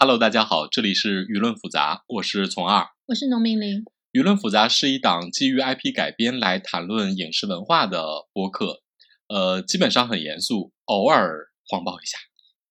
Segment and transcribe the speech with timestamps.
[0.00, 3.82] Hello，大家好，这里是舆论复杂，我是从二，我是农民林。
[4.12, 8.82] 舆论复杂是一档基于 IP 改编来谈论影视文化的播客，
[9.26, 12.16] 呃，基本上很严肃，偶尔谎报一下。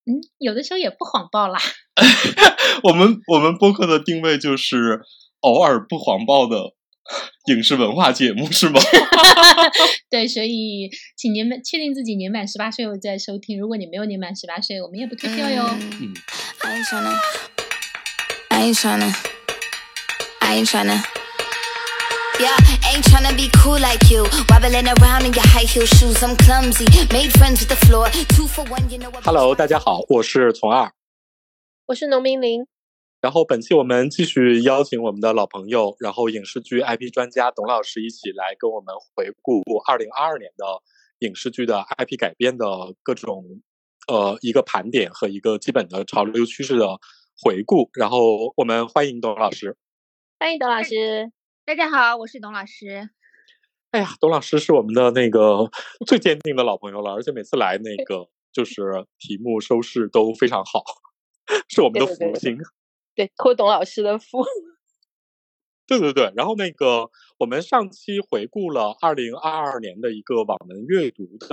[0.06, 1.60] 嗯，有的时候也不谎报啦。
[2.84, 5.02] 我们我们播客的定位就是
[5.42, 6.76] 偶尔不谎报的
[7.54, 8.80] 影视文化节目，是吗？
[10.10, 13.60] 对，所以请年满确定自己年满十八岁后再收听。
[13.60, 15.68] 如果你没有年满十八岁，我们也不退票哟。
[16.00, 16.14] 嗯，
[16.68, 17.16] I ain't tryna.
[18.52, 19.10] I ain't tryna.
[20.42, 21.00] I ain't tryna.
[22.42, 22.58] Yeah,
[22.92, 24.28] ain't tryna be cool like you.
[24.50, 26.22] Wobbling around in your high heel shoes.
[26.22, 26.84] I'm clumsy.
[27.14, 28.10] Made friends with the floor.
[28.36, 29.24] Two for one, you know what?
[29.24, 30.92] Hello，大家好，我是从二。
[31.86, 32.68] 我是农民林，
[33.22, 40.66] 然后本期我们继续邀请我们的老朋友，然后影视剧 IP 专家董老师一起来跟我们回顾二零二二年的
[41.20, 42.66] 影视剧的 IP 改编的
[43.04, 43.62] 各种
[44.08, 46.98] 呃一个盘点和一个基本的潮流趋势的
[47.44, 47.90] 回顾。
[47.94, 49.78] 然后我们欢迎董老师。
[50.40, 51.32] 欢迎董老师。
[51.66, 53.10] 大家好，我是董老师。
[53.92, 55.70] 哎呀，董老师是我们的那个
[56.06, 60.84] 最坚定的老朋友了，而且每次来那个 就是题目收视都非常好，
[61.68, 62.58] 是我们的福星。
[63.16, 64.46] 对，托董老师的福。
[65.88, 71.48] 对对对，然后那个我们上期回顾了二零二二年的一个网文阅读的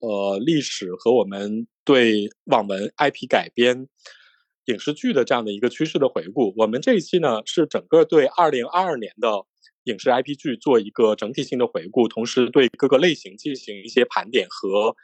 [0.00, 3.88] 呃历史和我们对网文 IP 改编
[4.66, 6.52] 影视剧的这样的一个趋势的回顾。
[6.56, 9.44] 我们这一期呢是整个对二零二二年的
[9.84, 14.94] 影视 IP 剧做一个整体性的回顾，同时对各个类型进行一些盘点和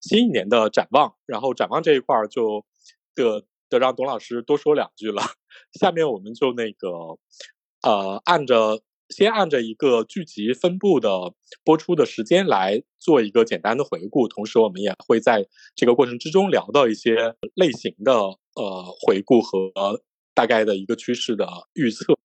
[0.00, 1.14] 新一年的展望。
[1.26, 2.64] 然后展望这一块儿就
[3.14, 5.22] 得得让董老师多说两句了。
[5.80, 6.88] 下面我们就那个
[7.82, 19.72] 呃，按着先按着一个剧集分布的播出的时间来做一个简单的回顾，同时我们也会在这个过程之中聊到一些类型的呃回顾和
[20.34, 22.18] 大概的一个趋势的预测。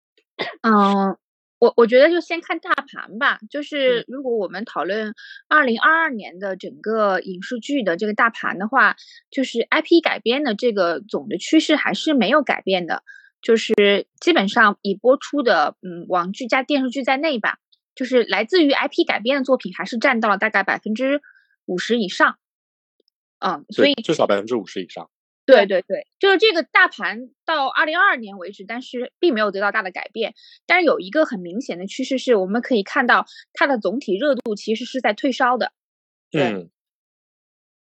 [0.61, 1.17] 嗯，
[1.59, 3.39] 我我觉得就先看大盘吧。
[3.50, 5.13] 就是如果我们讨论
[5.47, 8.96] 二零二二年的整个影视剧的这个大盘的话，
[9.29, 13.03] 就是 IP 改编的这个总的趋势还是没有改变的。
[13.41, 17.59] 就是基本上已播出的，嗯，网剧加电视剧在内吧，
[17.95, 21.22] 就是来自于 IP 改编的作品，还是占到了大概百分之
[21.66, 22.38] 五十以上。
[23.39, 25.09] 嗯，所以对至少百分之五十以上。
[25.45, 30.35] 对对对，就是这个大盘到二零二二年为止，但是并没有得到大的改变。
[30.67, 35.72] 但是有一个很明显的趋势是，我们可以看到它的总体热度其实是在退烧的。
[36.29, 36.69] 对嗯，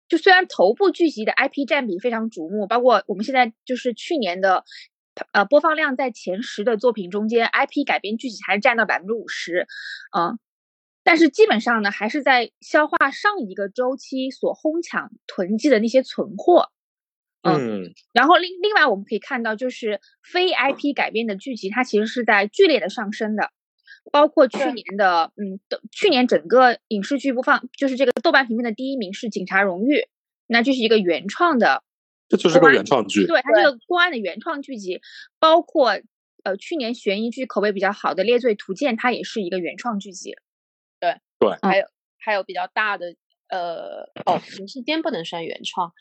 [0.09, 4.65] 就虽然头部剧集的 IP 占比非常瞩目，包括我们现在就是去年的
[5.33, 9.67] 呃播放量在前十的作品中间，IP 改编剧集还是占到百分之五十，
[10.17, 10.39] 嗯。
[11.03, 16.69] 但是基本上呢，还是在消化上一个周期所哄抢囤积的那些存货，
[17.43, 23.51] 嗯然后另另外我们可以看到，就是非 IP 改编的剧集，它其实是在剧烈的上升的，
[24.13, 29.95] 包括去年的，嗯，的去年整个影视剧播放，就是这个豆瓣评分的第一名是《警察荣誉》，
[30.47, 31.83] 那就是一个原创的，
[32.31, 33.27] 这就是个原创剧。
[33.27, 35.03] 对，它这个公安的原创剧集，
[35.41, 36.01] 包括
[36.45, 40.37] 呃去年悬疑剧口碑比较好的《猎罪图鉴》，它也是一个原创剧集。
[41.01, 41.87] 对对还有
[42.19, 43.17] 还有比较大的
[43.49, 45.93] 呃哦，人世间不能算原创，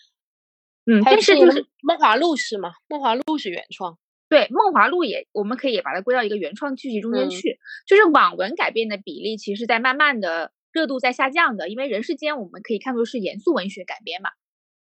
[0.85, 2.73] 嗯，但是就是梦华录是吗？
[2.88, 3.97] 梦华录是原创。
[4.29, 7.57] 对，《梦华录》也，我们可以也把它归到一个原创剧集中间嗯去。
[7.88, 14.29] 就是网文改编的比例，其实在慢慢的热度在下降的，因为《人世间》我们可以看作是严肃文学改编嘛。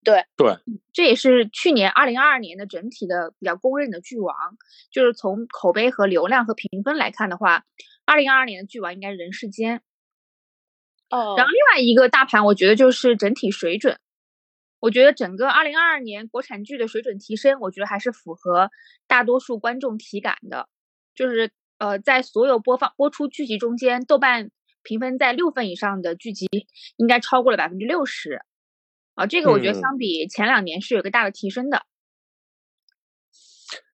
[0.04, 0.56] 对对，
[0.92, 4.37] 这也是去年二零二二年的整体的比较公认的剧王。
[4.92, 7.65] 就是从口碑和流量和评分来看的话，
[8.04, 9.78] 二零二二年的剧王应该是《人世间》。
[11.10, 13.98] 哦然后另外一个大盘，我觉得就是整体水准。
[14.81, 18.70] 我觉得整个二零二二年国产剧的水准提升，我觉得还是符合
[19.06, 20.69] 大多数观众体感的。
[21.14, 24.50] 就是呃，在所有播放播出剧集中间，豆瓣
[24.82, 26.47] 评分在六分以上的剧集，
[26.97, 28.43] 应该超过了百分之六十。
[29.14, 31.86] 啊，这个我觉得嗯相比前两年是有个大的提升的。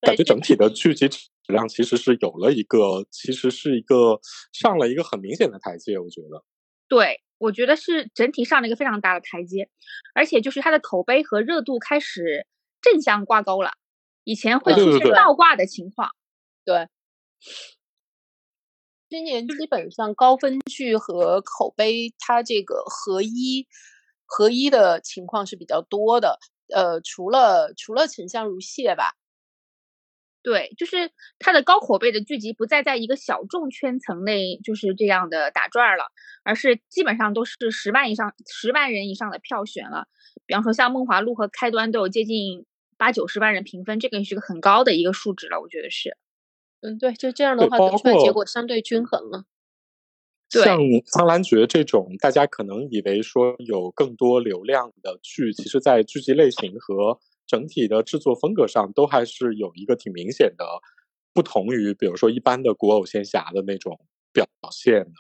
[0.01, 4.21] 感觉整体的剧集质量其实是有了一个，其实是一个
[4.53, 6.45] 上了一个很明显的台阶，我觉得。
[6.89, 9.69] 对，我觉得是整体上了一个非常大的台阶，
[10.15, 12.47] 而且就是它的口碑和热度开始
[12.81, 13.73] 正向挂钩了，
[14.25, 16.11] 以前会出现倒挂的情况。
[16.65, 16.89] 对，
[19.09, 23.67] 今年基本上高分剧和口碑它这个合一
[24.31, 26.39] 合一的情况是比较多的。
[26.73, 29.17] 呃，除了除了沉香如屑吧，
[30.41, 31.11] 对，就是
[31.41, 36.05] 它的高口碑的剧集不再在一个小众圈层内就是这样的打转儿了，
[36.45, 40.07] 而是基本上都是十万以上、十万人以上的票选了。
[40.47, 42.65] 比方说像《梦华录》和《开端》都有接近
[42.97, 46.17] 八九十万人评分，这个也是个很高的一个数值了，我觉得是。
[46.83, 49.45] 嗯，对，就这样的话，得出来结果相对均衡了。
[50.51, 60.65] 对像《苍兰诀》这种，大家可能以为说有更多流量的剧，其实在剧集类型和整体的制作风格上，都还是有一个挺明显的
[61.33, 64.01] 不同于，比如说一般的古偶仙侠的那种
[64.33, 65.13] 表现的。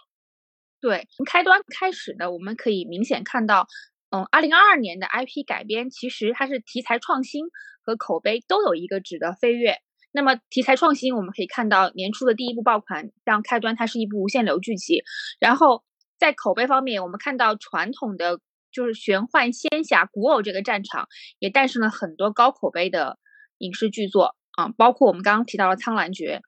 [0.81, 3.69] 对，从开端开始的，我们可以明显看到，
[4.11, 7.44] 嗯，二零二二年的 IP 改编，其实它是题材创新
[7.85, 9.77] 和口碑都有一个质的飞跃。
[10.12, 15.03] 那么题材创新，我们可以看到年初的第一部爆款，像开端，它是一部无限流剧集。
[15.39, 15.85] 然后
[16.19, 18.41] 在口碑方面，我们看到传统的
[18.73, 21.09] 就是玄幻仙侠古偶这个战场，
[21.39, 23.19] 也诞生了很多高口碑的
[23.59, 26.41] 影视剧作啊，包括我们刚刚提到的《苍兰诀》，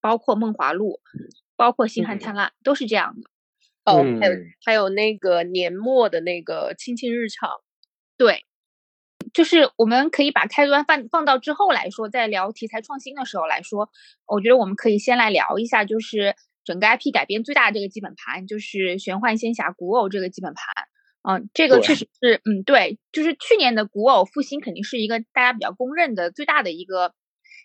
[0.00, 1.00] 包括《梦华录》，
[1.56, 3.30] 包括《星汉嗯灿烂》，都是这样的。
[3.84, 7.50] 哦，还有嗯还有那个年末的那个《卿卿日常》，
[8.16, 8.44] 对，
[9.36, 13.90] 就是我们可以把开端放放到之后来说，在聊题材创新的时候来说，
[14.26, 16.34] 我觉得我们可以先来聊一下，就是
[16.64, 20.64] 整个 IP 改编最大的这个基本盘，就是玄幻仙侠古偶这个基本盘。
[21.28, 27.12] 嗯，这个确实是，嗯，对，就是去年的古偶复兴肯定是一个大家比较公认的最大的一个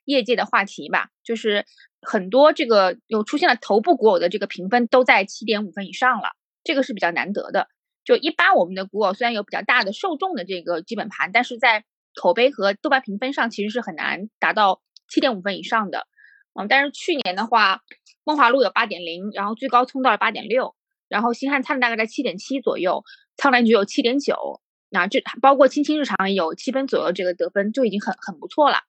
[0.03, 1.63] 业界的话题吧，就是
[2.01, 6.31] 很多这个有出现了头部古偶的这个评分都在七点五分以上了，
[6.65, 7.69] 这个是比较难得的。
[8.03, 16.07] 就一般我们的古偶虽然有比较大的受众的这个基本盘，但是在口碑和豆瓣评分上其实是很难达到七点五分以上的。
[16.53, 17.77] 嗯，但是去年的话，
[18.25, 20.75] 《梦华录》有八点零，然后最高冲到了八点六，
[21.07, 23.03] 然后《星汉灿烂》大概在七点七左右，
[23.41, 28.79] 《苍兰诀》有七点九，那这包括《亲亲日常》也有七分左右这个得分，就已经很很不错了。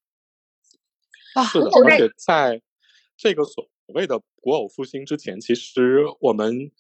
[1.35, 2.61] 啊，是的，而且在
[3.17, 6.73] 这个所谓的古偶复兴之前，其实我们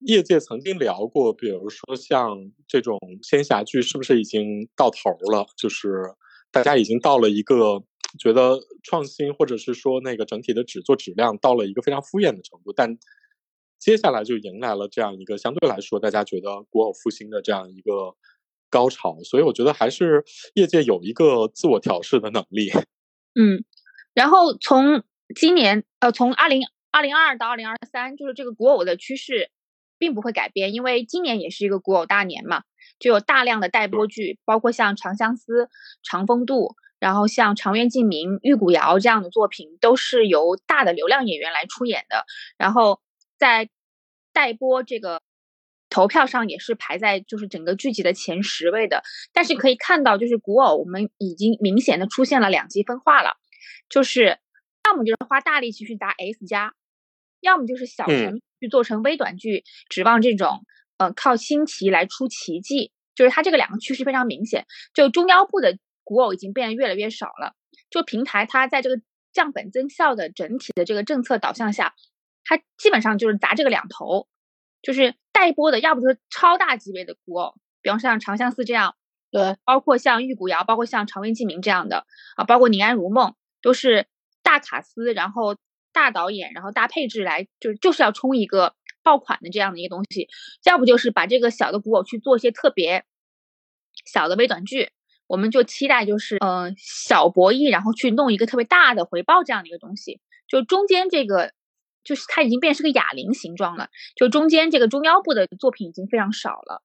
[0.00, 5.46] 业界曾经聊过，比如说像这种仙侠剧是不是已经到头了？
[5.56, 6.14] 就是
[6.50, 7.82] 大家已经到了一个
[8.18, 12.98] 觉得创新，或者是说那个整体的制作质量到了一个非常敷衍的程度，但
[13.78, 18.14] 接下来就迎来了这样一个相对来说大家觉得古偶复兴的这样一个
[18.70, 22.70] 高潮，所以我觉得还是业界有一个自我调试的能力。
[23.34, 23.64] 嗯，
[24.14, 25.04] 然后从
[25.34, 29.50] 今年呃，从二零二零二到二零二三，就是这个古偶的趋势
[29.98, 32.62] 并不会改变，因为今年也是一个古偶大年嘛，
[32.98, 35.64] 就有大量的待播剧，包括像《长相思》
[36.02, 42.24] 《长风渡》，然后像《长月烬明》《玉骨遥》这样的作品，都是由大的流量演员来出演的，
[42.56, 43.00] 然后
[43.38, 43.68] 在
[44.32, 45.22] 待播这个。
[45.88, 53.36] 投票上也是排在就是整个剧集的前十位的，但是可以看到，就是古偶我们已经明显的出现了两极分化了，
[53.88, 54.36] 就是
[54.84, 56.74] 要么就是花大力气去砸 S 加，
[57.40, 60.64] 要么就是小成去做成微短剧，指望这种
[60.98, 64.66] 呃靠新奇来出奇迹，就是它这个两个趋势非常明显。
[64.94, 67.54] 就中腰部的古偶已经变得越来越少了，
[67.90, 69.00] 就平台它在这个
[69.32, 71.94] 降本增效的整体的这个政策导向下，
[72.44, 74.28] 它基本上就是砸这个两头。
[74.82, 78.94] 就是待播的，要不就是超大级别的古偶，比方像《长相思》这样，
[79.32, 82.06] 对，包括像《玉骨遥》，包括像《长月烬明》这样的
[82.36, 83.30] 啊，包括《宁安如梦》，
[83.62, 84.06] 都是
[84.44, 85.56] 大卡司，然后
[85.96, 90.28] 大导演，然后大配置来，就是就是要冲一个爆款的这样的一个东西。
[90.66, 93.06] 要不就是把这个小的古偶去做一些特别
[94.04, 94.90] 小的微短剧，
[95.26, 100.20] 我们就期待就是嗯、小博弈，然后去弄一个特别大的回报这样的一个东西。
[100.46, 101.52] 就中间这个。
[102.06, 106.80] 就是它已经变成个哑铃形状了，就中间这个中腰部的作品已经非常少了。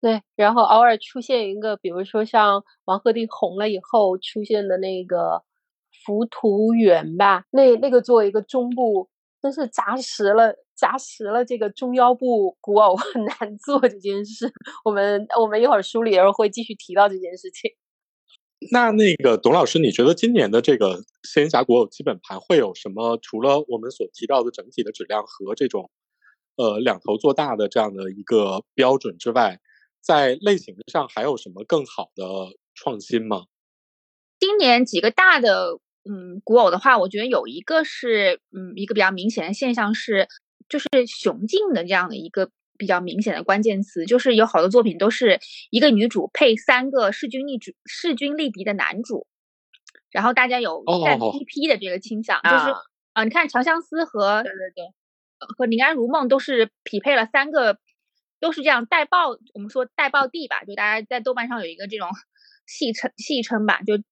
[0.00, 5.16] 对，然后偶尔出现一个，比如说像王鹤棣红了以后出现的那个
[6.04, 9.08] 《浮屠园》吧，那那个作为一个中部，
[9.40, 14.52] 真是砸实了，砸实了这个中腰部古偶很难做这件事。
[14.84, 17.70] 我们我们一会儿梳理的时候会继续提到这件事情。
[18.70, 23.18] 那那个董老师，你觉得今年的这个仙侠古偶基本盘会有什么？
[23.20, 25.90] 除了我们所提到的整体的质量和这种
[26.56, 29.58] 呃两头做大的这样的一个标准之外，
[30.00, 32.24] 在类型上还有什么更好的
[32.74, 33.46] 创新吗？
[34.38, 40.28] 今年几个大的嗯古偶的话，我觉得有一个是嗯一个比较明显的现象是，
[40.68, 42.50] 就是雄竞的这样的一个。
[42.78, 45.38] 比较明显的关键词就是有好多作品都是
[45.70, 49.28] 一个女主配三个势均力主、势均力敌的男主，
[50.10, 52.74] 然后大家有站 CP 的这个倾向，哦、就是
[53.12, 54.84] 啊，你看《长相思》和对对对
[55.56, 57.78] 和《宁安如梦》都是匹配了三个，
[58.40, 62.08] 都是这样带爆，我们说带爆地吧，就大家在豆瓣上有一个这种
[62.66, 64.02] 戏称戏称吧，就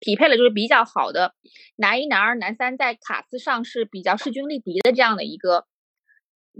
[0.00, 1.34] 匹配了就是比较好的
[1.76, 5.66] 男一、男二、男三，在卡司上是比较势均力敌的这样的一个。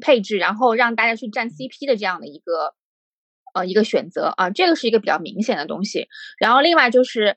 [0.00, 2.76] 配置，然后让大家去站 CP 的这样的一个
[3.52, 6.06] 呃一个选择啊，这个是一个比较明显的东西。
[6.38, 7.36] 然后另外就是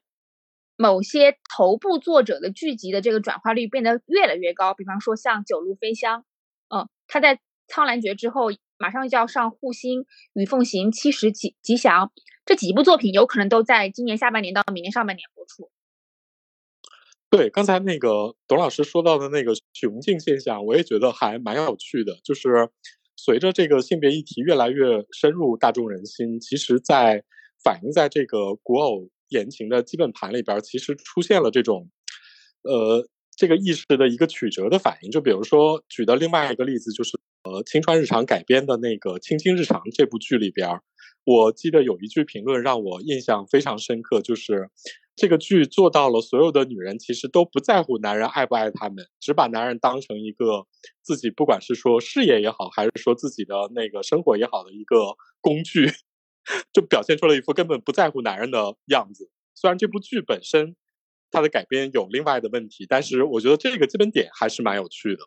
[0.77, 6.19] 某些头部作者的剧集的这个转化率变得越来越高，比方说像《九路飞香》，
[6.77, 10.01] 嗯，他在《苍兰诀》之后马上就要上《护心》
[10.35, 12.05] 《与凤行》《七十吉吉祥》
[12.45, 15.71] 这几部作品，有可能都在今年下半年到明年上半年播出。
[17.31, 22.19] 对，刚才那个董老师说到的那个雄竞现象，我也觉得还蛮有趣的。
[22.25, 22.67] 就是
[23.15, 27.23] 随着这个性别议题越来越深入大众人心，其实，在
[27.63, 31.89] 反映在这个古偶言情的基本盘里边，其实出现了这种，
[32.63, 33.07] 呃，
[33.37, 35.09] 这个意识的一个曲折的反应。
[35.09, 40.67] 就比如说举的另外一个例子，就是呃，青川日常改编的那个《青青日常》这部剧里边，
[41.23, 44.69] 我记得有一句评论让我印象非常深刻，就是。
[45.15, 50.65] 这个剧做到了，所有的女人其实都不在乎男人爱不爱他们，只把男人当成一个
[51.01, 55.91] 自己不管是说事业也好，还是说自己的那个生活也好的一个工具，
[56.73, 59.29] 就表现出了一副根本不在乎男人的样子。
[59.53, 60.75] 虽然这部剧本身
[61.29, 65.23] 它的改编有另外的问题，但是我觉得这个基本点还是蛮有趣的。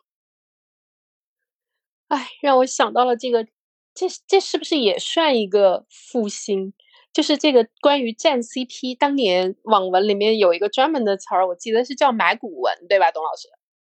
[2.09, 3.47] 哎，让我想到了这个，
[3.93, 6.73] 这这是不是也算一个复兴？
[7.15, 13.47] 就是这个关于站 CP，当年网文里面有一个专门的词儿，我记得是叫买股文，对吧，董老师？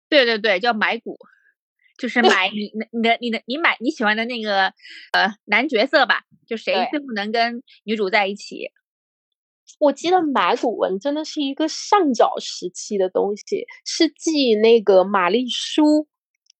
[0.09, 1.17] 对对对，叫买股，
[1.97, 4.73] 就是买 你你的你的你买你喜欢的那个
[5.13, 8.69] 呃男角色吧，就谁最不能跟女主在一起。
[9.79, 16.09] 我记得买股文真的是一个上早时期的东西，是继那个玛丽苏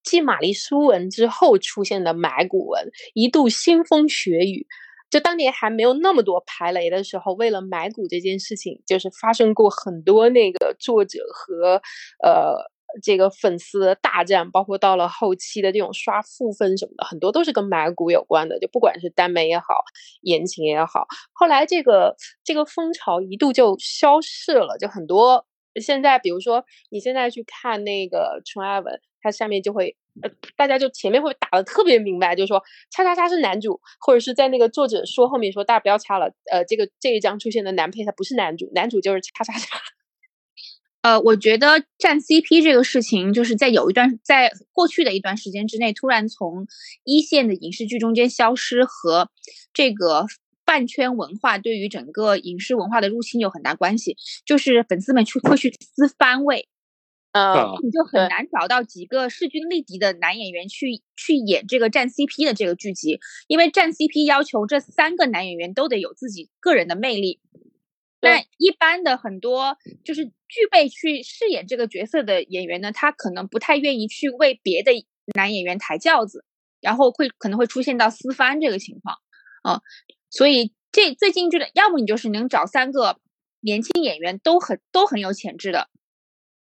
[0.04, 4.66] 继玛丽苏文之后出现的买股文，一度腥风血雨。
[5.10, 11.82] 就当年还没有那么多排雷的时候，为了买股这件事情，就是发生过很多那个作者和
[12.22, 12.56] 呃
[13.02, 18.60] 这个粉丝的大战，包括到了后期的这种刷负分什么的，很多都是跟买股有关的。
[18.60, 19.66] 就不管是耽美也好，
[20.22, 24.78] 言情也好，后来这个这个风潮一度就消逝了。
[24.78, 25.46] 就很多
[25.80, 29.96] 现在，比如说你现在去看那个纯爱文，它下面就会。
[30.22, 36.34] 呃，大家就前面会打的特别明白，就是说，叉叉叉是男主，或者是在那个作者说后面说，大家不要掐了。
[36.52, 39.78] 呃，这个这一章出现的男配他不是男主，男主就是叉叉叉。
[41.04, 46.66] 呃，我觉得站 CP 这个事情，就是在有一段，在过去的一段时间之内，突然从
[47.04, 49.30] 一线的影视剧中间消失，和
[49.72, 50.26] 这个
[50.66, 54.18] 饭圈文化对于整个影视文化的入侵有很大关系。
[54.46, 56.68] 就是粉丝们去会去撕番位。
[57.36, 67.42] 呃，你就很难找到几个势均力敌的男演员去去演这个站 CP 的这个剧集，因为站 CP 要求这三个男演员都得有自己个人的魅力。
[68.22, 74.94] 那一般的很多就是具备去饰演这个角色的演员呢，他可能不太愿意去为别的
[75.36, 76.46] 男演员抬轿子，
[76.80, 79.18] 然后会可能会出现到撕翻这个情况
[79.62, 79.82] 啊。
[80.30, 83.20] 所以这最近就的，要么你就是能找三个
[83.60, 85.90] 年轻演员都很都很有潜质的。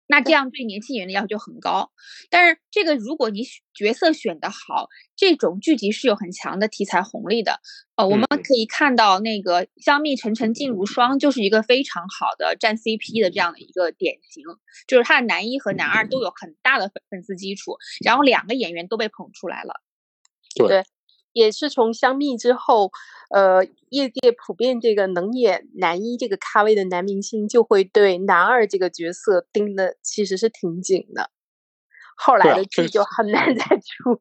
[0.07, 1.91] 那这样对年轻演员的要求就很高，
[2.29, 7.59] 但是这个如果你角色选的好，这种剧集是有很强的题材红利的。
[7.95, 14.43] 呃，我们可以看到那个《香蜜沉沉烬如霜》就是一个非常好的站 CP 的这样的一个典型，
[14.87, 19.81] 就是他的男一和男二都有很大的粉粉丝基础，然后两个演员都被捧出来了。
[20.55, 20.83] 对。
[21.37, 22.91] 也是从香蜜之后，
[23.29, 31.29] 呃，业界普遍这个能演男一这个咖位的男明星，就会对男二这个角色盯的其实是挺紧的。
[32.15, 34.19] 后来的剧就很难再出，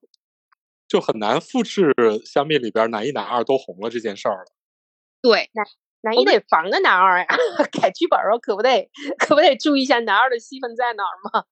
[0.87, 1.95] 就很难复制
[2.27, 4.53] 香蜜里边男一男二都红了这件事儿了。
[5.23, 5.67] 对，男
[6.03, 7.27] 男一得防着男二呀，
[7.81, 11.45] 改剧本儿可不得，可不得注意一下男二的戏份在哪儿吗？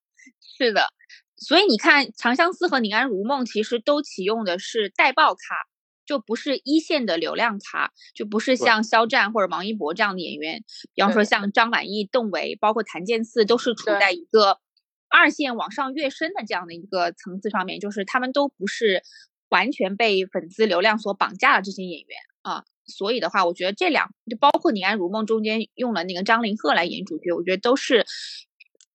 [0.59, 0.89] 是的。
[1.37, 5.41] 所以你看，《长相思》和《宁安如梦》其实都启用的是带爆卡，
[6.07, 10.65] 就不是一线的流量卡，就不是像肖战或者王一博这样的演员。
[10.95, 14.59] 比方说像张晚意、邓为，包括谭健次，都是处在一个
[15.09, 19.03] 二线往上跃升的这样的一个层次上面，就是他们都不是
[19.49, 22.65] 完全被粉丝流量所绑架的这些演员啊。
[22.87, 28.07] 所以的话，我觉得这两就包括《宁安如梦》中间用了那个张凌赫来演主角，我觉得都是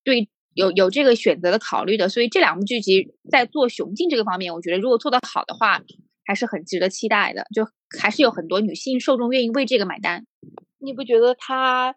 [0.04, 0.30] 对。
[0.54, 5.82] 有有这个选择的考虑的，所以这两部剧集在做雄竞这个方面，我觉得如果做得好的话，
[6.26, 7.46] 还是很值得期待的。
[7.56, 7.66] 就
[8.00, 10.26] 还是有很多女性受众愿意为这个买单。
[10.80, 11.96] 你不觉得它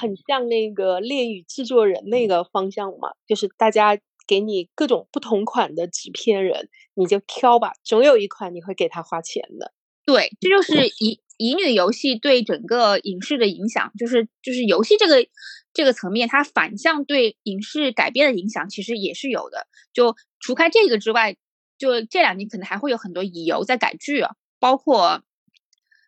[0.00, 3.10] 很像那个恋与制作人那个方向吗？
[3.26, 9.72] 就是大家给你各种不同款的纸片人，你就挑吧，总有一款你会给他花钱的。
[10.06, 15.26] 对，这就是乙乙女游戏对整个影视的影响，就是就是游戏这个。
[15.74, 19.66] 这个层面，它反向对影视改编的影响其实也是有的。
[19.92, 21.36] 就除开这个之外，
[21.76, 24.24] 就这两年可能还会有很多乙游在改剧，
[24.60, 25.22] 包括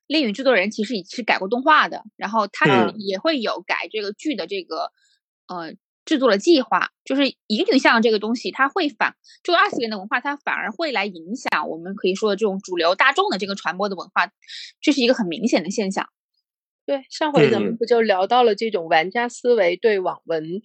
[0.06, 4.92] 恋与制作人其实也是改过动画的，然后他嗯也会有改这个剧的这个
[5.49, 6.92] 呃制作的计划。
[7.04, 14.30] 就是一个女像这个东西，它会反就二次元的文化，它反而会来影响我们可以说的这种主流大众的这个传播的文化，
[14.80, 16.08] 这是一个很明显的现象。
[16.86, 20.62] 对，上回咱们嗯不就聊到了这种玩家思维对网文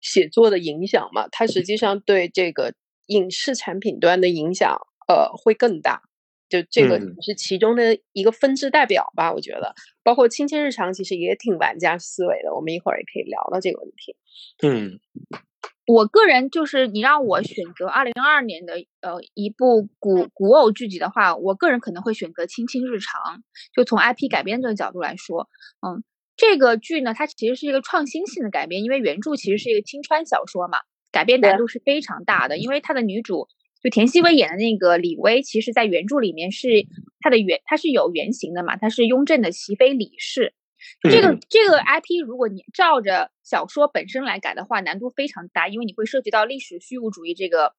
[0.00, 1.26] 写作的影响嘛？
[1.32, 2.74] 它实际上对这个
[3.06, 4.78] 影视产品端的影响，
[5.08, 6.02] 呃，会更大。
[6.50, 14.14] 就这个是其中的一个分支代表吧，我觉得，包括亲亲日常其实也挺玩家思维的，我们一会儿也可以聊到这个问题。
[14.62, 15.00] 嗯
[15.86, 23.20] 我个人就是你让我选择二零二二年的呃一部古古偶剧集的话，我个人可能会选择《亲亲日常》。
[23.74, 25.48] 就从 IP 改编这个角度来说，
[25.86, 26.02] 嗯，
[26.36, 30.78] 这个剧呢，它其实是一个创新性的改编，因为原著其实是一个青川小说嘛，
[31.12, 32.56] 改编难度是非常大的。
[32.56, 33.48] 因为它的女主
[33.82, 36.86] 就田曦薇演的那个李薇，其实在原著里面是
[37.20, 40.54] 她的原，她是有原型的嘛，她是雍正的熹妃李氏。
[41.02, 47.74] 这个嗯这个 IP，如果你照着小说本身来改的话，难度非常大，因为你会涉及到历史虚无主义这个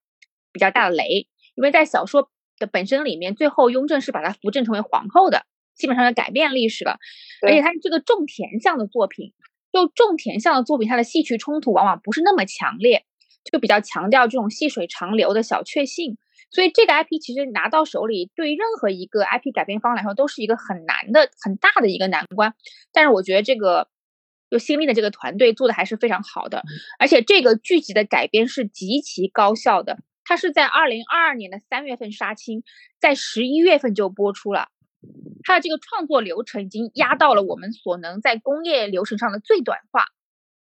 [0.52, 1.28] 比较大的雷。
[1.56, 5.46] 因为在小说的本身里面，最后雍正是把她扶正成为皇后的，
[5.76, 7.00] 基本上要改变历史了。
[7.42, 9.34] 而且对它是这个种田像的作品，
[9.72, 13.06] 就种田像的作品，它的戏曲冲突往往不是那么强烈，
[13.50, 16.18] 就比较强调这种细水长流的小确幸。
[16.56, 22.56] 所以这个 IP 其实拿到手里，对于任何一个 IP 改编方来说，都是一个很难的、很大的一个难关。
[22.94, 23.90] 但是我觉得这个
[24.50, 26.64] 就新力的这个团队做的还是非常好的，
[26.98, 30.00] 而且这个剧集的改编是极其高效的。
[30.24, 32.64] 它是在二零二二年的三月份杀青，
[33.00, 34.70] 在十一月份就播出了。
[35.44, 40.06] 它的这个创作流程已经压到了我们所能在工业流程上的最短化，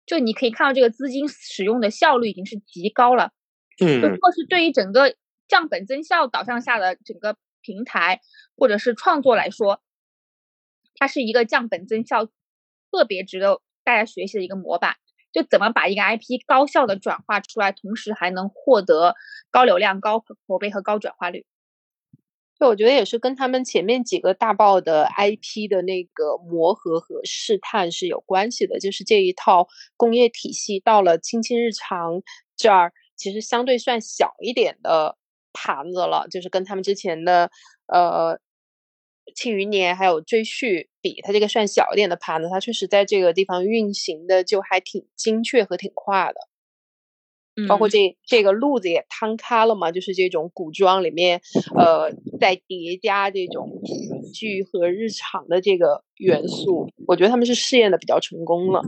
[0.05, 3.31] 就你可以看到这个资金使用的效率已经是极高了。
[3.77, 5.15] 就如嗯果是对于整个
[5.49, 8.21] 降本增效导向下的整个平台
[8.55, 9.81] 或者是创作来说，
[10.95, 12.25] 它是一个降本增效
[12.89, 14.95] 特别值得大家学习的一个模板。
[15.31, 19.13] 就怎么把一个 IP 高效的转化出来，同时还能获得
[19.51, 21.45] 高流量、高口碑和高转化率。
[22.57, 28.79] 对，我觉得也是跟他们前面几个大爆的 IP 的那个磨合和试探是有关系的。
[28.79, 32.23] 就是这一套工业体系到了亲亲日常
[32.57, 35.15] 这儿，其实相对算小一点的
[35.53, 37.49] 盘子了，就是跟他们之前的
[37.87, 38.37] 呃
[39.35, 46.39] 《庆余年》还有《赘婿》比，它这个算小一点的盘子，它确实在这个地方运行的就还挺精确和挺快的。
[47.67, 51.41] 包括嗯这这个路子也摊开了嘛，就是这种古装里面，
[51.77, 52.09] 呃，
[52.39, 58.81] 在叠加这种喜剧和日常的这个元素，我觉得他们是试验的比较成功了。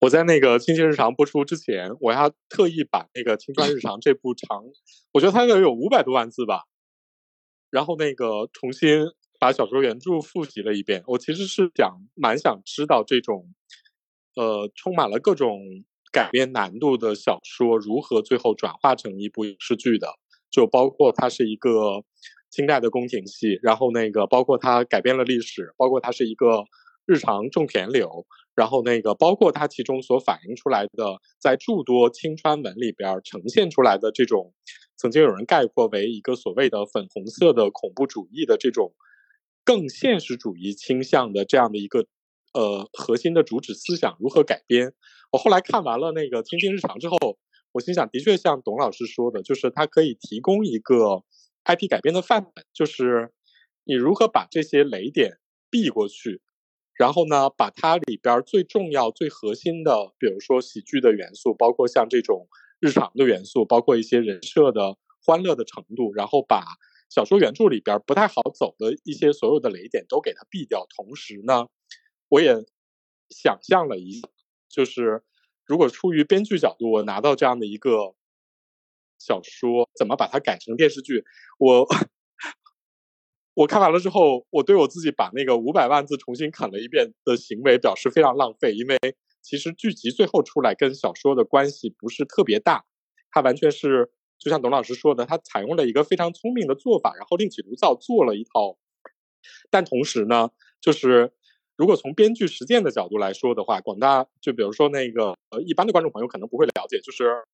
[0.00, 4.64] 我在那个《亲亲日常》播出之前，我还特意把那个《青春日常》这部长，
[5.12, 6.64] 我觉得它应该有五百多万字吧，
[7.68, 9.04] 然后那个重新
[9.38, 11.04] 把小说原著复习了一遍。
[11.06, 13.52] 我其实是想蛮想知道这种，
[14.36, 15.60] 呃，充满了各种
[16.10, 20.14] 改编难度的小说如何最后转化成一部影视剧的，
[20.50, 22.02] 就包括它是一个
[22.48, 26.64] 清代的宫廷戏，然后那个包括它改变了历史，包括它是一个
[27.04, 28.26] 日常种田流。
[28.54, 34.52] 然后那个包括它其中所反映出来的，在诸多青川文里边呈现出来的这种，
[34.96, 38.92] 曾经有人概括为一个所谓的粉红色的恐怖主义的这种
[39.64, 42.06] 更现实主义倾向的这样的一个
[42.52, 44.92] 呃核心的主旨思想如何改编。
[45.32, 47.38] 我后来看完了那个《青青日常》之后，
[47.72, 51.22] 我心想，的确像董老师说的，就是它可以提供一个
[51.64, 53.32] IP 改编的范本，就是
[53.84, 55.38] 你如何把这些雷点
[55.70, 56.42] 避过去。
[57.00, 62.46] 然后呢，把它里边最重要、最核心的，比如说喜剧的元素，包括像这种
[62.78, 66.62] 日常的元素，包括一些人设的欢乐的程度，然后把
[67.08, 70.86] 小说原著里边不太好走的一些所有的雷点都给它避掉。
[70.94, 71.68] 同时呢，
[72.28, 72.54] 我也
[73.30, 74.20] 想象了一，
[74.68, 75.22] 就是
[75.64, 78.14] 如果出于编剧角度，我拿到这样的一个
[79.18, 81.24] 小说，怎么把它改成电视剧，
[81.58, 81.86] 我。
[83.60, 88.96] 我看完了之后，我对我自己把那个五百万字重新啃了一遍的行为表示非常浪费，因为
[89.42, 92.86] 其实剧集最后出来跟小说的关系不是特别大，
[93.30, 98.78] 它完全是就像董老师说的，它采用了一个非常聪明的做法，然后另起炉灶做了一套。
[99.68, 100.48] 但同时呢，
[100.80, 101.30] 就是
[101.76, 107.44] 如果从编剧实践的角度来说的话，广大就比如说那个呃一般的观众朋友可能不会了解，就是。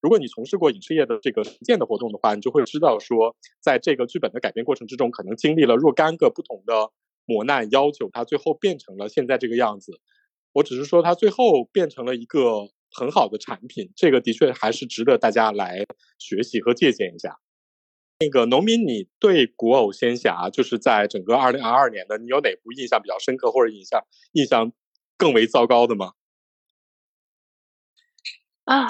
[0.00, 6.90] 如果你从事过影视业的这个实践的活动的话，你就会知道说，在这个剧本的改编过程之中，可能经历了若干个不同的
[7.24, 10.00] 磨难，要求它最后变成了现在这个样子。
[10.52, 15.84] 我只是说，它最后变成了一个很好的产品，这个的确还是值得大家来
[16.18, 17.38] 学习和借鉴一下。
[18.18, 24.72] 那个农民，你对古偶仙侠，就是在整个二零二二年的，你有哪部印象比较深刻，或者印象印象
[25.18, 26.12] 更为糟糕的吗？
[28.64, 28.86] 啊，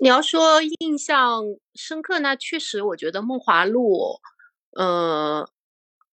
[0.00, 1.42] 你要说印象
[1.74, 4.20] 深刻，那确实，我觉得《梦华录》，
[4.80, 5.44] 呃，《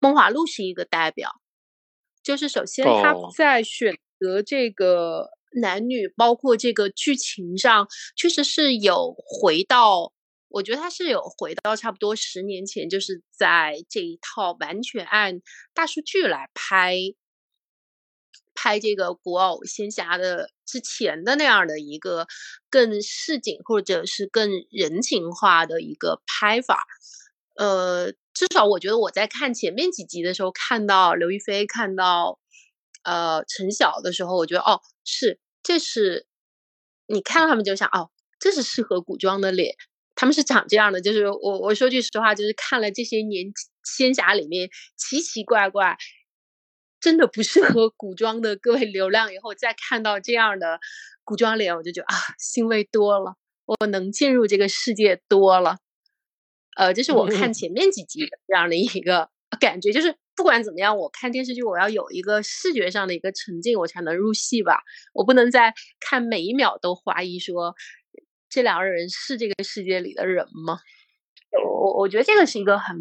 [0.00, 1.40] 梦华录》是一个代表。
[2.22, 5.30] 就是首先他在选择这个
[5.62, 10.12] 男女，包括这个剧情上，确实是有回到。
[10.48, 15.40] 我觉得他是有回到差不多十年前，就是在这一套完全按
[15.72, 16.96] 大数据来拍
[18.60, 22.26] 拍这个古偶仙侠的之前的那样的一个
[22.68, 26.84] 更市井或者是更人情化的一个拍法。
[27.56, 32.40] 呃，至少我觉得我在看前面几集的时候，看到刘亦菲，看到
[33.04, 36.26] 呃陈晓的时候，我觉得哦，是这是
[37.06, 39.76] 你看到他们就想哦，这是适合古装的脸。
[40.14, 43.46] 他们是长这样的，就是我我说句实话，就是看了这些年
[43.84, 45.96] 仙侠里面奇奇怪怪，
[47.00, 50.78] 真的不适合古装的各位流量，以后再看到这样的
[51.24, 55.78] 古装脸，我就觉得啊，欣慰多了，我能进入这个世界多了。
[56.76, 59.30] 呃，这是我看前面几集的这样的一个
[59.60, 64.82] 感觉，就是不管怎么样，我看电视剧我要有一个视觉上的一个沉浸，我才能入戏吧，
[65.12, 67.74] 我不能在看每一秒都怀疑说。
[68.50, 70.80] 这两个人是这个世界里的人吗？
[71.52, 72.96] 我我觉得这个是一个很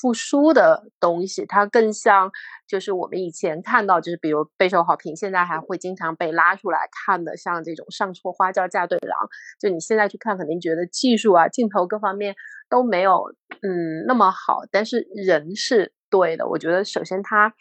[0.00, 2.30] 复苏的东西，它更像
[2.66, 9.28] 就是我们以前看到，就是比如备受好评，现在还会经常被拉出来看的，像这种上错花轿嫁对郎，
[9.60, 12.36] 就你现在去看，肯定觉得技术啊、镜头各方面
[12.70, 16.46] 都没有嗯那么好，但是人是对的。
[16.48, 17.54] 我觉得首先它。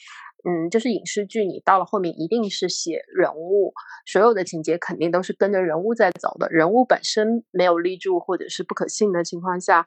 [0.48, 3.74] 嗯，就是影视剧，你到了后面一定是写人物，
[4.06, 6.48] 所有的情节肯定都是跟着人物在走的。
[6.50, 9.86] 人物本身没有立住或者是不可信的情况下，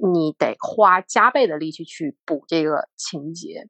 [0.00, 3.68] 你得花加倍的力气去补这个情节，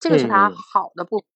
[0.00, 1.26] 这个是他好的部分。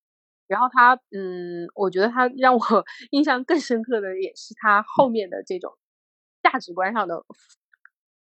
[0.47, 2.61] 然后他，嗯，我觉得他让我
[3.13, 5.77] 印象更深刻的也是他后面的这种
[6.43, 7.23] 价值观上的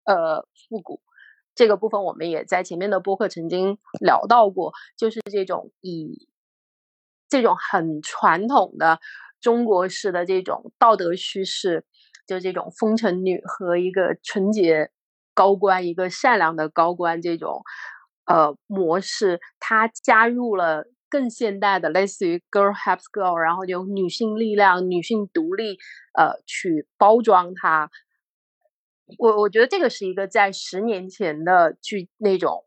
[0.04, 1.00] 呃复古。
[1.54, 6.28] 这个部分我们也在前面的播客曾经聊到过，就是这种以
[7.28, 9.00] 这种很传统的
[9.40, 11.84] 中国式的这种道德叙事，
[12.26, 14.90] 就这种风尘女和一个纯洁
[15.40, 17.62] 高官、一个善良的高官这种
[18.26, 25.78] 呃模式，它加入了更现代的类似于 girl helps girl，然后有女性力量、女性独立
[26.12, 27.88] 呃去包装它。
[29.16, 32.66] 我我觉得这个是一个在十年前的剧那种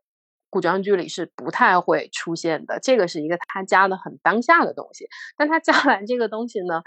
[0.50, 5.08] 古装剧里是不太会出现的，这个是一个他加的很当下的东西。
[5.38, 6.82] 但他加完这个东西呢，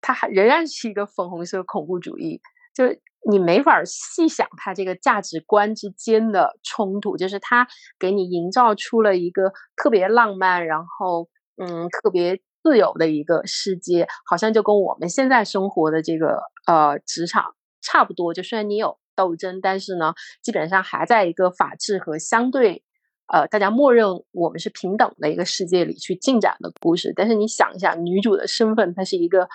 [0.00, 2.40] 他还仍然是一个粉红色恐怖主义，
[2.74, 7.66] 就是你没法细想他这个价值观之间的冲突，就是他
[7.98, 17.54] 给你营造出了一个特别浪漫，然后嗯特别自由的一个世界，好像就跟我们现在生活的这个呃职场。
[17.86, 22.82] 差不多，就虽然你有斗争，但是呢，基本上还在一个法治和相对，
[23.26, 27.12] 呃，大家默认我们是平等的一个世界里去进展的故事。
[27.14, 29.46] 但是你想一下，女主的身份，她是一个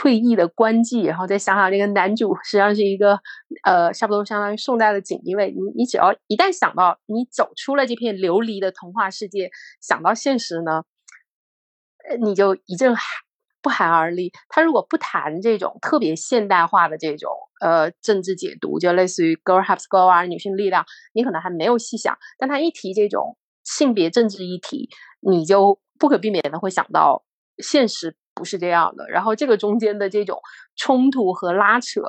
[0.00, 3.20] 退役的官妓，然后再想想这个男主，实际上是一个，
[3.64, 5.50] 呃，差不多相当于宋代的锦衣卫。
[5.50, 9.50] 你你只要一旦想到你走出了这片流离的童话世界，
[9.82, 10.84] 想到现实呢，
[12.08, 13.04] 呃，你就一阵寒。
[13.62, 14.32] 不寒而栗。
[14.48, 22.16] 他如果不谈这种特别现代化的这种呃政治解读，就类似于 girl helps girl 啊，女性力量，你可能还没有细想。
[22.38, 24.88] 但他一提这种性别政治议题，
[25.20, 27.22] 你就不可避免的会想到
[27.58, 29.08] 现实不是这样的。
[29.08, 30.40] 然后这个中间的这种
[30.74, 32.00] 冲突和拉扯，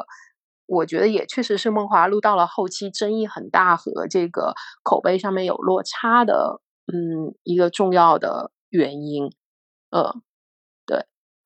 [0.65, 9.31] 我觉得也确实是《梦华录》到了后期争议很大和这个口碑上面有落差的，嗯，一个重要的原因，
[9.91, 10.15] 呃。
[10.87, 11.05] 对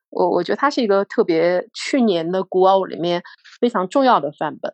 [0.09, 3.21] 我我觉得它是一个特别去年的古偶里面
[3.59, 4.73] 非常重要的范本。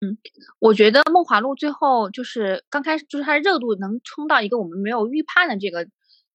[0.00, 0.16] 嗯，
[0.60, 5.88] 我觉得《梦华录》最后就是刚开始就是它的热度能冲到一个我们没有预判的这个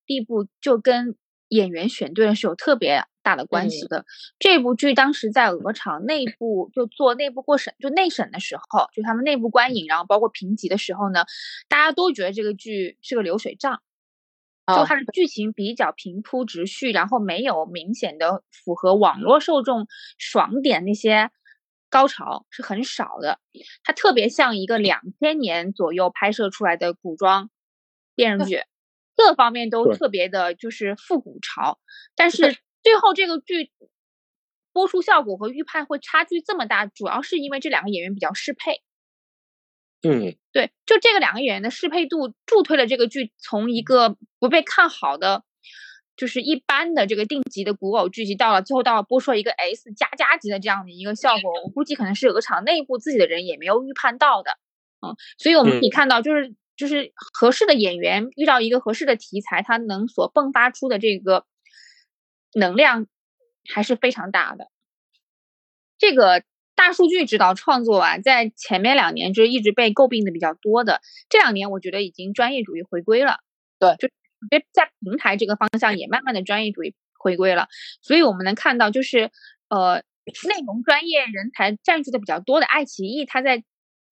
[0.04, 1.16] 地步，就跟
[1.48, 4.04] 演员选对了是有特别大的关系的。
[4.38, 11.24] 这部剧当时在鹅厂内部就做内部过审，就内审的时候，就他们内部观影，然后包括评级的时候呢，
[11.68, 13.80] 大家都觉得这个剧是个流水账。
[14.66, 21.30] 就它的剧情比较平铺直叙，然后没有明显的符合网络受众爽点那些
[21.90, 23.38] 高潮是很少的。
[23.82, 27.50] 它特别像一个两千年左右拍摄出来的古装
[28.16, 28.62] 电视剧，
[29.16, 31.78] 各方面都特别的就是复古潮。
[32.16, 33.70] 但是最后这个剧
[34.72, 38.82] 播出效果和预判会差距这么大，主要是因为这两个演员比较适配。
[40.06, 45.44] 嗯，对，就这个两个演员的适配度助推了这个剧从一个不被看好的，
[46.14, 54.58] 就是一般的这个定级的古偶剧集，到了最后到了播出了一个 S 加加级的这样的一个效果，我估计可能是有个厂内部自己的人也没有预判到的，
[55.00, 61.46] 嗯，所以我们可以看到，就是就是合适的演员遇到一个合适的题材，他能所迸发出的这个
[62.52, 63.06] 能量
[63.72, 64.70] 还是非常大的，
[65.98, 66.42] 这个。
[66.76, 73.38] 大数据指导创作啊，在前面两年就是一直被诟病的比较多的，这两年我觉得已经专业主义回归了。
[73.78, 74.08] 对，就
[74.72, 77.68] 在平台这个方向也慢慢的专业主义回归了。
[78.02, 79.30] 所以我们能看到，就是
[79.68, 80.02] 呃，
[80.48, 83.62] 内容专业人才占据的比较多的爱奇艺，它在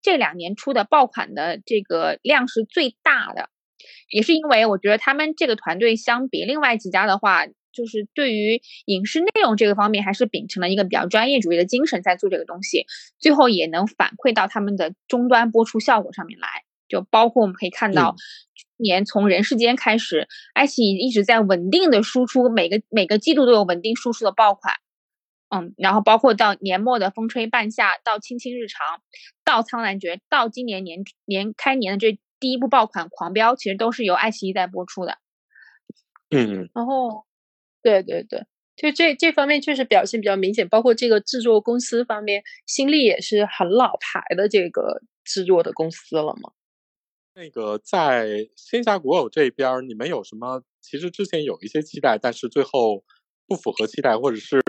[0.02, 3.48] 这两年出的爆款的这个量是最大的，
[4.10, 7.46] 也是因为我觉得他们这个团队相比另外几家的话。
[7.74, 12.84] 就是对于影视内容这个方面，还是秉承了一个比较专业主义的精神在做这个东西，
[13.18, 16.46] 最后也能反馈到他们的终端播出效果上面来。
[16.86, 18.14] 就包括我们可以看到，
[18.54, 24.74] 去年从人世间开始，爱奇艺一直在稳定的输出，每个每个季度都有稳定输出的爆款。
[25.54, 29.02] 嗯，然后包括到年末的风吹半夏，到亲亲日常，
[29.44, 35.18] 到苍兰诀，到今年年年开年的这第一部爆款狂飙，其实都是由爱奇艺在播出的。
[36.30, 37.26] 嗯，然后。
[37.84, 46.52] 对对对，就这这方面确实表现比较明显，包括这个制作公司方面，新力也是很老牌的这个制作的公司了嘛。
[47.34, 50.62] 那个在仙侠古偶这边，你们有什么？
[50.80, 53.02] 其实之前有一些期待，但是最后
[53.48, 54.62] 不符合期待，或者是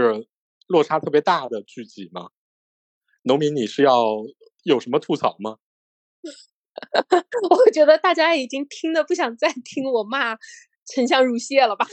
[0.74, 2.32] 落差特别大的剧集吗？
[3.22, 4.04] 农民，你是要
[4.64, 5.60] 有什么吐槽吗？
[7.52, 10.36] 我觉得大家已经听的不想再听我骂
[10.88, 11.86] 沉香如屑了吧。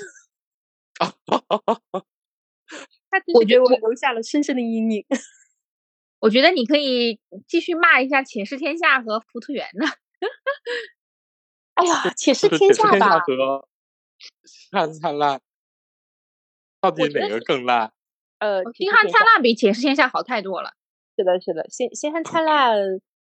[0.99, 2.05] 哈哈哈哈哈！
[3.35, 5.05] 我觉得我留下了深深的阴影。
[6.21, 9.93] 我觉得你可以继续骂一下《且试天下》和《浮屠缘》呢。
[11.75, 13.35] 哎呀，《且试天下》吧和
[14.45, 15.39] 《星汉灿烂》，
[16.81, 17.93] 到底哪个更烂？
[18.41, 20.71] 呃，《星汉灿烂》比《且试天下》好太多了。
[21.17, 22.77] 是的，是的，《星星汉灿烂》，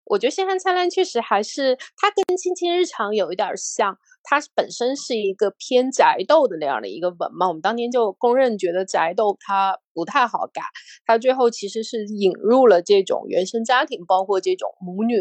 [0.05, 3.99] 我觉得《星汉灿烂》确实还是它跟《亲亲日常》有一点像。
[4.23, 10.61] 它本身是一个偏宅斗的那样的一个文嘛，我们当年就公认觉得宅斗它不太好改，
[11.07, 15.17] 它最后其实是引入了这种原生家庭，包括这种母女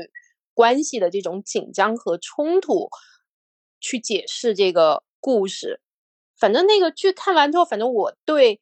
[0.54, 2.90] 关系的这种紧张和冲突，
[3.80, 5.80] 去解释这个故事。
[6.38, 8.60] 反正那个剧看完之后，反正我对。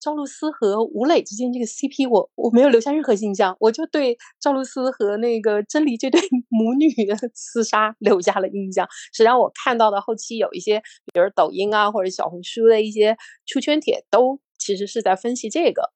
[0.00, 8.86] 赵露思和吴磊之间这个 CP，我我没有留下任何印象，我就对赵露思和那个真理这对 母女的厮杀留下了印象。
[9.12, 10.80] 实际上，我看到的后期有一些，
[11.12, 15.92] 比如抖音啊或者小红书的一些出圈帖，都其实是在分析这个。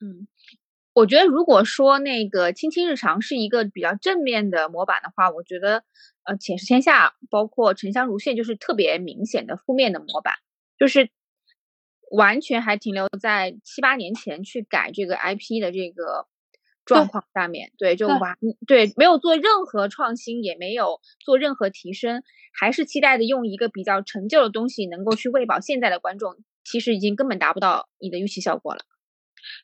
[0.00, 0.28] 嗯，
[0.94, 5.84] 我觉得如果说那个《亲亲日常》是一个比较正面的模板的话，我觉得
[6.24, 10.34] 呃《浅试天下》包括《沉香如屑》就是特别明显的负面的模板，
[10.78, 11.10] 就是。
[12.16, 16.26] 完全还停留在七八年前去改这个 IP 的这个
[16.84, 22.22] 状况下面，对，就完对，没有做任何创新，也没有做任何提升，
[22.52, 28.84] 还是期待的用一个比较陈旧的东西能够去喂饱现在的观众，其实已经根本达不到你的预期效果了。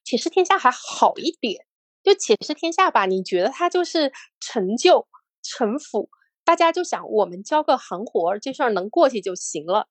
[0.04, 1.66] 且试天下还好一点，
[2.02, 5.06] 就且试天下吧，你觉得它就是陈旧、
[5.42, 6.08] 陈腐，
[6.44, 9.88] 大家就想我们交个行活儿，这事儿能过去就行了。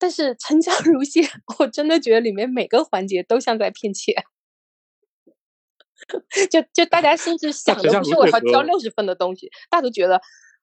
[0.00, 1.20] 但是沉香如屑，
[1.58, 4.14] 我真的觉得里面每个环节都像在骗钱，
[6.50, 10.18] 就就大家甚至想的不是我要交六十分的东西，大家都觉得，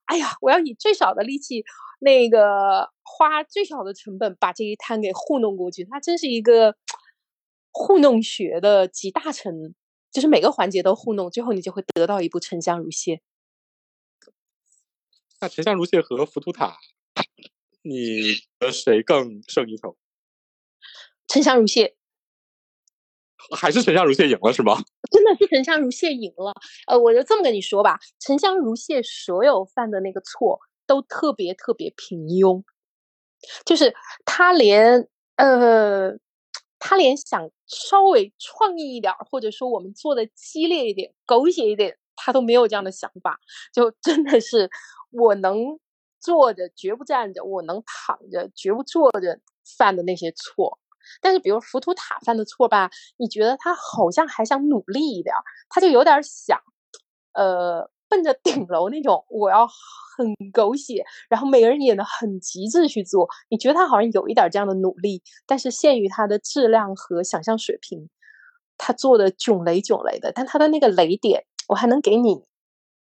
[0.05, 1.63] 哎呀，我要以最少的力气，
[1.99, 5.85] 那个花最少的成本把这一摊给糊弄过去。
[5.85, 6.75] 它真是一个
[7.71, 9.75] 糊弄学的集大成，
[10.11, 13.21] 就是每个环节都糊弄，最后你就会得到一部沉香如屑。
[15.39, 16.79] 那沉香如屑和浮屠塔。
[17.87, 19.95] 你和谁更胜一筹？
[21.27, 21.95] 沉香如屑，
[23.55, 24.77] 还是沉香如屑赢了是吗？
[25.11, 26.53] 真的是沉香如屑赢了。
[26.87, 32.63] 呃，我就这么跟你说吧，沉香如屑所有犯的那个错都特别特别平庸，
[33.65, 33.93] 就是
[34.25, 36.13] 他连呃，
[36.79, 43.39] 他连想稍微创意一点，或者说我们做的激烈一点、狗血一点，他都没有这样的想法。
[43.73, 44.69] 就真的是
[45.11, 45.77] 我能。
[46.27, 49.39] 坐着绝不站着，我能躺着绝不坐着
[49.77, 50.77] 犯的那些错，
[51.21, 55.33] 但是比如浮屠塔犯的错吧，你觉得他好像还想努力一点，
[55.69, 56.59] 他就有点想，
[57.31, 68.09] 呃，奔着顶楼那种，我要很狗血，然后每个人演的很极致去做，你觉得他好像有一点这样的努力，但是限于他的质量和想象水平，
[68.77, 72.43] 他做的囧雷囧雷的，但他的那个雷点，我还能给你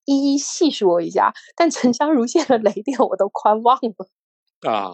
[0.06, 1.34] 一一细说一下。
[1.56, 4.94] 但沉香如屑的雷电我都快忘了啊。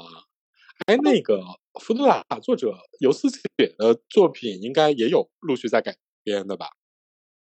[0.88, 1.44] 哎，那个
[1.80, 6.72] 福图塔作者尤思雪的作品应该也有陆续在改编的吧？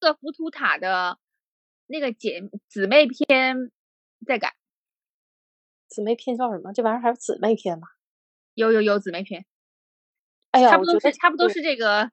[0.01, 1.19] 这个福图塔的
[1.87, 3.71] 那个姐姊妹篇
[4.27, 4.55] 在改，
[5.89, 6.73] 姊妹篇叫什么？
[6.73, 7.89] 这玩意儿还有姊妹篇吗？
[8.55, 9.45] 有有有姊妹篇。
[10.51, 12.11] 哎呀，差不多是差不多是这个，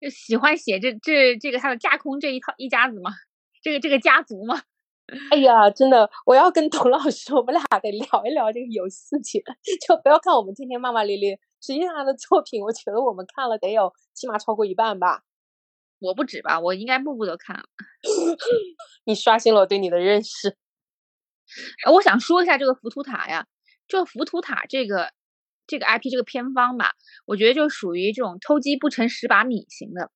[0.00, 3.12] 就喜欢写这这这个他的架空这一套一家子嘛，
[3.62, 4.62] 这个这个家族嘛。
[5.30, 9.42] 哎呀，真的，我要跟董老师，我们俩得聊一聊这个游戏去，
[9.86, 15.22] 就不要看我们天天骂骂咧咧，实际上他的作品，我觉得我们看了得有起码超过一半吧。
[15.98, 17.64] 我不止吧，我应该部部都看了。
[19.04, 20.56] 你刷新了我对你的认识。
[21.92, 23.46] 我想说一下这个浮屠塔呀，
[23.88, 25.12] 就浮屠塔这个。
[25.64, 26.92] 这个 IP 这个偏方吧，
[27.24, 30.10] 我觉得就属于这种偷鸡不成蚀把米型的。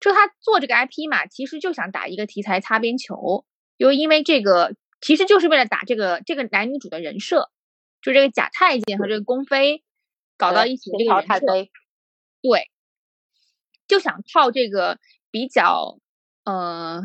[0.00, 3.44] 就他做这个 IP 嘛，其实就想打一个题材擦边球，
[3.76, 7.50] 又因为这个，其实就是为了打这个这个男女主的人设，
[8.02, 9.82] 就这个假太监和这个宫妃
[10.36, 11.46] 搞到一起的这个人设，
[12.42, 12.70] 对，
[13.86, 14.98] 就想靠这个
[15.30, 15.98] 比较
[16.44, 17.02] 呃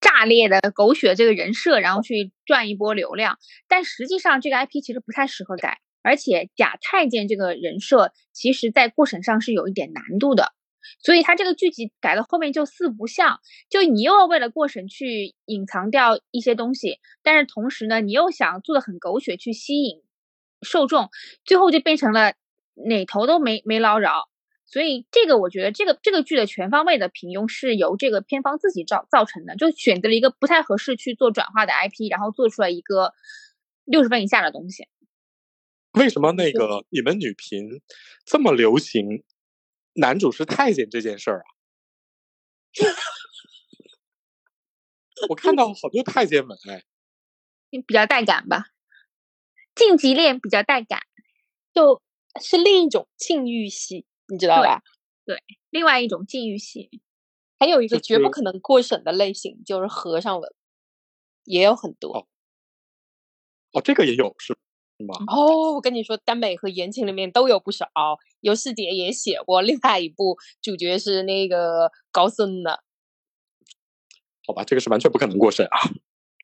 [0.00, 3.38] 炸裂的狗血这个人设，然后去赚一波流量。
[3.66, 5.80] 但实际上这个 IP 其实不太适合改。
[6.00, 10.54] 而且假太监这个人设，其实在过审上是有一点难度的，
[11.00, 20.02] 所以他这个剧集改到后面就四不像，就你又要为了过审去隐藏掉一些东西，但是同时呢，你又想做的很狗血去吸引
[20.62, 21.10] 受众，
[21.44, 22.34] 最后就变成了
[22.74, 24.08] 哪头都没没捞着。
[24.70, 33.14] 所以这个我觉得这个这个剧的全方位的平庸是由这个片方自己造造成的，就选择了一个不太合适去做转化的 IP，然后做出来一个
[33.86, 34.86] 六十分以下的东西。
[35.92, 37.80] 为什么那个你们女频
[38.26, 39.24] 这么流行
[39.98, 41.46] 男主是太监这件事儿啊？
[45.28, 46.84] 我看到好多太监们哎，
[47.86, 48.66] 比较带感吧，
[49.74, 51.00] 晋级恋比较带感，
[51.74, 52.00] 就
[52.40, 54.82] 是另一种禁欲系，你知道吧？
[55.24, 57.02] 对，另外一种禁欲系，
[57.58, 60.54] 还有一个绝不可能过审的类型就是和尚文，
[61.42, 62.28] 也有很多。
[63.72, 64.56] 哦，这个也有是。
[65.28, 67.88] 哦，我跟你说，耽美和言情里面都有不少。
[68.40, 72.82] 尤世姐也写过另外一部，主角是那个高僧的。
[74.46, 75.78] 好吧，这个是完全不可能过审啊。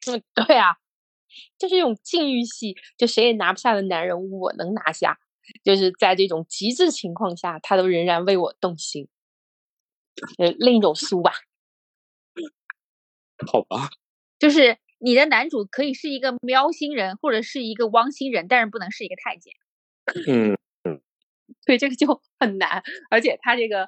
[0.07, 0.77] 嗯，对啊，
[1.59, 5.19] 就是这种禁欲系，就谁也拿不下的男人，我能拿下。
[5.63, 9.09] 就是在这种极致情况下，他都仍然为我动心。
[10.39, 11.33] 呃，另一种书吧。
[13.51, 13.91] 好吧，
[14.39, 14.79] 就是。
[15.05, 19.53] 你的男主可以是一个喵星人，或者是一个汪星人，但是不能是一个太监。
[20.27, 21.01] 嗯嗯，
[21.67, 22.83] 对，这个就很难。
[23.11, 23.87] 而且他这个，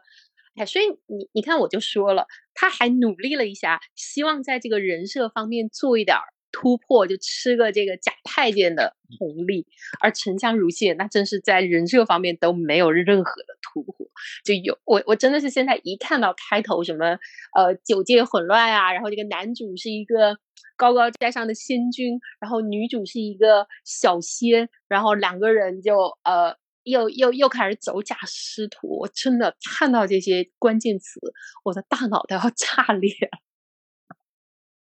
[0.56, 6.18] 哎，所以你你看，我就说了，他还努力了一下，希望在这个人设方面做一点
[6.52, 9.66] 突破，就吃个这个假太监的红利。
[10.00, 14.06] 而沉香如屑，那真是在人设方面都没有任何的突破。
[14.44, 17.18] 就有我，我真的是现在一看到开头什么
[17.56, 20.36] 呃九界混乱啊，然后这个男主是一个。
[20.76, 28.98] 高高在上的仙君，然后女主是一个小仙，然后两个人就呃又又又开始走假师徒。
[29.00, 31.18] 我真的看到这些关键词，
[31.64, 33.10] 我的大脑都要 炸裂。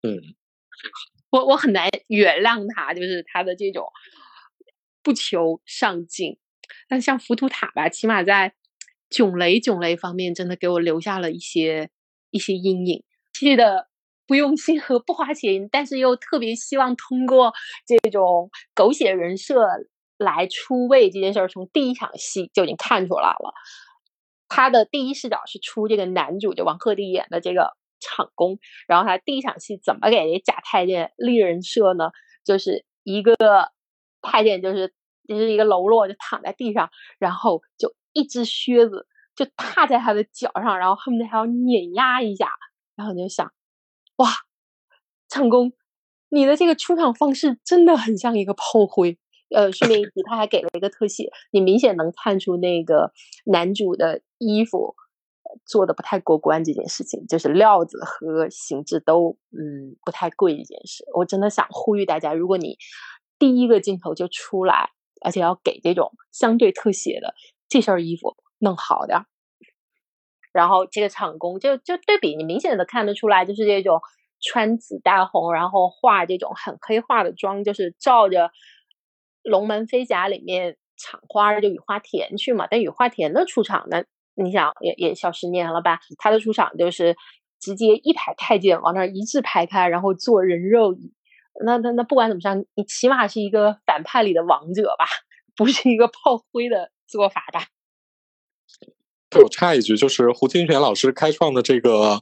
[0.02, 0.20] 嗯，
[1.30, 3.86] 我我很难原谅他，就是他的这种
[5.02, 6.38] 不求上进。
[6.88, 8.54] 但像浮屠塔吧，起码在
[9.08, 11.90] 囧雷囧雷方面，真的给我留下了一些
[12.30, 13.02] 一些阴影。
[13.32, 13.88] 记得。
[14.26, 17.52] 不用心和不花钱，但是又特别希望通过
[17.86, 19.66] 这种狗血人设
[20.18, 23.52] 来出位这件事儿，从第一场戏就已经看出来了。
[24.48, 32.10] 他的第一视角是出这个男主，就王鹤棣演的这个场工，然后他第一场戏怎么给假太监立人设呢？
[32.44, 33.34] 就是一个
[34.22, 34.94] 太监，就是
[35.28, 42.48] 就是一个喽啰，就躺在地上，然后就一只靴子就踏在他的脚上，然后恨不得还要碾压一下，
[42.94, 43.52] 然后你就想。
[44.16, 44.30] 哇，
[45.28, 45.72] 唱功，
[46.28, 49.18] 你的这个出场方式真的很像一个炮灰。
[49.54, 53.12] 呃，顺便一提，他还给了一个特写，你明显能看出那个
[53.44, 54.96] 男主的衣服
[55.64, 56.64] 做的不太过关。
[56.64, 60.56] 这件事情就是料子和形制都嗯不太贵。
[60.56, 62.76] 这件事，我真的想呼吁大家，如果你
[63.38, 64.90] 第一个镜头就出来，
[65.24, 67.32] 而且要给这种相对特写的
[67.68, 69.26] 这身衣服弄好点。
[70.56, 74.00] 然后这个场工就就对比，你明显的看得出来，就是这种
[74.40, 78.48] 穿紫带红，然后画这种很黑化的妆，就是照着
[79.42, 82.66] 《龙门飞甲》里面厂花就雨花田去嘛。
[82.70, 84.02] 但雨花田的出场呢，
[84.34, 86.00] 你想也也小十年了吧？
[86.18, 87.14] 他的出场就是
[87.60, 91.12] 直接一排太监往那儿一字排开，然后坐人肉椅。
[91.64, 95.06] 那那那不管怎么说，你起码是一个反派里的王者吧，
[95.56, 97.66] 不是一个炮灰的做法吧？
[99.38, 102.20] 我插一句，就是胡金铨老师开创的这个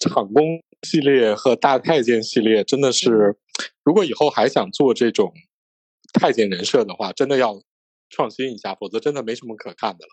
[0.00, 0.42] 场工
[0.82, 3.36] 系列和大太监系列，真的是，
[3.82, 5.32] 如果以后还想做这种
[6.12, 7.60] 太监人设的话，真的要
[8.10, 10.10] 创新一下，否则真的没什么可看的了。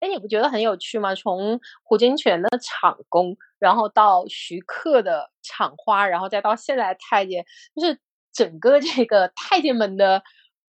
[0.00, 1.14] 哎，你不觉得很有趣吗？
[1.14, 7.98] 从胡金铨的场工，然后到徐克的场花，然后再到现在太监，就是
[8.32, 10.22] 整个这个太监们的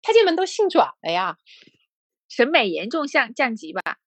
[0.02, 1.36] 太监们都性转了呀，
[2.28, 3.98] 审美严重降降级吧。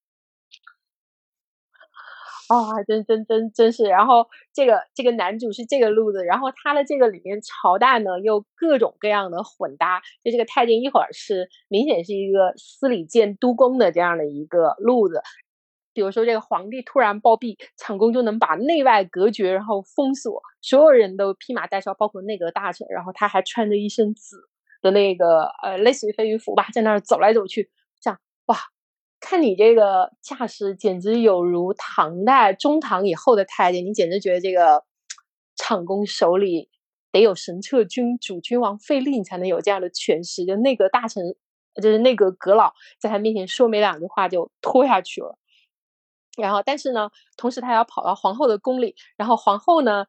[2.48, 15.22] 啊，真真真真是，然后这个这个男主是这个路子，然后他的这个里面朝代呢又各种各样的混搭，就这个太监一会儿是明显是一个司礼监督工的这样的一个路子，
[15.94, 24.38] 比如说这个皇帝突然暴毙，抢功就能把内外隔绝，然后封锁，所有人都披麻戴孝，包括内阁大臣，然后他还穿着一身紫
[24.82, 27.70] 的那个呃类似于飞鱼服吧，在那儿走来走去，
[29.20, 34.84] 看你这个架势，简直有如唐代中唐以后的太监，你简直觉得这个
[35.56, 36.70] 场工手里
[37.12, 40.46] 得有神策军主君王费力，你才能有这样的权势。
[40.46, 41.24] 就内阁大臣，
[41.82, 45.38] 就是内阁阁老，在他面前说没两句话就拖下去了。
[46.38, 50.06] 然后，但是呢，同时他要跑到皇后的宫里，然后皇后呢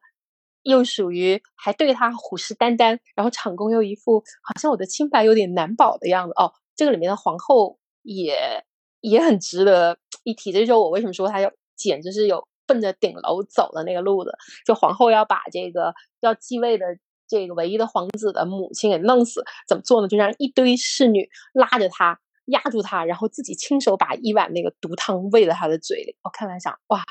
[0.61, 6.33] 又属于还对他虎视眈眈，然后场工又一副好像我的清白有点难保的样子。
[6.37, 8.63] 哦，这个里面的皇后也。
[9.01, 10.51] 也很值得一提。
[10.51, 14.31] 这就是我为什么说他要简直是有奔着顶楼走的那个路子。
[14.65, 16.85] 就皇后要把这个要继位的
[17.27, 20.07] 这个唯一的皇子的母亲给弄死，怎么做呢？
[20.07, 26.15] 就让一堆侍女拉着他压住他，然后自己亲手把一碗那个毒汤喂了他的嘴里。
[26.23, 27.03] 我看完想，哇，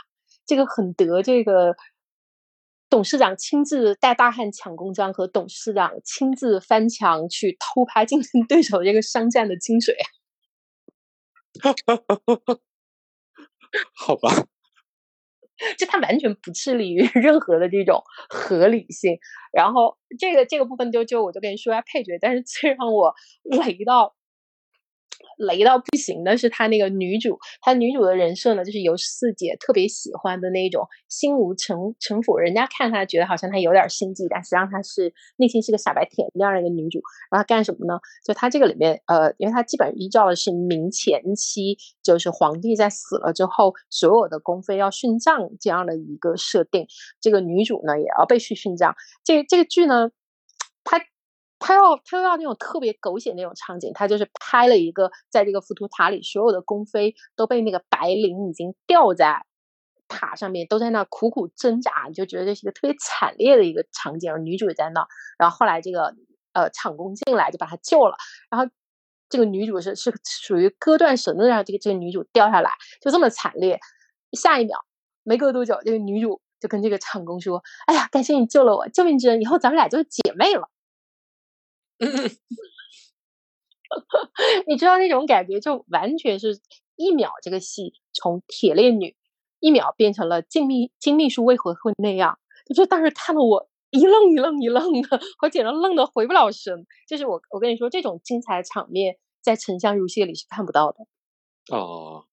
[0.45, 1.76] 这个很得这个
[2.91, 9.93] 董事长亲自带大汉抢公章和董事长亲自翻墙去偷拍竞争对手这个商战的精髓。
[9.93, 10.17] 哈哈哈哈哈，
[13.94, 14.30] 好吧，
[15.78, 19.18] 就他完全不致力于 任何的这种合理性。
[19.52, 24.14] 然后这个这个部分就就我就跟你说一下配角，但是最让我雷到。
[25.38, 37.00] 雷到不行的是他那个女主，他女主的人设呢，就是由四姐特别喜欢的那种心无城城府，人家看她觉得好像她有点心计，但实际上她是内心是个傻白甜那样的一个女主。
[37.30, 38.00] 然后干什么呢？
[38.24, 46.86] 就她这个里面，呃，因为她基本依照的是明前期，就是皇帝在死了之后，所有的宫妃要殉葬这样的一个设定。
[47.20, 48.94] 这个女主呢，也要被去殉葬。
[49.24, 50.10] 这这个剧呢，
[50.84, 51.00] 它。
[51.59, 59.44] 他要他又要那种特别狗血那种场景，他就是拍了一个在这个浮屠塔里，所有的宫妃都被那个白绫已经吊在
[60.06, 64.32] 塔上面，都在那苦苦挣扎，你就觉得这是一个特别惨烈的一个场景。
[64.32, 65.06] 而女主也在那，
[65.38, 66.14] 然后后来这个
[66.52, 68.16] 呃场工进来就把她救了，
[68.50, 68.70] 然后
[69.28, 73.78] 这个女主是是属于割断绳子让这个这个女主掉下来，就这么惨烈。
[74.32, 74.84] 下一秒
[75.24, 80.70] 没隔多久，这个女主就跟这个场工说：“哎呀，感谢你救了我，救命之恩，以后咱们俩就是姐妹了。”
[81.99, 82.30] 嗯，
[84.68, 86.61] 你知道那种感觉，就完全是
[86.96, 89.16] 一秒，这个戏从铁链女
[89.61, 92.38] 一秒变成了金秘金秘书为何会那样？
[92.74, 96.86] 就当时看的我一愣一愣一愣的， 我简直愣的回不了神。
[97.09, 101.07] 就是我我跟你说，这种精彩场面在《沉香如屑》里是看不到的
[101.74, 102.26] 哦。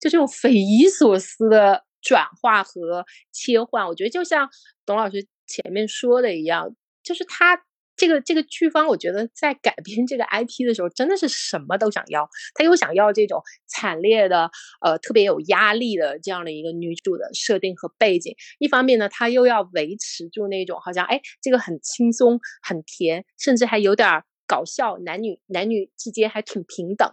[0.00, 4.48] 就这种匪夷所思的转化和切换，我觉得就像
[4.84, 7.64] 董老师前面说的一样，就是他。
[7.98, 12.28] 这个这个剧方，我觉得在改编这个 IP 的时候，真的是什么都想要。
[12.54, 18.34] 他又想要这种惨烈的，呃，特别有压力的这样的一个女主的设定和背景。
[18.58, 27.10] 一方面呢，他又要维持住那种好像，哎，这个很轻松、很甜，甚至还有点搞笑，男女男女之间还挺平等。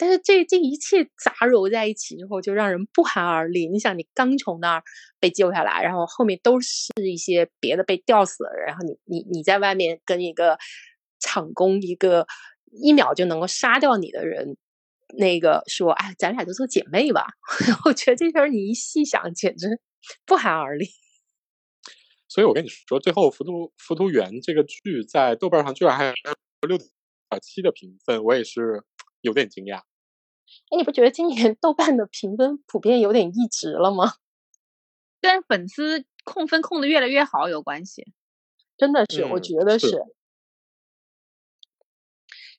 [0.00, 3.68] 但是这这一切杂糅在一起之后，就让人不寒而栗。
[3.68, 4.82] 你想，你刚从那儿
[5.18, 10.56] 被救下来，然后后面都是一些别的被吊死的人，然后你你你在外面跟一个
[11.18, 12.26] 场工一个
[12.72, 14.56] 一秒就能够杀掉你的人，
[15.18, 17.26] 那个说，哎，咱俩就做姐妹吧。
[17.84, 19.78] 我觉得这事儿你一细想，简直
[20.24, 20.86] 不寒而栗。
[22.26, 26.14] 所以我跟你说，最后《浮屠浮屠缘》这个剧在豆瓣上居然还有
[26.66, 26.88] 六点
[27.42, 28.82] 七的评分，我也是
[29.20, 29.82] 有点惊讶。
[30.70, 34.14] 哎，你不觉得今年 豆瓣的评分普遍有点异值了吗？
[35.20, 38.12] 跟粉丝控分控的越来越好有关系，
[38.78, 40.02] 真的是，我觉得是。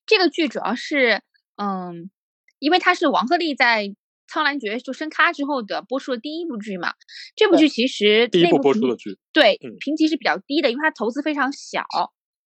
[0.05, 1.22] 这个剧主要是，
[1.55, 2.12] 嗯，
[2.59, 3.95] 因为它是王鹤棣在
[4.28, 6.93] 苍兰诀》就升咖之后的播出的第一部剧嘛。
[7.36, 11.86] 这部剧其实第一部播出的剧，对嗯评级是比较低的，因为它投资非常小，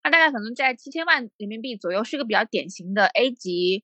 [0.03, 3.83] 它大概可能在七千万人民币左右，是一个比较典型的 A 级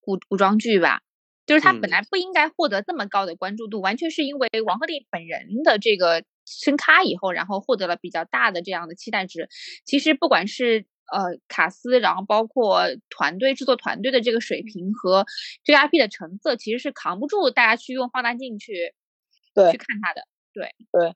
[0.00, 1.00] 古古装剧吧。
[1.46, 9.48] 就是他本嗯来不应该获得这么高的关注度，完全是因为王鹤棣本人的这个升咖以后，然后获得了比较大的这样的期待值。
[9.84, 15.26] 其实不管是呃卡斯，然后包括团队制作团队的这个水平和
[15.64, 18.94] 这个 IP 的成色，其实是扛不住大家去用放大镜去
[19.54, 20.22] 对去看他的。
[20.52, 21.14] 对对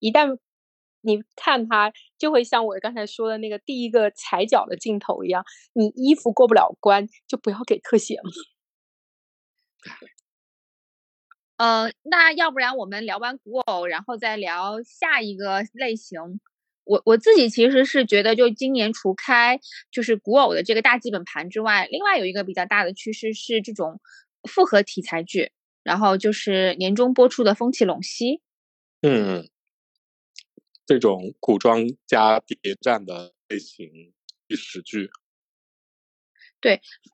[0.00, 0.38] 一旦
[1.02, 8.30] 你看他，就会像我刚才说的那个第一个踩脚的镜头一样，你衣服过不了关，就不要给特写嘛。
[11.56, 16.40] 呃，那要不然我们聊完古偶，然后再聊下一个类型。
[16.84, 19.60] 我我自己其实是觉得，就今年除开
[19.90, 24.00] 就是古偶的这个大基本盘之外，另外有一个比较大的趋势是这种
[24.48, 25.50] 复合题材剧，
[25.82, 28.36] 然后就是年终播出的《风起陇西》。
[29.02, 29.48] 嗯，
[30.86, 34.14] 这种古装加谍战的类型
[34.46, 35.10] 历史剧，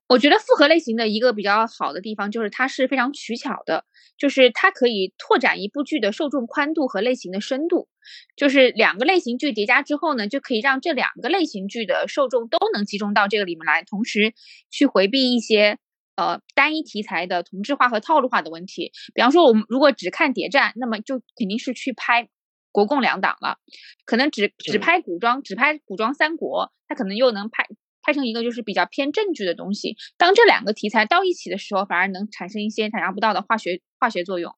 [0.08, 3.84] 我觉得复合类型的一个比较好的地方就是它是非常取巧的，
[4.16, 7.88] 就是它可以拓展一部剧的受众宽度和类型的深度。
[8.36, 14.34] 就是两个类型剧叠加之后呢，就可以让这两个类型剧的受众都能集中到这个里面来，同时
[14.70, 15.78] 去回避一些
[16.16, 18.92] 呃单一题材的同质化和套路化的问题。
[19.14, 22.28] 比方说，我们如果只看谍战，那么就肯定是去拍
[22.72, 23.58] 国共两党了，
[24.04, 27.66] 可能只只嗯拍古装，只拍古装三国，它可能又能拍
[28.04, 29.96] 拍成一个就是比较偏正剧的东西。
[30.16, 34.54] 当这两个题材到一起的时候，反而能产生一些想象不到的化学化学作用。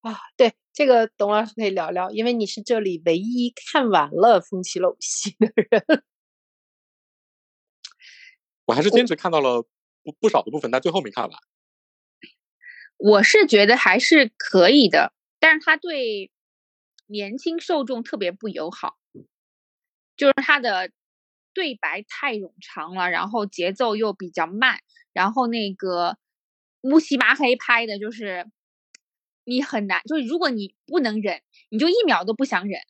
[0.00, 6.04] 啊，对，这个董老师可以聊聊，因为你是这里唯一看完了《风起陇西》的人。
[8.66, 9.62] 我还是坚持看到了
[10.02, 11.38] 不不少的部分，但最后没看完。
[12.96, 16.30] 我是觉得还是可以的，但是他对
[17.06, 18.96] 年轻受众特别不友好，
[20.16, 20.90] 就是他的
[21.54, 24.78] 对白太冗长了，然后节奏又比较慢，
[25.12, 26.18] 然后那个
[26.82, 28.46] 乌漆麻黑拍的，就是
[29.44, 31.40] 你很难，就是如果你不能忍，
[31.70, 32.80] 你就一秒都不想忍。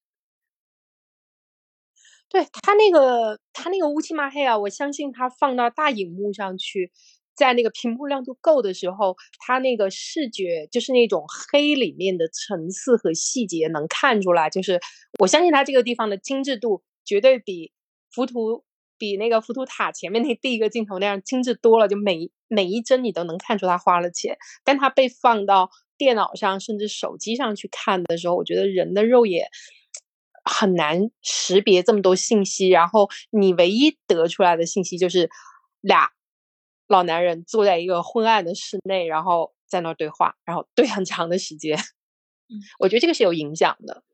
[2.28, 6.90] 对他那个他那个乌漆嘛黑啊，我相信他放到大荧幕上去，
[7.36, 14.80] 在那个屏幕亮度够的时候，他那个视觉就是那种黑里面的层次和细节能看出来，就是
[15.20, 17.72] 我相信他这个地方的精致度绝对比
[18.14, 18.64] 浮屠
[18.96, 29.48] 比那个浮屠塔前面那第一个镜头那样精致多了，就每每一帧你都能看出他花了钱，但他被放到电脑上甚至手机上去看的时候，我觉得人的肉眼。
[30.46, 35.30] 很难识别这么多信息，然后你唯一得出来的信息就是
[35.80, 36.10] 俩
[36.86, 41.78] 老男人坐在一个昏暗的室内，然后在那儿对话，然后对很长的时间。
[41.78, 44.04] 嗯，我觉得这个是有影响的。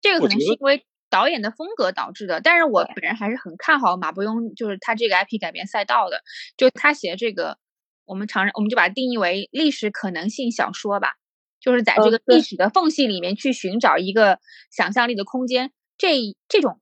[0.00, 6.22] 这个可能是因为导演的风格导致的，但是我本人还是很看好马伯庸，就是他这个 IP 改编赛道的，
[6.56, 7.58] 就他写这个，
[8.04, 11.14] 我们常我们就把它定义为历史可能性小说吧，
[11.60, 14.38] 就是在这个历史的缝隙里面去寻找一个
[14.70, 16.80] 想象力的空间，这这种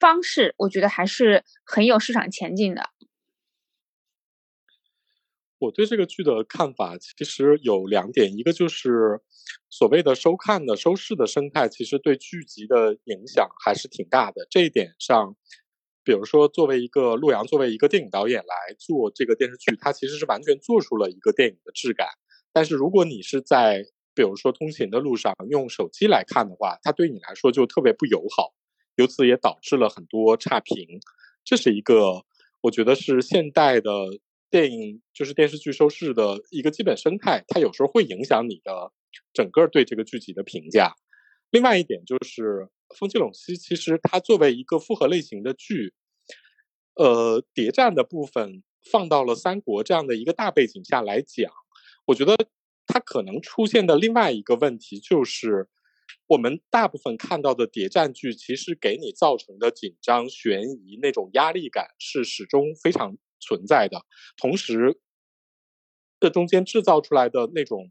[0.00, 2.90] 方式，我觉得还是很有市场前景的。
[5.64, 9.20] 我对这个剧的看法其实有两点，一个就是
[9.70, 14.46] 所谓的收看的收视的生态，其实对剧集的影响还是挺大的。
[14.50, 15.36] 这一点上，
[16.04, 22.06] 比如说作为一个陆阳，作为一个电影导演来做这个电视剧，他其实是完全做出了一个电影的质感。
[22.52, 23.84] 但是如果你是在
[24.14, 28.54] 比如说通勤的路上用手机来看的话，它对你来说就特别不友好，
[28.96, 31.00] 由此也导致了很多差评。
[31.42, 32.24] 这是一个
[32.60, 33.90] 我觉得是现代的
[34.54, 38.92] 电影就是电视剧收视的一个基本生态，它有时候会影响你的
[39.32, 40.94] 整个对这个剧集的评价。
[41.50, 42.42] 另外一点就是
[42.96, 45.92] 《风起陇西》，其实它作为一个复合类型的剧，
[46.94, 51.52] 呃，谍战的部分放到了三国这样的一个大背景下来讲，
[52.06, 52.36] 我觉得
[52.86, 55.68] 它可能出现的另外一个问题就是，
[56.28, 63.16] 我们大部分看到的谍战剧，其实给你造成的紧张、悬疑那种压力感是始终非常
[63.46, 64.00] 存在的。
[64.36, 64.98] 同时，
[66.20, 67.90] 这中间制造出来的那种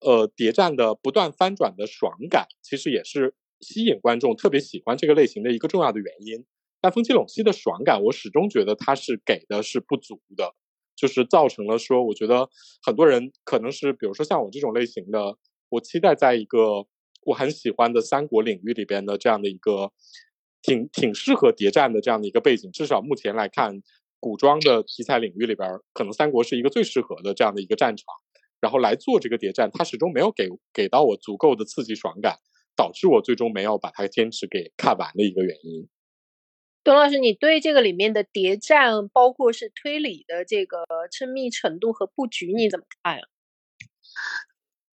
[0.00, 6.44] 呃谍战的不断翻转的爽感，其实也是吸引观众特别喜欢这个类型的一个重要的原因。
[6.80, 10.54] 但风起陇西的爽感，我始终觉得它是给的是不足的。
[10.94, 12.48] 就是造成了说，我觉得
[12.84, 15.36] 很多人可能是，比如说像我这种类型的，
[15.70, 16.86] 我期待在一个
[17.24, 19.90] 我很喜欢的三国领域里边的这样的一个
[20.60, 23.82] 挺挺适合谍战的这样的一个背景，至少目前来看，
[24.22, 28.06] 古装的题材领域里边，可能三国是一个最适合的这样的一个战场。
[28.60, 32.36] 然后来做这个谍战，它始终没有给给到我足够的刺激爽感，
[32.76, 35.88] 导致我最终没有把它坚持给看完的一个原因。
[36.84, 43.22] 董老师，你对这个里面的谍战，包括是推理的这个缜密程度和布局，你怎么看呀？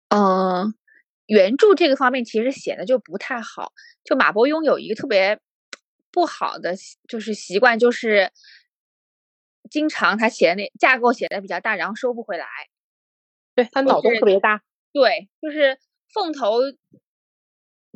[0.10, 0.74] 嗯，
[1.28, 3.72] 原著这个方面其实写的就不太好。
[4.04, 5.40] 就马伯庸有一个特别
[6.12, 6.74] 不好的
[7.08, 8.32] 就是习惯，就是
[9.70, 12.48] 经常他写的那架构写的比较大，然后收不回来。
[13.56, 14.62] 对他脑洞特别大。
[14.92, 15.78] 对，就是
[16.14, 16.60] 凤头。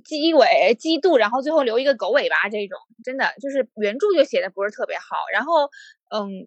[0.04, 5.16] 鸡尾鸡肚，然后最后留一个狗尾巴，这种真的就是原著就写的不是特别好。
[5.32, 5.70] 然后，
[6.10, 6.46] 嗯，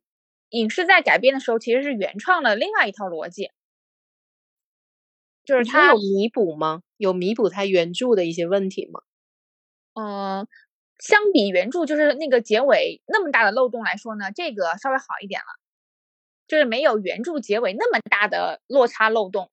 [0.50, 3.50] 影视在改编的时候其实是原创了另外一套逻辑，
[5.42, 6.82] 就是他有弥补吗？
[6.98, 9.00] 有弥补他原著的一些问题吗？
[9.94, 10.46] 嗯，
[10.98, 15.46] 相比原著就是那个结尾那么大的漏洞来说呢，这个稍微好一点了，
[16.46, 19.50] 就是没有原著结尾那么大的落差漏洞。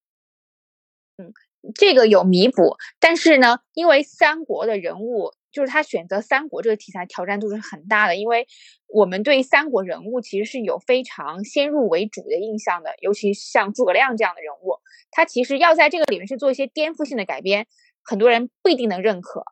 [1.18, 1.32] 嗯。
[1.74, 8.16] 这个有弥补，但是呢，因为三国的人物，就是他选择三国这个题材，挑战度是很大的。
[8.16, 8.46] 因为
[8.86, 14.78] 我们对三国人物其实是有非常先入为主的印象的，尤其像诸葛亮这样的人物，
[15.10, 17.66] 他其实要在这个里面去做一些颠覆性的改编，
[18.02, 19.46] 很多人不一定能认可。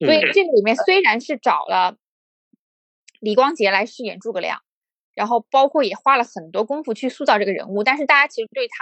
[0.00, 1.96] 所以这个里面虽然是找了
[3.20, 4.60] 李光洁来饰演诸葛亮，
[5.14, 8.74] 然后包括也花了很多功夫去塑造这个人物，但是大家其实对他。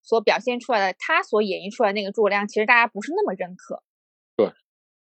[0.00, 3.82] 所表现出来的，他所演绎出来那个诸葛亮，其实大家不是那么认可。
[4.36, 4.50] 对，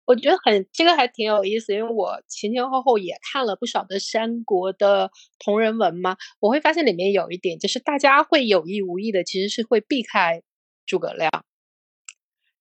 [0.04, 10.42] 我觉得很这个还挺有意思，因为我前前后后也看了不少的三国的同人文嘛，我会发现里面有一点，就是大家会有意无意的，其实是会避开
[10.86, 11.32] 诸葛亮。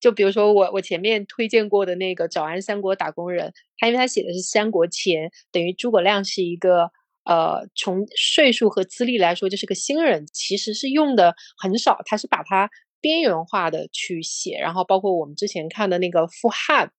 [0.00, 6.90] 就比如说我我前面推荐过的那个《早安三国打工人》，他因为他写的是三国前，等于诸葛亮是一个。
[7.24, 11.98] 呃，从岁数和资历来说，就是个新人，其实是用的很少。
[12.06, 12.70] 他是把它
[13.02, 16.90] 边缘化的去写，然后包括我们之前看的那个傅汉，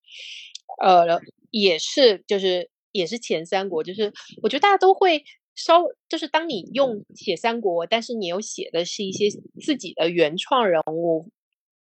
[0.83, 1.19] 呃，
[1.49, 5.23] 也是，就是也是前三国，就是我觉得大家都会
[5.55, 11.31] 稍，就是当你用写三国，但是你又写的是一些自己的原创人物，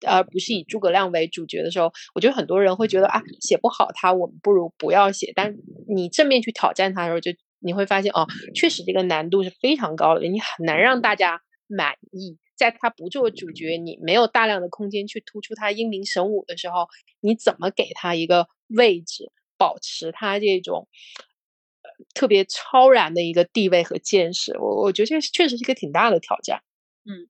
[0.05, 5.31] 而不是以诸葛亮为主角的时候，我觉得很多人会觉得啊，写不好他，我们不如不要写。
[5.35, 5.55] 但
[5.87, 7.31] 你正面去挑战他的时候，就。
[7.59, 12.37] 你会发现哦，确实这个难度是非常高的，你很难让大家满意。
[12.55, 16.87] 在他不做主角，你没有大量的空间去突出他英明神武的时候，
[17.21, 20.87] 你怎么给他一个位置，保持他这种
[22.13, 24.55] 特别超然的一个地位和见识？
[24.59, 26.61] 我我觉得这确实是一个挺大的挑战。
[27.05, 27.27] 嗯，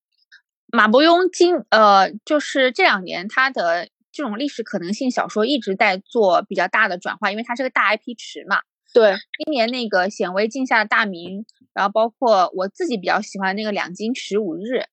[0.67, 8.61] 马伯庸今呃，就是这两年他的这种历史可能性小说一直在做比较大的转化，因为它是个大 IP 池嘛。
[8.93, 14.85] 对，今年那个显微镜下的大明，然后包括我自己比较喜欢那个两京十五日，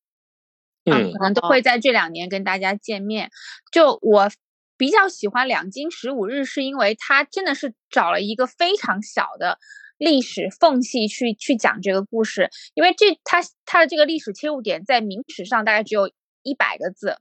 [0.85, 3.31] 嗯，可能都会在这两年跟大家见面。
[3.71, 4.29] 就我
[4.77, 9.59] 比较喜欢两京十五日，是因为它真的是找了一个非常小的
[10.03, 16.11] 历史缝隙去去讲这个故事，因为这它它的这个历史切入点在明史上大概只有
[16.43, 17.19] 一百个字，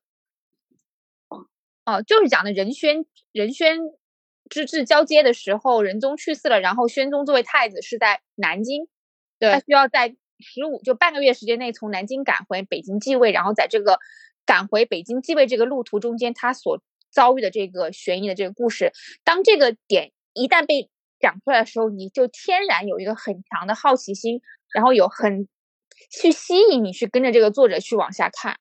[1.86, 3.77] 哦，就是讲的仁宣仁宣。
[4.49, 8.89] 之治交接的时候，仁宗去世了，然后宣宗作为太子是在南京，
[9.39, 13.97] 对他需要在十五就半个月时间内从南京赶回北京继位，然后在这个
[14.45, 18.91] 赶回北京继位这个路途中间，他所遭遇的这个悬疑的这个故事，
[19.23, 20.89] 当这个点一旦被
[21.22, 24.41] 讲出来的时候，你就天然有一个很强的好奇心，
[24.74, 25.47] 然后有很
[26.09, 28.57] 去吸引你去跟着这个作者去往下看。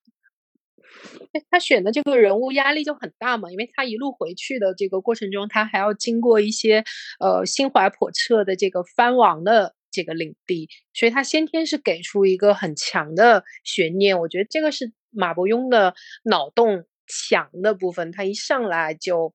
[1.50, 6.84] 他选的这个人物压力就很大嘛，因为他一路回去的这个过程中，他还要经过一些
[7.20, 14.18] 呃心怀叵测的这个藩王的这个领地，所以他先天是给出一个很强的悬念。
[14.20, 15.94] 我觉得这个是马伯庸的
[16.24, 19.32] 脑洞强的部分，他一上来就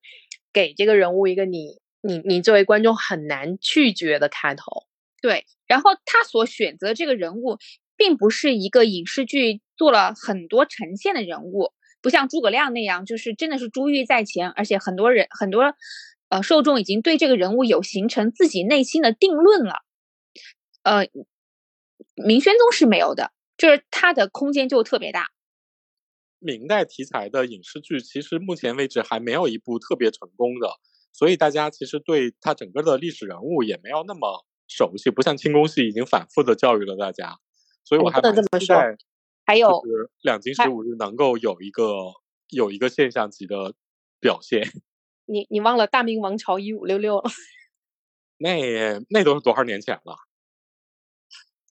[0.54, 4.86] 给这个人物一个你你你作为观众很难拒绝的开头。
[5.22, 7.58] 对，然后他所选择这个人物，
[7.96, 9.62] 并不是一个影视剧。
[9.78, 15.76] 做了很多呈现的人物，不像诸葛亮那样，就是真的是珠玉在前，而且很多人很多
[16.30, 19.84] 呃受众已经对这个人物有形成自己内心的定论了。
[20.84, 21.10] 呃，
[22.16, 25.32] 明宣宗是没有的，就是他的空间就特别大。
[26.40, 30.70] 明代题材的影视剧其实目前为止还没有一部特别成功的，
[31.18, 37.38] 所以大家其实对他整个的历史人物也没有那么熟悉，不像清宫戏已经反复的教育了大家，
[37.86, 38.76] 所以我还不能这么说。
[39.46, 39.82] 还有
[40.24, 42.12] 两京十五日能够有一个
[42.50, 43.76] 有一个现象级的
[44.20, 44.62] 表现。
[45.26, 47.24] 你你忘了大明王朝一五六六了？
[48.38, 50.18] 那那都是多少年前了？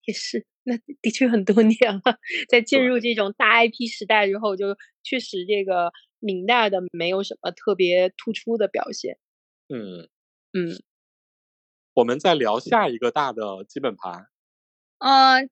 [0.07, 2.19] 也是，那的确很多年了。
[2.49, 9.19] 在进入这种大 IP 时代之后，就确实这个明代的没有什么特别突出的表现。
[9.69, 10.09] 嗯
[10.53, 10.83] 嗯，
[11.95, 14.29] 我们再聊下一个大的基本盘。
[14.99, 15.43] 呃，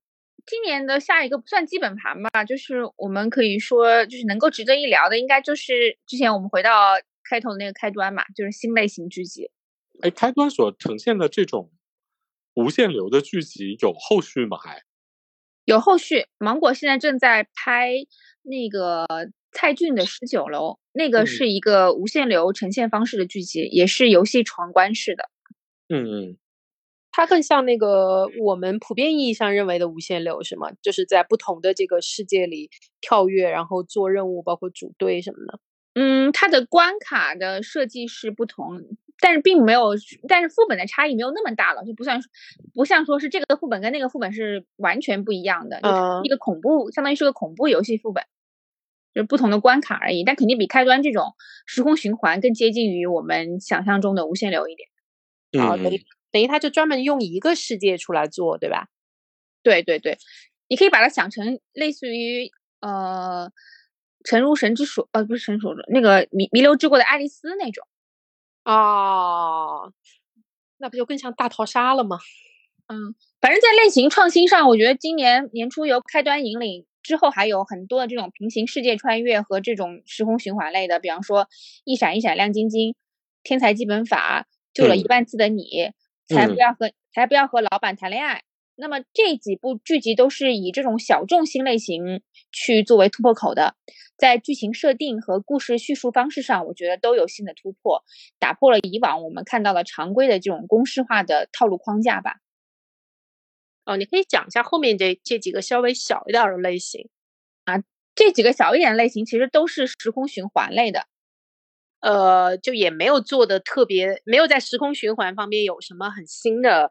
[0.47, 6.95] 今年的下一个不算基本盘吧，就是我们可以说，就是能够值得一聊的，应该就是之前我们回到
[7.29, 9.51] 开头的那个开端嘛，就是新类型剧集。
[10.01, 11.73] 哎，开端所呈现的这种
[12.55, 14.59] 无限流的剧集有后续吗？
[14.59, 14.83] 还
[15.65, 16.27] 有后续？
[16.39, 17.93] 芒果现在正在拍
[18.43, 19.07] 那个
[19.53, 25.29] 蔡骏的《十九楼》，那个是一个无限流呈现方式的剧集，也是游戏闯关式的。
[25.89, 26.37] 嗯嗯，
[27.11, 30.73] 它更像那个我们普遍意义上认为的无限流，是吗？
[30.81, 35.61] 就是在不同的这个世界里跳跃，然后做任务，包括组队什么的。
[35.95, 38.81] 嗯，它的关卡的设计是不同，
[39.21, 39.91] 但是并没有，
[40.27, 42.19] 但是副本的差异没有那么大了，就不算
[42.73, 48.25] 不像说是这个副本跟那个副本是完全不一样的，嗯一个恐怖，相当于是个恐怖游戏副本，
[49.15, 51.35] 就是不同的关卡而已，但肯定比开端这种
[51.67, 54.89] 时空循环更接近于我们想象中的无限流一点。
[55.63, 58.89] 啊，嗯等于等于他就专门用一个世界出来做，对吧？
[59.63, 60.19] 对对对，
[60.69, 62.51] 你可以把它想成类似于
[62.81, 63.51] 呃
[64.29, 67.87] 《沉入神之锁》呃不是神锁那个弥弥留之国的爱丽丝那种。
[68.65, 69.93] 哦，
[70.79, 72.19] 那不就更像大逃杀了吗？
[72.89, 81.45] 嗯，反正在类型创新上，我觉得今年年初由开端引领之后，还有很多的这种平行世界穿越和这种时空循环类的，比方说
[81.85, 82.91] 《一闪一闪亮晶晶》
[83.43, 84.43] 《天才基本法》
[84.73, 85.65] 《救了一万次的你》
[86.29, 88.43] 才不要和才不要和老板谈恋爱。
[88.75, 93.77] 那么这几部剧集都是以这种小众新类型去作为突破口的，
[94.17, 98.03] 在剧情设定和故事叙述方式上，我觉得都有新的突破，
[98.39, 102.37] 打破了以往我们看到的常规的这种公式化的套路框架吧。
[103.85, 107.09] 哦，你可以讲一下后面这这几个稍微小一点的类型
[107.65, 107.83] 啊。
[108.15, 111.07] 这几个小一点的类型其实都是时空循环类的，
[112.01, 116.91] 呃，就也没有做的特别，没有在时空循环方面有什么很新的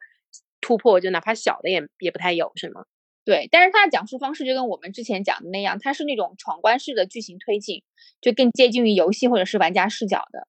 [0.62, 2.86] 突破，就哪怕小的也也不太有，是吗？
[3.24, 3.48] 对。
[3.52, 7.84] 但是它的讲述方式就跟我们之前讲的那样，它是那种闯关式的剧情推进，
[8.20, 10.48] 就更接近于游戏或者是玩家视角的。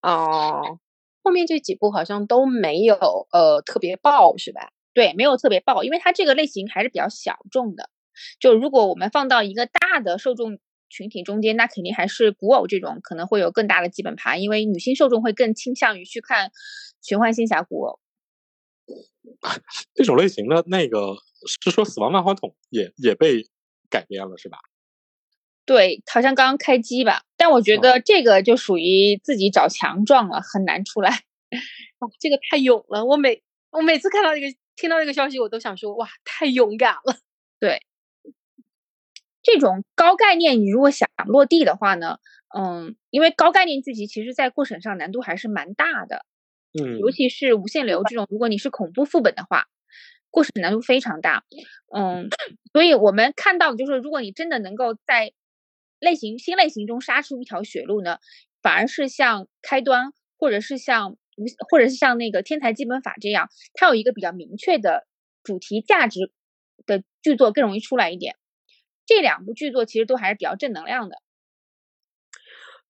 [0.00, 0.78] 哦，
[1.22, 2.96] 后面这几部好像都没有
[3.30, 4.70] 呃特别爆，是吧？
[4.96, 7.90] 对，没有特别爆，因为它这个类型还是比较小众的。
[8.40, 16.50] 就如果我们放到一个大的受众群体中间，那肯定还是古偶这种可能会有更大的基本盘，因为女性受众会更倾向于去看
[17.02, 18.00] 玄幻仙侠古偶。
[19.92, 21.16] 这种类型的那个
[21.62, 23.46] 是说《死亡万花筒》也也被
[23.90, 24.56] 改编了是吧？
[25.66, 31.10] 对，好像刚刚开机吧，但我觉哦得这个就属于自己找强壮了，很难出来。
[32.00, 33.04] 哦，这个太勇了！
[33.04, 37.16] 我每我每次看到这个听到这个消息，我都想说哇，太勇敢了。
[37.58, 37.80] 对
[39.42, 42.18] 这种高概念，你如果想落地的话呢，
[42.56, 46.26] 嗯，因为高概念剧集其实在过审上难度还是蛮大的，
[46.78, 49.66] 嗯，尤其是无限流这种，如果你是恐怖副本的话，
[50.30, 51.44] 过审难度非常大。
[51.96, 52.28] 嗯，
[52.72, 55.32] 所以我们看到的就是，如果你真的能够在
[56.00, 58.18] 类型新类型中杀出一条血路呢，
[58.60, 65.06] 反而是像开端，或者是像无，或者是像那个天才基本法这样，它有一个比较明确的
[65.42, 66.32] 主题价值
[66.84, 68.36] 的剧作更容易出来一点。
[69.06, 71.22] 这两部剧作其实都还是比较正能量的。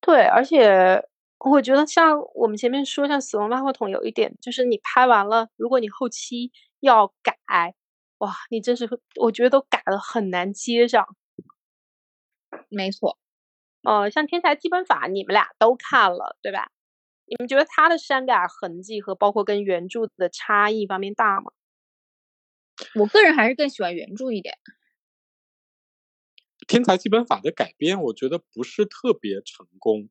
[0.00, 1.06] 对，而且
[1.38, 7.74] 我觉得像我们前面说，像《死亡万花筒》有一点，就是你拍完了，如果你后期要改，
[8.18, 8.88] 哇，你真是
[9.20, 11.06] 我觉得都改了很难接上。
[12.68, 13.18] 没错，
[13.82, 16.70] 呃，像《天才基本法》，你们俩都看了，对吧？
[17.26, 21.52] 你们觉得它的删改痕迹和包括跟原著的差异方面大吗？
[22.94, 24.54] 我个人还是更喜欢原著一点。
[26.68, 30.08] 天才基本法的改编，我觉得不是特别成功。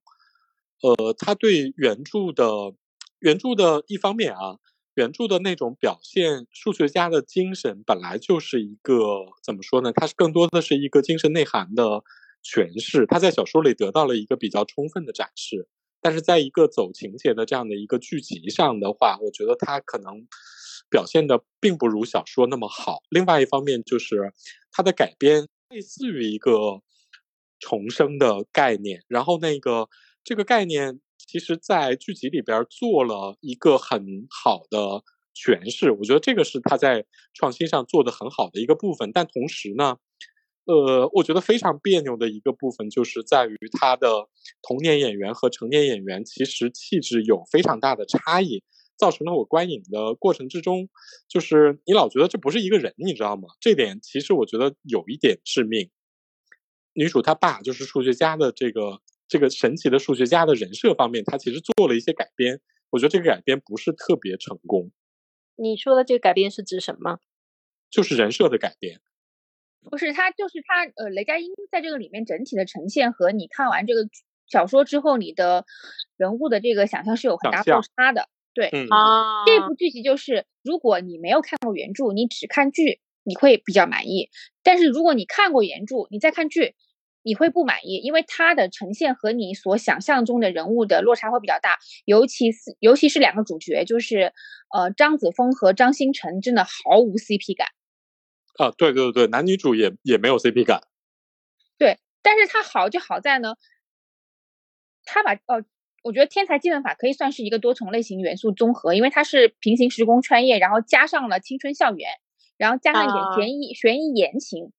[0.82, 2.74] 呃，他对原著的
[3.20, 4.58] 原著的一方面啊，
[4.94, 9.92] 原著的那种表现，数学家的精神本来就是一个怎么说呢？
[9.92, 12.04] 它是更多的是一个精神内涵的
[12.44, 15.68] 诠释，他在小说里得到了一个比较充分的展示。
[16.06, 20.28] 但是在一个走情节的这样的一个剧集上的话，我觉得他可能
[20.88, 23.00] 表现的并不如小说那么好。
[23.10, 24.32] 另外一方面就是
[24.72, 26.84] 它的改编类似于一个
[27.60, 29.90] 重生的概念，然后那个
[30.24, 35.02] 这个概念其实在剧集里边做了一个很好的
[35.34, 37.04] 诠释，我觉得这个是他在
[37.34, 39.12] 创新上做的很好的一个部分。
[39.12, 39.98] 但同时呢，
[40.66, 44.28] 呃，我觉得非常别扭的一个部分就是在于他的
[44.62, 48.64] 童年演员和成年演员其实气质有非常大的差异。
[48.98, 50.88] 造成了我观影的过程之中，
[51.28, 53.50] 就是你老觉得这不是一个人，你知道吗？
[53.60, 55.90] 这点其实我觉得有一点致命。
[56.94, 64.90] 女主她爸就是数学家的这个这个神奇的数学家的人设方面，他其实做了一些改编，我觉得这个改编不是特别成功。
[65.58, 67.20] 你说的这个改编是指什么？
[67.90, 69.02] 就是人设的改变。
[69.90, 74.08] 不是他，就是他，呃，雷佳音在这个里面整体的呈现和你看完这个
[74.48, 75.66] 小说之后，你的
[76.18, 78.28] 人物的这个想象是有很大落差的。
[78.54, 84.30] 对，啊，这部剧集就是如果你没有看过原著，你只看剧，你会比较满意；
[84.64, 86.74] 但是如果你看过原著，你再看剧，
[87.22, 94.32] 你会不满意，因为它的呈现和你所想象中的人物的落差会比较大，尤其是尤其是两个主角，就是
[94.74, 97.68] 呃张子枫和张新成，真的毫无 CP 感。
[98.58, 100.82] 啊，对对对男女主也也没有 CP 感。
[101.78, 103.56] 对，但是它好就好在呢，
[105.04, 105.64] 他把呃，
[106.04, 112.10] 我觉得《天才基本法》可以算是一个多重类型元素综合，因为它是平行时空穿越，然后加上了青春校园，
[112.58, 114.72] 然后加上一点悬疑悬疑言情，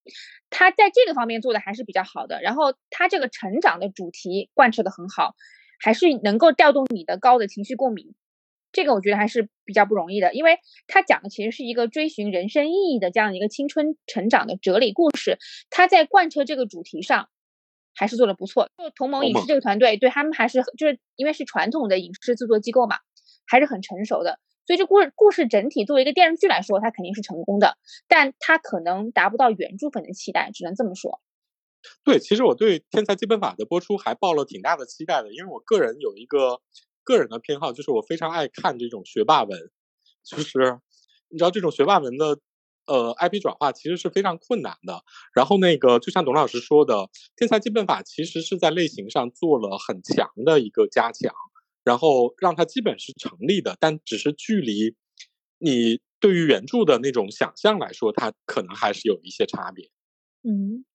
[0.49, 2.41] 它在这个方面做的还是比较好的。
[2.41, 5.35] 然后它这个成长的主题贯彻的很好，
[5.79, 8.15] 还是能够调动你的高的情绪共鸣。
[8.71, 15.39] 这个我觉得还是比较不容易的，因为他讲的其实是一个追寻人生意义的这样一个青春成长的哲理故事。
[15.69, 17.29] 他在贯彻这个主题上
[17.95, 18.69] 还是做的不错。
[18.77, 22.97] 就同盟影视这个团队，对他们还是就是因为是传统的影视制作机构嘛，
[23.47, 24.39] 还是很成熟的。
[24.67, 31.21] 所以这故事故事整体作为一个电视剧来说，它肯定是成功的，但它可能达不到原著粉的期待，只能这么说。
[32.03, 36.61] 对，其实我对《天才基本法》的播出还抱了挺大的期待的，因为我个人有一个。
[37.07, 39.57] 个人的偏好就是我非常爱看这种学霸文，
[40.25, 40.79] 就是
[41.29, 42.37] 你知道这种学霸文的
[42.85, 45.01] 呃 IP 转化其实是非常困难的。
[45.33, 46.95] 然后那个就像董老师说的，
[47.37, 51.33] 《天才基本法》其实是在类型上做了很强的一个加强，
[51.85, 54.95] 然后让它基本是成立的，但只是距离
[55.59, 59.89] 你对于原著的那种想象来说，它可能还是有一些差别。
[60.43, 60.85] 嗯，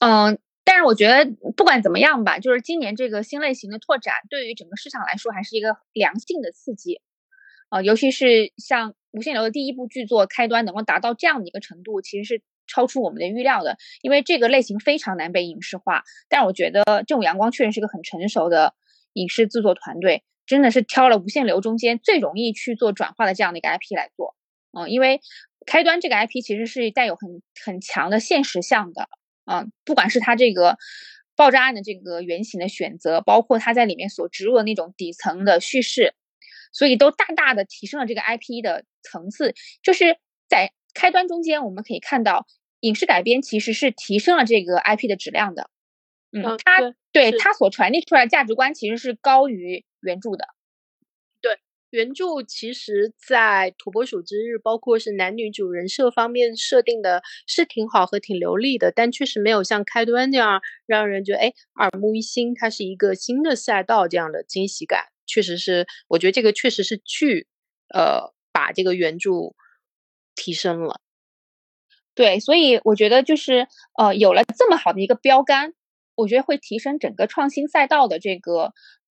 [0.00, 0.38] 嗯。
[0.64, 7.00] 但是我觉得不管怎么样吧，就是今年这个新类型的拓展，对于整个市场来说还是一个良性的刺激，
[7.68, 13.76] 啊，尤其是像无限流的第一部剧作开端能够达到这样的一个程度，其实是超出我们的预料的。
[14.02, 18.74] 因为这个类型非常难被影视化，但是我觉得正午阳光确实是个很成熟的
[19.14, 24.36] 影视制作团队，真的是挑了无限流中间最容易去做转化的这样的一个 IP 来做，
[24.72, 25.20] 嗯，因为
[25.66, 29.08] 开端这个 IP 其实是带有很很强的现实向的。
[29.44, 30.76] 啊，不管是他这个
[31.36, 36.14] 爆炸案的这个原型的选择，包括他在里面所植入的那种底层的叙事，
[36.72, 39.54] 所以都大大的提升了这个 IP 的层次。
[39.82, 40.18] 就是
[40.48, 42.46] 在开端中间，我们可以看到
[42.80, 45.70] 影视改编其实是提升了这个 IP 的质量的。
[46.32, 50.48] 嗯，他对它所传递出来价值观其实是高于原著的。
[51.92, 65.04] 原著其实，在《土拨鼠之日》包括是男女主人设方面设定的是挺好和挺流利的，但确实没有像开端这样让人觉得哎耳目一新，它是一个新的赛道这样的惊喜感。
[65.26, 67.46] 确实是，我觉得这个确实是剧，
[67.94, 69.30] 呃，把这个原著
[70.34, 70.98] 提升了。
[72.16, 73.66] 对，所以我觉得就是
[73.98, 75.74] 呃，有了这么好的一个标杆，
[76.14, 78.72] 我觉得会提升整个创新赛道的这个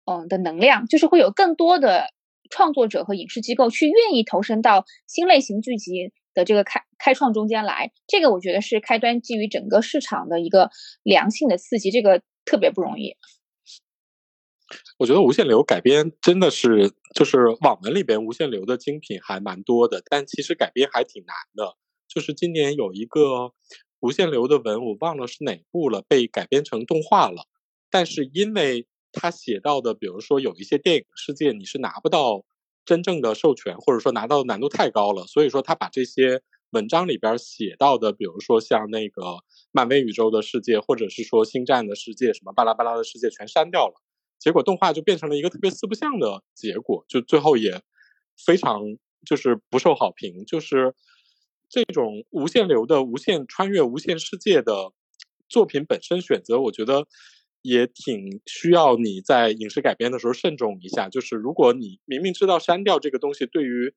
[0.07, 2.09] 嗯的能量，就是会有更多的。
[2.51, 10.70] 创作者和影视机构去愿意投身到新类型剧集的这个开开创中间来，这个我觉得是开端基于整个市场的一个
[11.03, 13.16] 良性的刺激，这个特别不容易。
[14.99, 21.76] 我觉得无限流改编真的是，就是网文里边无限流的精品还蛮多的，但其实改编还挺难的。
[22.09, 23.53] 就是今年有一个
[24.01, 27.47] 无限流的文，我忘了是哪部了，被改编成动画了，
[27.90, 28.86] 但是因为。
[29.15, 32.45] 他写到的，比如说有一些电影世界，你是拿不到
[32.85, 39.39] 真正的授权，或者说拿到的难度太高了，所以说他把这些文章里边写到的，比如说像那个
[39.73, 43.95] 漫威宇宙的世界，或者是说星战的世界，什么巴拉巴拉的世界全删掉了，
[44.39, 47.81] 结果动画就变成了一个特别四不像的结果，就最后也
[48.45, 48.83] 非常
[49.25, 50.95] 就是不受好评，就是
[51.69, 54.93] 这种无限流的无限穿越无限世界的
[55.49, 57.07] 作品本身选择，我觉得。
[57.65, 61.09] 也挺需要你在影视改编的时候慎重一下。
[61.09, 63.95] 就是如果你明明知道删掉这个东西对于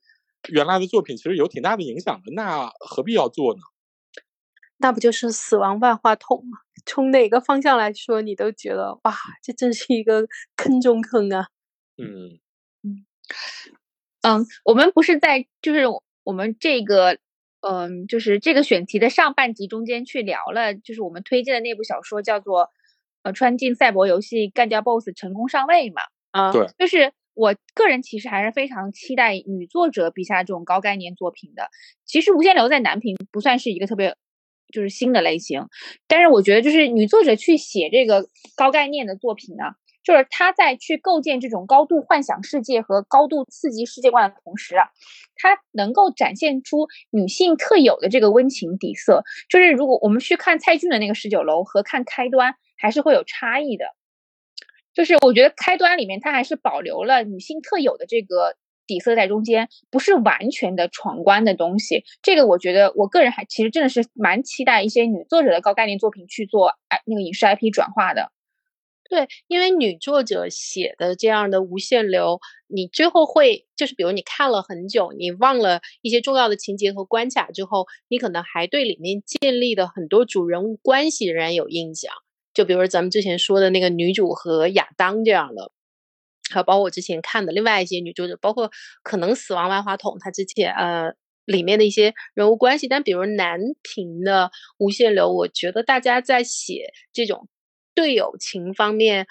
[0.48, 3.60] 原来的作品其实有挺大的影响的，那何必要做呢？
[4.78, 6.60] 那不就是死亡万花筒吗？
[6.86, 9.14] 从哪个方向来说，你都觉得哇，
[9.44, 11.48] 这真是一个坑中坑啊！
[11.98, 12.40] 嗯
[12.84, 13.06] 嗯
[14.22, 15.84] 嗯，我们不是在就是
[16.24, 17.18] 我们这个
[17.60, 22.70] 嗯，就是这个选题的上半集中间去聊了，就是我们推荐的那部小说叫做。
[23.34, 26.02] 穿进赛博游戏干掉 BOSS 成功上位嘛？
[26.32, 31.70] 啊，对，就是我个人其实还是非常期待女作者笔下这种高概念作品的。
[32.06, 34.16] 其实无限流在男频不算是一个特别
[34.74, 35.66] 就是新的类型，
[36.08, 39.64] 但是我觉得就是女作者去写这个高概念的作品呢，
[40.04, 44.90] 就是她在去构建这种高度幻想世界和高度刺激世界观的同时啊，
[45.36, 49.24] 她能够展现出女性特有的这个温情底色。
[49.50, 53.86] 就是如果我们去看蔡骏的那个十九楼和看开端，还是会有差异的。
[54.94, 58.56] 就是我觉得开端里面它还是保留了女性特有的这个
[58.88, 62.04] 底色在中间，不是完全的闯关的东西。
[62.24, 68.32] 这个我觉得我个人还其实真的是蛮期待一些女作者的高概念作品去做哎那个影视 IP 转化的。
[69.10, 82.12] 对，因为女作者写的这样的无限流，你最后会就是比如你看了很久，你忘了一些重要的情节和关卡之后，你可能还对里面建立的很多主人物关系仍然有印象。
[82.58, 85.72] 就比如咱们之前说的那个女主和亚当这样的，
[86.50, 88.72] 还有包括我之前看的另外一些女作者，包括
[89.04, 91.14] 可能《死亡万花筒》它之前呃
[91.46, 94.46] 里面的一些人物关系，但比如男频的
[94.80, 97.48] 《无限流》，我觉得大家在写这种
[97.94, 99.28] 队友情方面，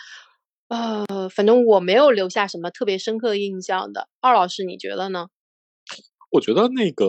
[0.68, 4.08] 呃，反正我没有留下什么特别深刻印象的。
[4.20, 5.26] 二老师，你觉得呢？
[6.30, 7.06] 我觉得那个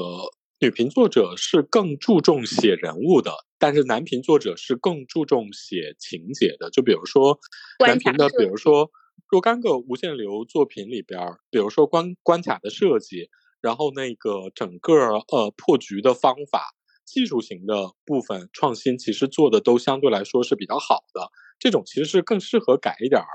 [0.60, 3.32] 女频作者是更注重写人物的。
[3.60, 7.39] 但是男频作者是更注重写情节的，就比如说
[7.86, 8.89] 男频的，比如说
[9.30, 11.20] 若干个无限流作品里边，
[11.51, 13.30] 比如说关关卡的设计，
[13.62, 14.95] 然后那个整个
[15.32, 16.74] 呃破局的方法，
[17.05, 21.30] 技术型的部分创新，其实做的都相对来说是比较好的。
[21.60, 23.28] 这种其实是更适合改一点儿，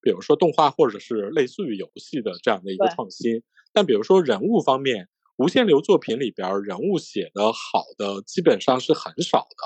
[0.00, 3.42] 比如说动画或者是类似于游戏的这样的一个创新。
[3.74, 5.10] 但比如说人物方面。
[5.40, 9.56] 无限流作品里边人物写的好的基本上是很少的。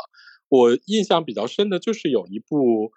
[0.48, 2.92] 我印象比较深的就是有一部，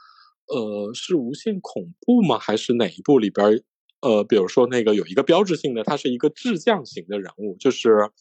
[0.46, 2.38] 呃，是无限恐怖吗？
[2.38, 3.64] 还是哪一部里边？
[4.02, 8.12] 呃，比如说那个有一个标志性的，他是一个智将型的人物，就是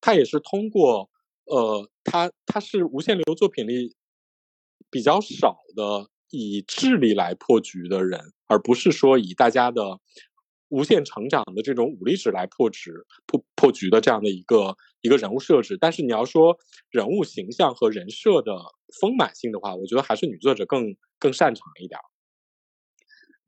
[0.00, 1.10] 他也是通过，
[1.44, 3.94] 呃，他他是无限流作品里
[4.90, 10.00] 比较少的以智力来破局的人，而不是说以大家的。
[10.68, 12.90] 无限成长的这种武力值来破局、
[13.26, 16.58] 破破局的这样的一个一个人物设置，但是你要说
[16.90, 18.52] 人物形象和人设的
[19.00, 21.98] 丰满性的话，我觉得还是女作者更更擅长一点。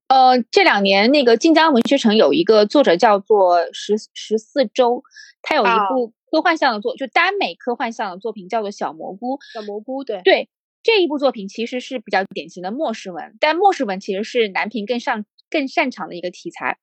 [0.08, 5.02] 呃，这两年那个晋江文学城有一个作者叫做十十四周，
[5.42, 9.34] 他有一部科幻向的作，就耽美科幻向的作品叫做《小蘑菇》。
[9.52, 10.48] 小蘑菇，对对，
[10.82, 15.24] 这一部作品其实是比较典型的末世文，但末世文其实是男频更上。
[15.50, 16.78] 更擅长的一个题材，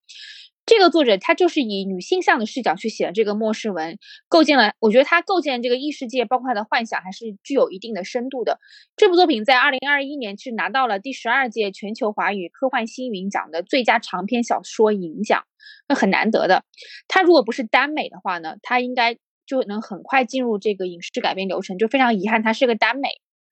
[0.66, 3.98] 这个作者他就是以女性向的视角去写了这个末世文，
[4.28, 8.60] 构建了，我觉得他构建这个异世界，包括他的幻想，还是具有一定的深度的。
[8.98, 15.46] 这部作品在二零二一年是拿到了第十二届全球华语科幻星云奖的最佳长篇小说银奖，
[15.88, 16.66] 那很难得的。
[17.08, 23.08] 他如果不是耽美的话呢，他应该就能很快进入这个影视改编流程，就非常遗憾他是个耽美，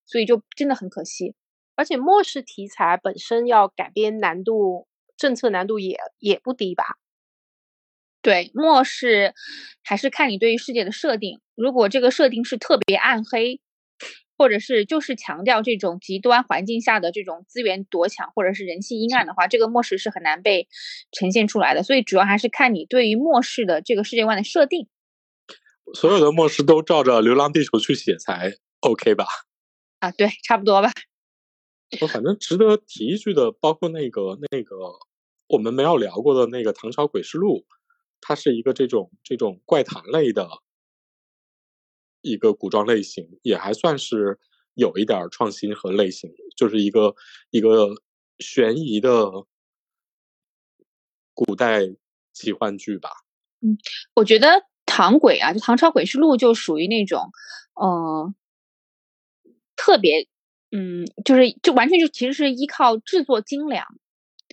[0.05, 1.33] 所以就真的很可惜。
[1.77, 4.87] 而且末世题材本身要改编难度。
[5.17, 6.97] 政策难度也也不低吧？
[8.21, 9.33] 对，末世
[9.83, 11.41] 还是看你对于世界的设定。
[11.53, 13.61] 如果这个设定是特别暗黑，
[14.37, 20.67] 或者是就是强调这种极端环境下的这种资源夺抢，或者是人性阴暗的话，这个末世是很难被
[21.11, 21.83] 呈现出来的。
[21.83, 24.89] 所以主要还是看你对于末世的这个世界观的设定。
[25.93, 29.27] 所有的末世都照着《流浪地球》去写才 OK 吧？
[29.99, 30.91] 啊，对，差不多吧。
[32.01, 34.75] 我反正值得提一句的，包括那个那个
[35.47, 37.59] 我们没有聊过的那个《唐朝诡事录》，
[38.19, 40.49] 它是一个这种这种怪谈类的
[42.21, 44.39] 一个古装类型，也还算是
[44.73, 47.15] 有一点创新和类型，就是一个
[47.51, 47.89] 一个
[48.39, 49.31] 悬疑的
[51.33, 51.81] 古代
[52.33, 53.09] 奇幻剧吧。
[53.61, 53.77] 嗯，
[54.15, 57.31] 我觉得唐诡啊，就《唐朝诡事录》就属于那种，
[57.75, 58.33] 呃，
[59.75, 60.27] 特别。
[60.77, 63.85] 嗯，就是就完全就其实是依靠制作精良，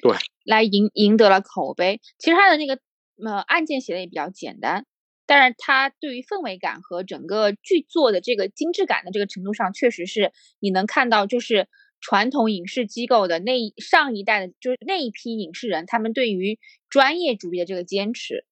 [0.00, 2.00] 对，来赢赢得了口碑。
[2.16, 2.78] 其实他的那个
[3.24, 4.86] 呃案件写的也比较简单，
[5.26, 11.66] 但是他对于氛围感和整个剧作的这个精致感的这个程度上，确实是你能看到，就是
[12.00, 18.44] 传统影视机构的那上一代的，就是那一批影视人，他们对于专业主义的这个坚持，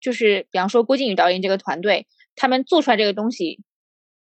[0.00, 3.60] 就是比方说郭靖宇导演这个团队，他们做出来这个东西，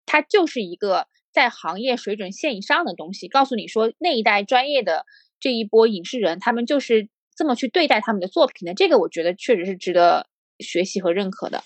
[0.07, 1.09] 它就是一个。
[1.33, 5.07] 在行业水准线以上的东西，告诉你说那一代专业的
[5.39, 8.75] 这一波影视人，他们就是这么去对待他们的作品的。
[8.75, 10.29] 这个我觉得确实是值得
[10.59, 11.63] 学习和认可的。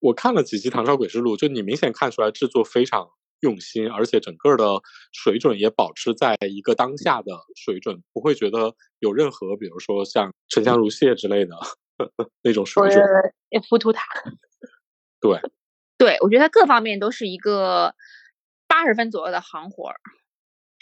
[0.00, 3.08] 我看了几集《唐朝诡事录》，就你明显看出来制作非常
[3.40, 4.80] 用心，而且整个的
[5.12, 11.56] 水准也保持在一个当下的水准，不会觉得有任何，比如说像沉香如屑之类的
[12.42, 13.02] 那种水准。
[13.68, 14.04] 浮屠塔，
[15.20, 15.40] 对，
[15.98, 17.94] 对我觉得它各方面都是一个
[18.78, 19.96] 八十分左右的行活儿，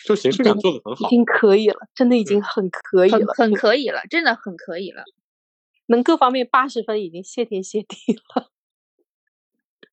[0.04, 5.02] 就形式感做的很好，已经可以了，真的已经很可以了，很可以了，真的很可以了，
[5.86, 8.50] 能各方面八十分已经谢天谢地了。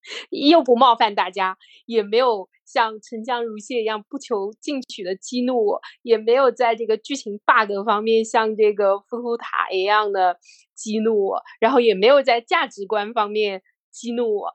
[0.31, 10.37] 又不冒犯大家，也没有像沉江如屑一样不求进取的激怒我，也没有在这个剧情 bug 方面像这个浮屠塔一样的
[10.75, 14.53] 激怒我，然后也没有在价值观方面激怒我，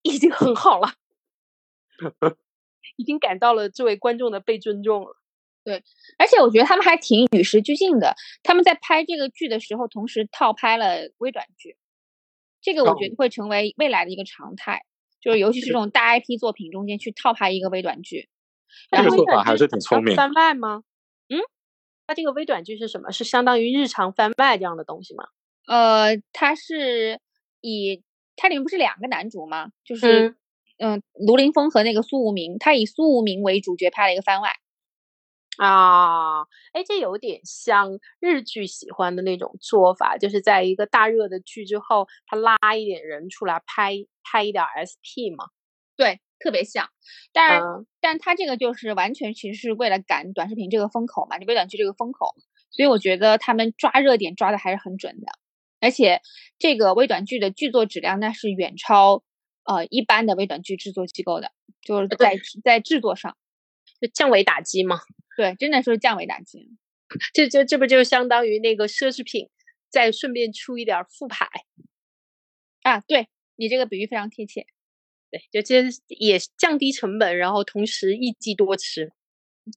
[0.00, 0.94] 已经很好了，
[2.96, 5.16] 已经感到了这位观众的被尊重了。
[5.64, 5.82] 对，
[6.16, 11.76] 而且我觉得他们还挺与时俱进的，他们在拍这个剧的时候，同时套拍了微短剧。
[12.60, 14.84] 这个我觉得会成为未来的一个常态，
[15.20, 18.28] 就是尤其是这种大 IP 作品中间去套拍一个微短剧，
[18.90, 20.14] 这个做法还是挺聪明。
[20.16, 20.82] 番外吗？
[21.28, 21.40] 嗯，
[22.06, 23.10] 它这个微短剧是什么？
[23.10, 25.28] 是相当于日常番外这样的东西吗？
[25.66, 27.20] 呃，它是
[27.60, 28.02] 以
[28.36, 29.70] 它里面不是两个男主吗？
[29.84, 30.36] 就是
[30.78, 34.50] 嗯，卢凌风和那个苏无名，他以苏无名为主角拍了一个番外。
[35.58, 45.46] 啊，哎，这有点像日剧喜欢的那种做法，就是在一个大热的剧之后，他拉一点人出来拍拍一点 SP 嘛。
[45.96, 46.90] 对，特别像。
[47.32, 47.64] 但是，
[48.02, 52.34] 但他这个就是完全其实是为了赶短视频这个风口嘛，就微短剧这个风口。
[52.70, 55.26] 所以我觉得他们抓热点抓的还是很准的，
[55.80, 56.20] 而且
[56.58, 59.22] 这个微短剧的剧作质量那是远超
[59.66, 61.52] 呃一般的微短剧制作机构的，
[61.82, 63.36] 就是在在制作上
[64.00, 65.00] 就降维打击嘛。
[65.36, 66.76] 对，真的是降维打击。
[67.34, 69.48] 这这这不就相当于那个奢侈品，
[69.90, 71.48] 再顺便出一点副牌
[72.82, 73.00] 啊？
[73.00, 74.66] 对你这个比喻非常贴切。
[75.30, 79.12] 对，就这也降低成本，然后同时一机多吃。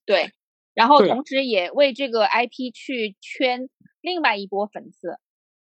[0.06, 0.32] 对，
[0.74, 3.70] 然后同时也为这个 IP 去圈
[4.02, 5.18] 另外一波粉丝，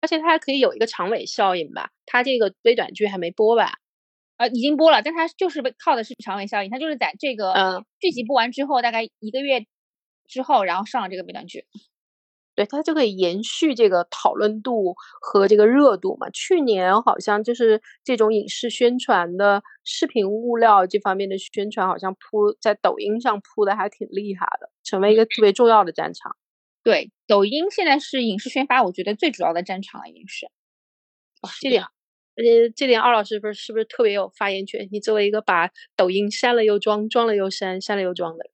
[0.02, 1.92] 而且它还可以有一个长尾效应吧？
[2.06, 3.80] 它这个微短剧还没播吧？
[4.42, 7.54] 呃，已经播了，但它就是靠的是长尾效应，它就是在这个
[8.00, 9.64] 剧集播完之后，大概一个月
[10.28, 11.64] 之后，然后上了这个微短剧，
[12.56, 16.28] 对，它就可以延续这个讨论度和这个热度嘛。
[16.32, 26.36] 去年好像就是这种影视宣传的视频物料这方面的宣传，好像铺在抖音上铺的还挺厉害的，成为一个特别重要的战场。
[26.84, 30.50] 对，抖音现在是影视宣发，我觉得最主要的战场了，已经是。
[31.62, 31.86] 这点。
[32.38, 34.88] 而且这点，二老师不是是不是特别有发言权？
[34.92, 38.46] 你作为一个把抖音删了又装，装了又删，删了又装的，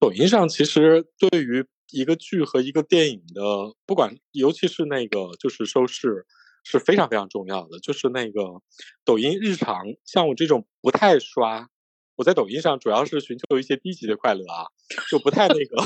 [0.00, 3.42] 抖音上其实对于一个剧和一个电影的，
[3.84, 6.26] 不管尤其是那个就是收视
[6.64, 7.78] 是非常非常重要的。
[7.78, 8.62] 就是那个
[9.04, 11.68] 抖音日常，像我这种不太刷，
[12.16, 14.64] 我在抖音上主要是寻求一些低级的快乐啊，
[15.10, 15.76] 就不太那个，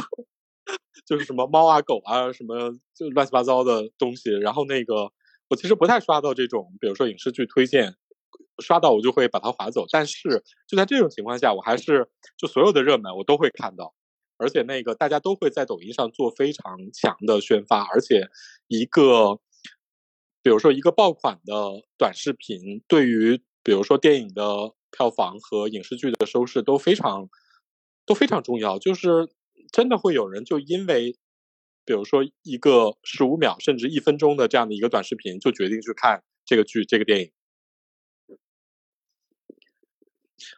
[1.05, 5.12] 就是什么猫啊狗啊什么就乱七八糟的东西，然后那个。
[5.49, 7.94] 我其实不太刷到这种，比如说影视剧推荐，
[8.59, 9.86] 刷到我就会把它划走。
[9.90, 13.94] 但是就在这种情况下，我还是就所有的热门我都会看到，
[14.38, 18.28] 而且那个大家都会在抖音上做非常强的宣发，而且
[18.66, 19.38] 一个
[20.42, 27.28] 比如说一个爆款的短视频，对于比如说电影的票房和影视剧的收视都非常
[28.05, 29.28] 都非常重要，就是
[29.70, 31.16] 真的会有人就因为。
[31.87, 37.30] 比如说一个十五秒甚至一分钟的这样的一个短视频，就决定去看这个剧、这个电影。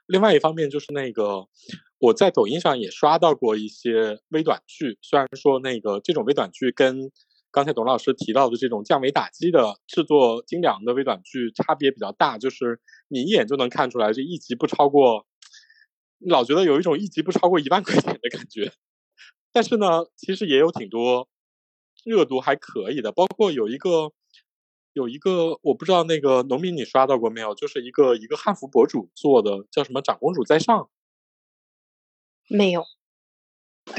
[0.07, 1.47] 另外一方面就是那个，
[1.99, 7.13] 我在抖音上也刷到过一些微短剧，虽然说那个这种微短剧跟
[7.50, 15.26] 刚才董老师提到的这种降维打击的制作精良的微短剧差别比较大，就是你一眼就能看出来这一集不超过，
[16.18, 18.72] 老觉得有一种一集不超过一万块钱的感觉。
[19.53, 21.29] 但是呢，其实也有挺多
[22.04, 24.12] 热度还可以的，包括有一个
[24.92, 27.54] 有一个我不知道那个农民你刷到过没有？
[27.54, 30.88] 就是一个一个汉服博主做的，叫什么“长公主在上”？
[32.49, 32.84] 没有，“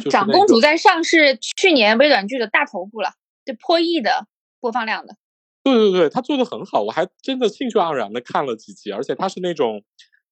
[0.09, 3.13] 长公主在上”是去年微短剧的大头部了，
[3.45, 4.27] 就破亿的
[4.59, 5.15] 播放量的。
[5.61, 9.84] 对对对，他做的很好，我还真的兴趣盎然的看了几集，而且他是那种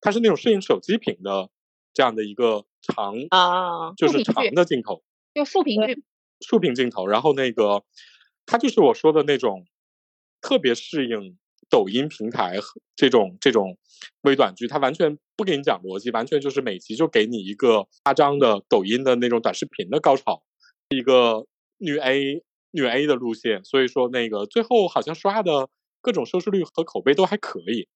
[0.01, 1.49] 他是那种摄影手机屏的
[1.93, 5.03] 这样的一个长啊，就是长的镜头。
[5.37, 6.03] 就竖屏镜，
[6.41, 7.83] 竖屏镜头，然后那个，
[8.47, 9.67] 它就是我说的那种
[10.41, 11.37] 特别适应
[11.69, 12.57] 抖音平台
[12.95, 13.77] 这种这种
[14.21, 20.41] 微短剧，它完全不给你讲逻辑，完全就是每集就给你一个夸张的抖音的那种短视频的高潮，
[20.89, 21.45] 一个
[21.77, 22.41] 女 A
[22.71, 25.69] 女 A 的路线，所以说那个最后好像刷的
[26.01, 27.87] 各种收视率和口碑都还可以。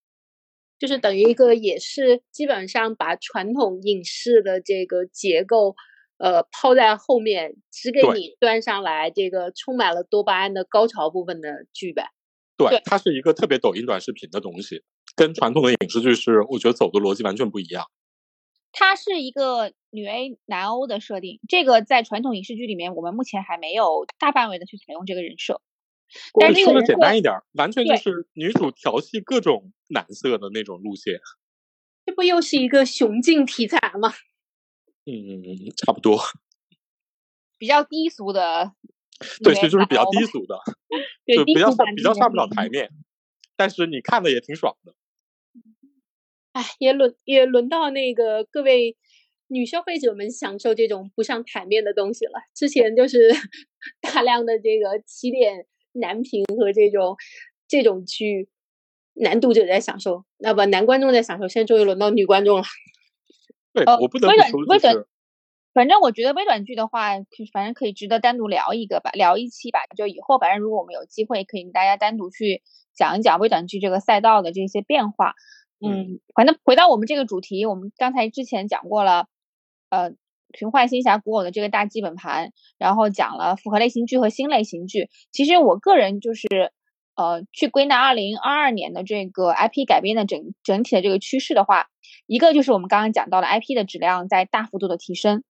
[0.77, 5.75] 就是等于一个也是基本上把传统影视的这个结构，
[6.21, 12.11] 呃，抛在后面，只给你端上来这个充满了多巴胺的高潮部分的剧呗。
[12.55, 14.83] 对对，它是一个特别抖音短视频的东西，
[15.15, 17.85] 跟传统的影视剧是我觉得走的逻辑完全不一样。
[18.71, 25.59] 它是一个女 A 男 O 的设定，这个在传统影视剧里面，我们目前还没有大范围的去采用这个人设。
[26.39, 31.19] 但是这说的个人设简单一点，完全就是女主调戏各种男色的那种路线。
[32.05, 34.13] 这不又是一个雄竞题材吗？
[35.05, 35.43] 嗯，
[35.77, 36.19] 差不多。
[37.57, 38.73] 比较低俗的
[39.43, 40.57] 对，其实就是比较低俗的，
[41.25, 42.89] 对就比较比较上不了台面，
[43.55, 44.95] 但是你看的也挺爽的。
[46.53, 48.97] 哎，也轮也轮到那个各位
[49.47, 52.33] 女消费者们享受这种不上台面的东西了。
[52.55, 53.29] 之前就是
[54.01, 57.15] 大量的这个起点男频和这种
[57.67, 58.49] 这种剧，
[59.13, 62.63] 男读者在享受，那不男观众在享受，现在终于轮到女观众了。
[63.73, 65.07] 对，呃我不得微不说，短微短就是
[65.73, 69.79] 反正我觉得微短剧的话，可反正可以值得单独聊一个吧，聊一期吧。
[69.95, 72.61] 就以后反正如果我们有机会，可以跟大家单独去
[72.93, 75.33] 讲一讲微短剧这个赛道的这些变化。
[75.79, 79.27] 嗯，反正回到我们这个主题，我们刚才之前讲过了，
[79.89, 80.11] 呃，
[80.53, 85.09] 寻幻仙侠古偶的这个大基本盘，然后讲了复合类型剧和新类型剧。
[85.31, 86.47] 其实我个人就是
[87.15, 91.87] 呃，去归纳二零二二年的这个 IP 改编的整整体的这个趋势的话，
[92.31, 95.43] 一个就是我们刚刚讲到的 IP 的质量在大幅度的提升，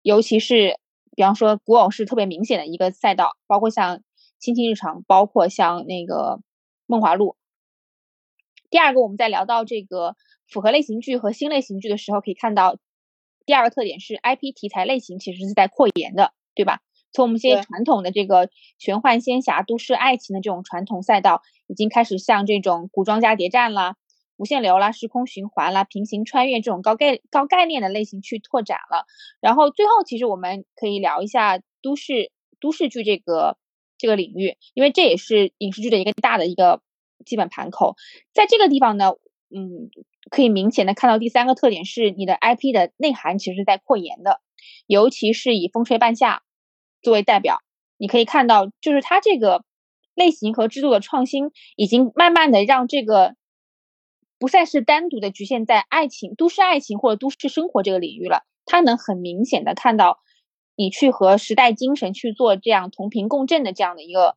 [0.00, 0.78] 尤其是
[1.14, 3.98] 比方说古偶是特别明显的一个赛道，包括像
[4.38, 6.38] 《亲亲日常》，包括像那个
[6.86, 7.36] 《梦华录》。
[8.70, 10.16] 第二个，我们在聊到这个
[10.48, 12.78] 符合类型剧和新类型剧的时候，可以看到
[13.44, 16.80] 第二个特点是 IP 题材类型其实是在扩延的，对吧？
[17.12, 18.48] 从我们这些传统的这个
[18.78, 23.96] 玄幻仙侠、都市爱情的这种传统赛道，已经开始向这种古装加谍战啦、
[24.38, 29.04] 无限流啦、时空循环啦、平行穿越这种高概高概念的类型去拓展了。
[29.40, 33.58] 然后最后，其实我们可以聊一下都市都市剧这个
[33.98, 36.80] 这个领域，因为这也是影视剧的一个大的一个
[37.26, 37.96] 基本盘口。
[38.32, 39.12] 在这个地方呢，
[39.54, 39.90] 嗯，
[40.30, 44.40] 可以明显的看到第三个特点是你的 IP 的内涵其实是在扩延的，
[44.86, 46.36] 尤其是以《风吹半夏》
[47.02, 47.58] 作为代表，
[47.96, 49.64] 你可以看到，就是它这个
[50.14, 53.34] 类型和制度的创新，已经慢慢的让这个
[54.38, 60.18] 不再是单独的局限在爱情、都市爱情或者都市生活这个领域了，它能很明显的看到
[60.76, 64.36] 你去和时代精神去做这样同频共振的这样的一个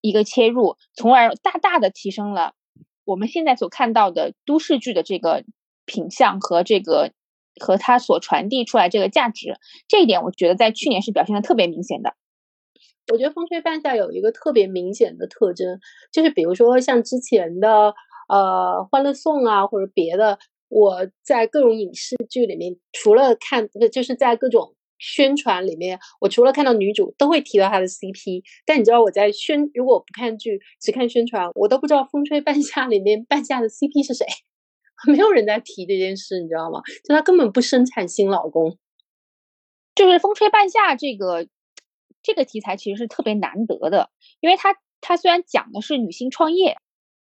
[0.00, 2.54] 一个切入，从而大大的提升了
[3.04, 5.44] 我们现在所看到的都市剧的这个
[5.84, 7.12] 品相和这个
[7.60, 9.56] 和它所传递出来这个价值，
[9.86, 12.14] 这一点我觉得在去年是表现的特别明显的。
[13.12, 15.78] 我觉得《风吹半夏》有一个特别明显的特征，
[16.10, 17.94] 就是比如说像之前的
[18.28, 20.38] 呃《欢乐颂》啊，或者别的，
[20.68, 28.42] 我在各种影视剧里面，除了看，就是在各种宣传里面，我除了看到女主，都会提到她的 CP。
[28.64, 34.26] 但你知道我在宣，如果不看剧，只看宣传，我都不知道《风吹半夏》里面半夏的 CP 是谁，
[35.06, 36.80] 没有人在提这件事，你知道吗？
[37.04, 38.78] 就她根本不生产新老公。
[39.94, 41.48] 就是《风吹半夏》这个
[42.22, 46.76] 这个题材其实是特别难得的，因为它它虽然讲的是女性创业，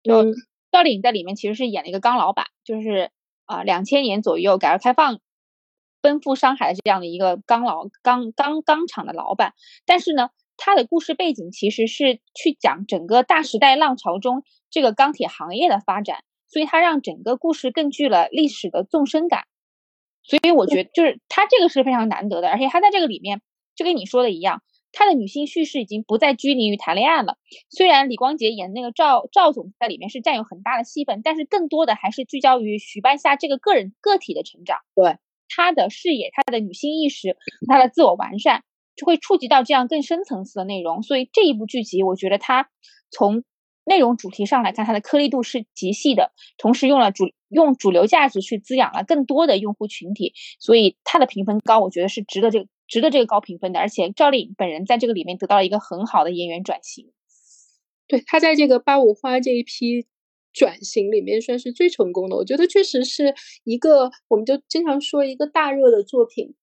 [0.10, 0.32] 嗯
[0.72, 3.12] 赵丽颖在里面其实是演了一个钢老板，就是
[3.46, 5.20] 啊两千年左右改革开放
[6.02, 9.54] 奔赴上海的这样的一个钢老钢钢钢厂的老板，
[9.86, 19.44] 但是呢，他的故事背景其实是去讲整个大时代浪潮中这个钢铁行业的发展，所以他让整个故事更具了历史的纵深感。
[20.24, 23.42] 所以我觉得就是他这个是非常难得的，而且他在这个里面
[23.76, 24.62] 就跟你说的一样，
[24.92, 27.38] 他的女性叙事已经不再拘泥于谈恋爱了。
[27.70, 35.18] 虽然李光洁演那个赵赵总在里面是占有很大的戏份，但是更多的还是聚焦于徐半夏这个个人个体的成长，对
[35.50, 37.38] 她的视野、她的女性意识、
[37.68, 38.64] 她的自我完善，
[38.96, 41.04] 就会触及到这样更深层次的内容。
[41.04, 42.70] 所以这一部剧集，我觉得它
[43.12, 43.44] 从
[43.84, 53.80] 内容主题上来看，它的颗粒度是极细的，同时用了主用主流价值去滋养了更多的用户群体，所以它的评分高，我觉得是值得这个值得这个高评分的。
[53.80, 57.12] 而且赵丽颖本人在这个里面得到了一个很好的演员转型。
[58.08, 60.06] 对他在这个八五花这一批
[60.52, 66.54] 转型里面算是最成功的，我觉得确实是一个，我们就经常说一个大热的作品，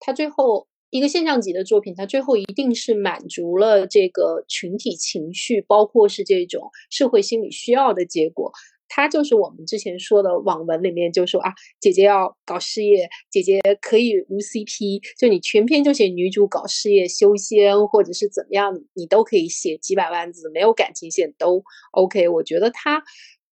[0.00, 8.50] 它最后一个现象级的作品，它最后一定是满足了这个群体情绪，包括是这种社会心理需要的结果。
[8.94, 22.28] 他就是我们之前说的网文里面就说啊，姐姐要搞事业，姐姐可以无 CP，就你全篇就写女主搞事业修仙或者是怎么样，你都可以写几百万字，没有感情线都 OK。
[22.28, 23.02] 我觉得他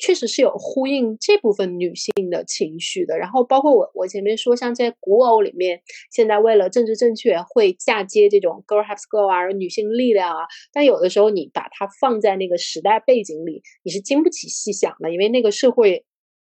[0.03, 3.17] 确实是有呼应这部分女性的情绪的。
[3.17, 5.81] 然后包括我我前面说，像在古偶里面，
[6.11, 16.05] 现在为了政治正确会嫁接这种 girl has girl 啊，女性力量啊，但有的时候你把它放在那个时代背景里，你是经不起细想的，因为那个社会。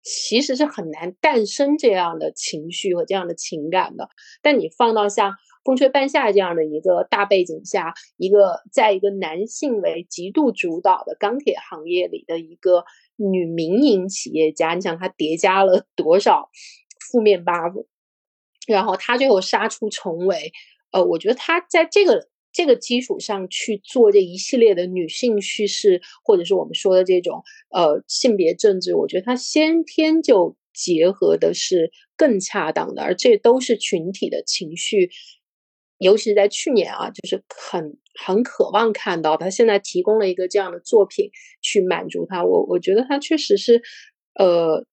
[0.08, 4.08] 其实是很难诞生这样的情绪和这样的情感的。
[4.44, 5.32] 但你放到像
[5.64, 12.86] 《风吹半夏》这样的一个大背景下，一个在一个男性为极度主导的钢铁行业里的一个
[13.18, 16.50] 女民营企业家，你想她叠加了 多少
[17.12, 17.86] 负面 buff，
[18.68, 20.52] 然后她最后杀出重围。
[20.92, 22.30] 呃，我觉得她在这个。
[22.58, 35.12] 这个基础上去做这一系列的女性叙事，或者是我们说的这种呃性别政治，我觉得她先天就结合的是更恰当的，而这都是群体的情绪，
[35.98, 41.30] 尤其是在去年啊，就是很很渴望看到他现在提供了一个这样的作品
[41.62, 43.82] 去满足他，我我觉得他确实是
[44.36, 44.86] 呃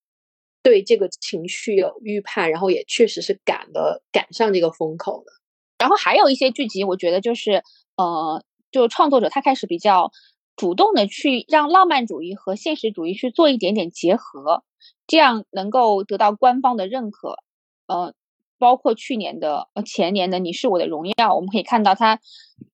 [0.62, 5.32] 对这个情绪有预判，然后也确实是赶的赶上这个风口的。
[5.78, 7.64] 然后还有一些剧集，我觉得就是，
[7.96, 10.12] 呃，就创作者他开始比较
[10.54, 14.62] 主动的去让浪漫主义和现实主义去做一点点结合，
[15.08, 17.34] 这样能够得到官方的认可。
[17.88, 18.14] 呃，
[18.62, 22.20] 包括去年的、呃前年的《你是我的荣耀》，我们可以看到他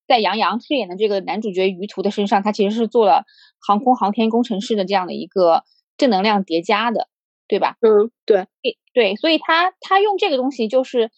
[0.07, 3.25] 在杨洋饰演的这个男主角于途的身上，他其实是做了
[3.59, 5.65] 航空航天工程师的这样的一个
[5.97, 7.09] 正能量叠加的，
[7.47, 7.77] 对吧？
[7.81, 8.47] 嗯，对，
[8.93, 11.11] 对，所以他他用这个东西就是。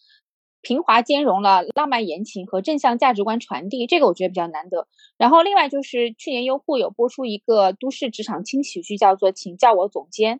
[0.62, 4.86] 平滑兼容了浪漫言情和正向价值观传递，这个我觉得比较难得。
[5.16, 10.36] 然后另外就是去年优酷有播出一个都市职场轻喜剧，叫做《请叫我总监》。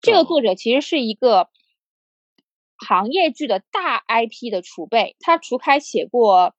[0.00, 1.48] 这个作者其实是一个
[2.78, 6.50] 行业剧的大 IP 的储备，他除开写过《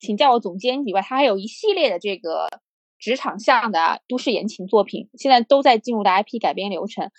[0.00, 2.48] 请叫我总监》以外，他还有一系列的这个
[2.98, 7.10] 职场向的都市言情作品，现在都在进入的 IP 改编流程。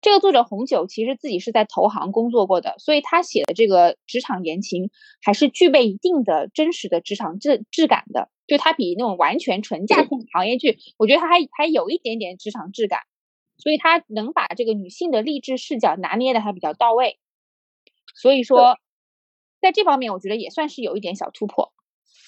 [0.00, 4.90] 这个作者红酒其实自己是在投行工作过的，所以他写的这个职场言情
[5.22, 8.28] 还是具备一定的真实的职场质质感的。
[8.46, 13.00] 就他比那种完全纯架空行业剧，我觉得他还还有一点点职场质感，
[13.56, 17.18] 所以他能把这个女性的励志视角拿捏的还比较到位。
[18.14, 18.78] 所以说，
[19.60, 21.72] 在这方面我觉得也算是有一点小突破。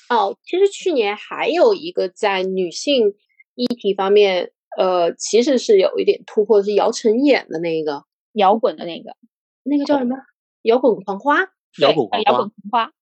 [0.09, 3.15] 哦，其实去年还有一个在女性
[3.55, 4.53] 议题方面。
[4.77, 8.05] 呃，其实是有一点突破，是姚晨演的那个
[8.35, 9.17] 摇滚的那个，
[9.63, 10.15] 那个叫什么？
[10.61, 11.39] 摇滚狂花。
[11.79, 12.31] 摇滚狂花。
[12.31, 12.93] 摇滚狂花。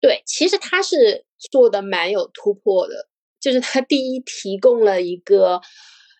[0.00, 5.60] 对，其实他是做的蛮有突破的，就是他第一提供了一个，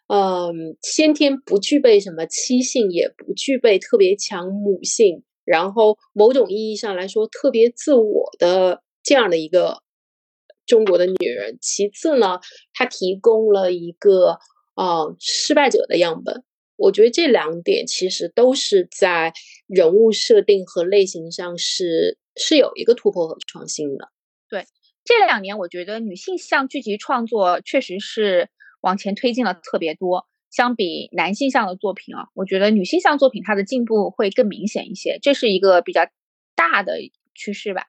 [0.07, 9.83] 嗯，先天不具备什么妻性，也不具备特别强母性，然后某种意义上来说特别自我的这样的一个
[10.67, 11.59] 中国的女人。
[11.61, 12.41] 其次呢，
[12.73, 14.39] 她提供了一个。
[14.77, 16.43] 哦，失败者的样本，
[16.75, 19.33] 我觉得这两点其实都是在
[19.69, 24.09] 人物设定和类型上是是有一个突破和创新的。
[24.51, 24.67] 对，
[25.05, 28.49] 这两年我觉得女性向剧集创作确实是
[28.81, 36.03] 往前推进了特别多，相比男性向的作品啊，我觉得女性向作品它的进步会更明显一些，这是一个比较
[36.55, 36.93] 大的
[37.35, 37.83] 趋势吧。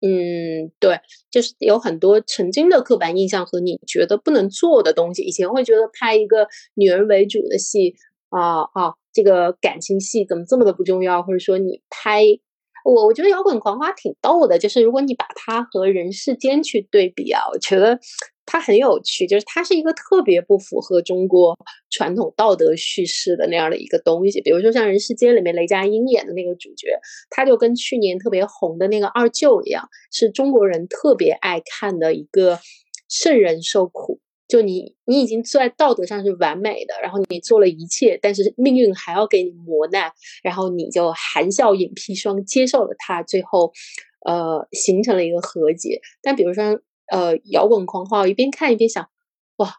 [0.00, 0.98] 嗯，对，
[1.30, 5.22] 就是有很多曾经的刻板印象和你觉得不能做的东西。
[5.22, 7.94] 以前会觉得拍一个女人为主的戏
[8.30, 11.22] 啊啊，这个感情戏怎么这么的不重要？
[11.22, 12.24] 或者说你拍
[12.84, 18.00] 我，我觉得摇滚狂花挺逗的，就是如果你把它和人世间去对比啊，我觉得。
[18.52, 21.56] 它很有趣，就是它是一个特别不符合中国
[21.88, 24.40] 传统道德叙事的那样的一个东西。
[24.42, 26.88] 比如说像《人世间》里面雷佳音演的那个主角，
[27.30, 32.58] 他就跟去年特别红的那个二舅一样，是中国人特别爱看的一个
[33.08, 34.18] 圣人受苦。
[34.48, 40.10] 就你，你已经在道德上是完美的，然后你做了一切，但是命运还要给你磨难，
[40.42, 43.72] 然后你就含笑饮砒霜接受了它，最后，
[44.26, 46.00] 呃，形成了一个和解。
[46.20, 46.80] 但比如说。
[47.10, 49.08] 呃，摇滚狂花，我一边看一边想，
[49.56, 49.74] 哇，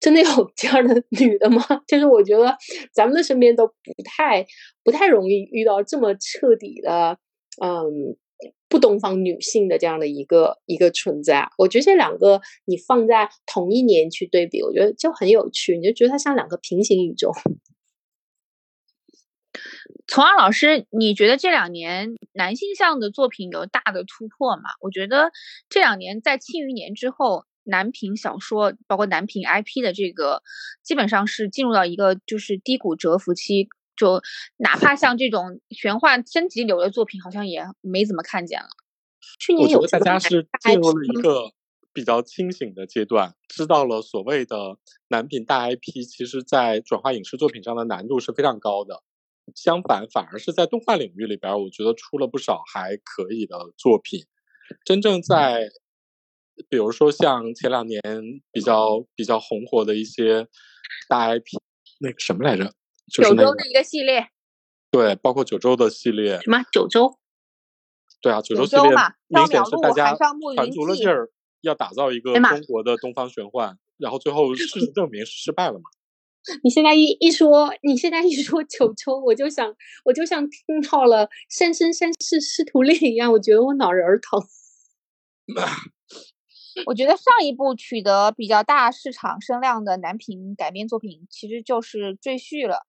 [0.00, 1.62] 真的有这样的女的吗？
[1.86, 2.56] 就是我觉得
[2.92, 3.74] 咱们的身边都不
[4.04, 4.46] 太
[4.84, 7.18] 不太容易遇到这么彻底的，
[7.62, 8.16] 嗯，
[8.68, 11.48] 不东方女性的这样的一个一个存在。
[11.58, 17.32] 我觉得这两个你放在同一年去对比，我觉得就很有趣，你就觉得它像两个平行宇宙。
[20.08, 24.62] 从二老师，你觉得这两年男性向的作品有大的突破吗？
[24.80, 25.30] 我觉得
[25.68, 30.42] 这两年在庆余年之后，男频小说包括男频 IP 的这个，
[30.82, 34.22] 基本上是进入到一个就是低谷蛰伏期，就
[34.56, 38.68] 哪怕像这种玄幻升级流的作品，好像也没怎么看见了。
[39.38, 41.52] 去年有大家是进入了一个
[41.92, 44.78] 比较清醒的阶段，知道了所谓的
[45.08, 49.02] 男频大 IP，其实在转化影视作品上的难度是非常高的。
[49.54, 54.24] 相反，反而是在动画领域里边，我觉得出了不少还可以的作品。
[54.84, 55.68] 真正在，
[56.68, 58.00] 比如说像前两年
[58.52, 60.46] 比较比较红火的一些
[61.08, 61.58] 大 IP，
[62.00, 62.72] 那个什么来着？
[63.10, 64.28] 就是那个九州的一个系列，
[64.90, 67.18] 对，包括九州的系列，什么九州？
[68.20, 68.90] 对啊，九州系列
[69.28, 71.30] 明显是大家海上牧传云记足了劲儿，
[71.62, 75.84] 要打造一个中国的东方玄幻，然后最后事实证明是失败了嘛。
[76.62, 79.74] 你现在一一说，你现在一说九州，我就想，
[80.04, 84.42] 我就像听到了《三生三世师徒恋》一样，我觉得我脑仁儿疼。
[86.86, 92.86] 我觉得上一部取得比较大市场声量的男频改编作品，其实就是《赘婿》了。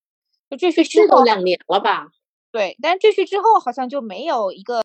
[0.49, 2.07] 就《赘婿》这之后，都两年了吧？
[2.51, 4.81] 对，但是《赘婿》之后好像就没有一个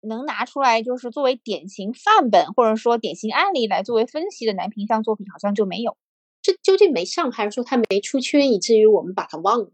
[0.00, 5.96] 能拿出来就是作为典型范本或者说典型案例来作为分析的男频向作品，好像就没有。
[6.42, 9.72] 这究竟没上，还是说他没出圈，以至于我们把他忘了？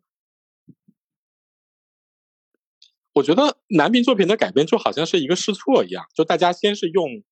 [3.12, 7.22] 我觉得男频作品的改编就好像是一个试错一样，就大家先是用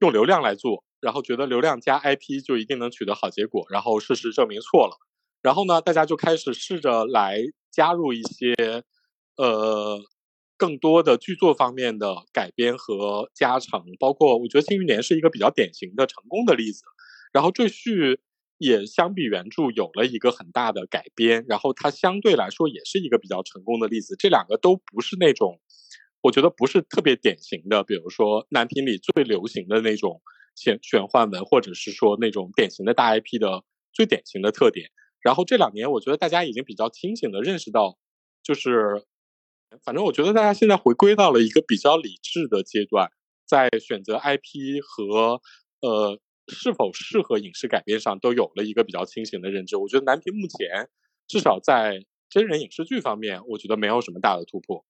[0.00, 4.96] 用流量来做，然后觉得流量加 IP 就一定能取得好结果，然后事实证明错了。
[5.40, 8.54] 然后呢，大家就开始试着来加入一些
[9.36, 10.00] 呃
[10.56, 16.82] 更多的剧作方面的改编和加成，包括我觉得《庆余年》是一个比较典型的成功的例子。
[17.32, 18.14] 然后《赘婿》
[18.64, 24.16] 也相比原著有了一个很大的改编，然后它相对来说也是一个比较成功的例子。
[24.18, 25.60] 这两个都不是那种，
[26.22, 30.22] 我觉得不是特别典型的，比如说男频里最流行的那种
[30.56, 34.88] 玄玄幻文，或者是说那种典型的大 IP 的最典型的特点。
[35.20, 37.98] 然后这两年，我觉得大家已经比较清醒的认识到，
[38.42, 39.04] 就是，
[39.84, 43.10] 反正我觉得大家现在回归到了一个比较理智的阶段，
[43.46, 45.42] 在选择 IP 和
[45.80, 46.18] 呃
[46.48, 49.76] 是否适合影视改编上都有了一个比较清醒的认知。
[49.76, 50.88] 我觉得南屏目前
[51.26, 54.84] 至少在真人影视剧方面，我觉得没有什么大的突破。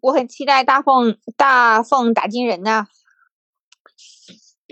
[0.00, 2.88] 我很期待大凤大凤打金人呐、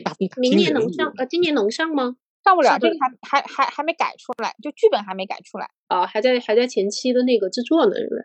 [0.02, 1.12] 大部明年年能上？
[1.16, 2.16] 呃，今年能上吗？
[2.42, 8.22] 上不了，这个还还还还没改出来，就剧本还没改出来，啊，还在还在前期的那个制作呢，是不是？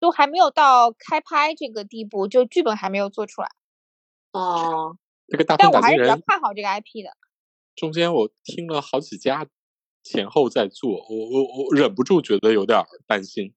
[0.00, 3.48] 都还没有到开拍这个地步，就剧本还没有做出来。
[4.32, 4.96] 哦，
[5.28, 7.10] 这个大但我还是比较风打金人看好这个 IP 的。
[7.74, 9.46] 中间我听了好几家
[10.02, 13.54] 前后在做，我我我忍不住觉得有点儿担心。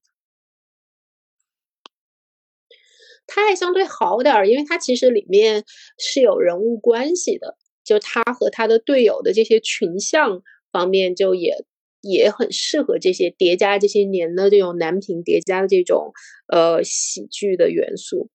[3.26, 5.64] 它还相对好点儿，因为它其实里面
[5.98, 11.64] 是有人物关系的，就他和他的队友的这些群像方面，就也
[12.02, 16.12] 也很适合这些叠加这些年的这种男频叠加的这种
[16.46, 18.30] 呃喜剧的元素，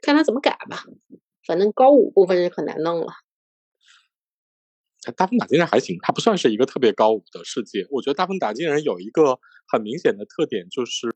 [0.00, 0.84] 看他怎么改吧。
[1.48, 3.06] 反正高五部分是很难弄了。
[5.16, 7.86] 大风打金人还行，它不算是一个特别高武的世界。
[7.90, 11.10] 我觉得大风打金人有一个很明显的特点，就是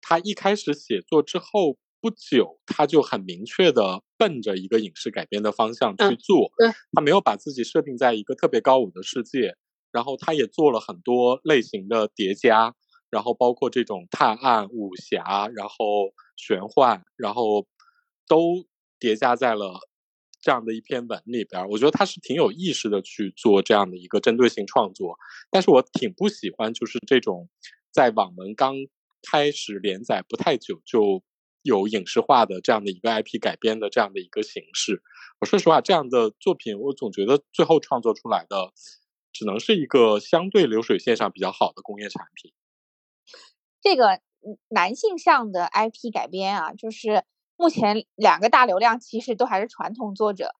[0.00, 6.50] 他一开始写作之后不久，他就很明确的奔着一个影视改编的方向去嗯做。
[6.56, 9.54] 对他没有把自己设定在一个特别高武的世界，
[9.90, 12.74] 然后他也做了很多类型的叠加，
[13.10, 17.66] 然后包括这种探案、武侠，然后玄幻，然后
[18.26, 18.64] 都
[19.02, 19.80] 叠加在了
[20.40, 21.68] 这样的一篇文里边。
[21.68, 25.18] 我觉得他是挺有意识的去做这样的一个针对性创作，
[25.50, 27.48] 但是我挺不喜欢就是这种
[27.90, 28.76] 在网文刚
[29.28, 31.22] 开始连载不太久就
[31.62, 35.02] 有影视化的这样的一个 IP 改编的这样的一个形式。
[35.40, 38.72] 我说实话，这样的作品我总觉得最后创作出来的
[39.32, 42.52] 只能是一个相对流水线上比较好的工业产品。
[43.80, 44.20] 这个
[44.68, 47.24] 男性向的 IP 改编啊，就是
[47.62, 50.52] 目前两个大流量其实都还是传统作者，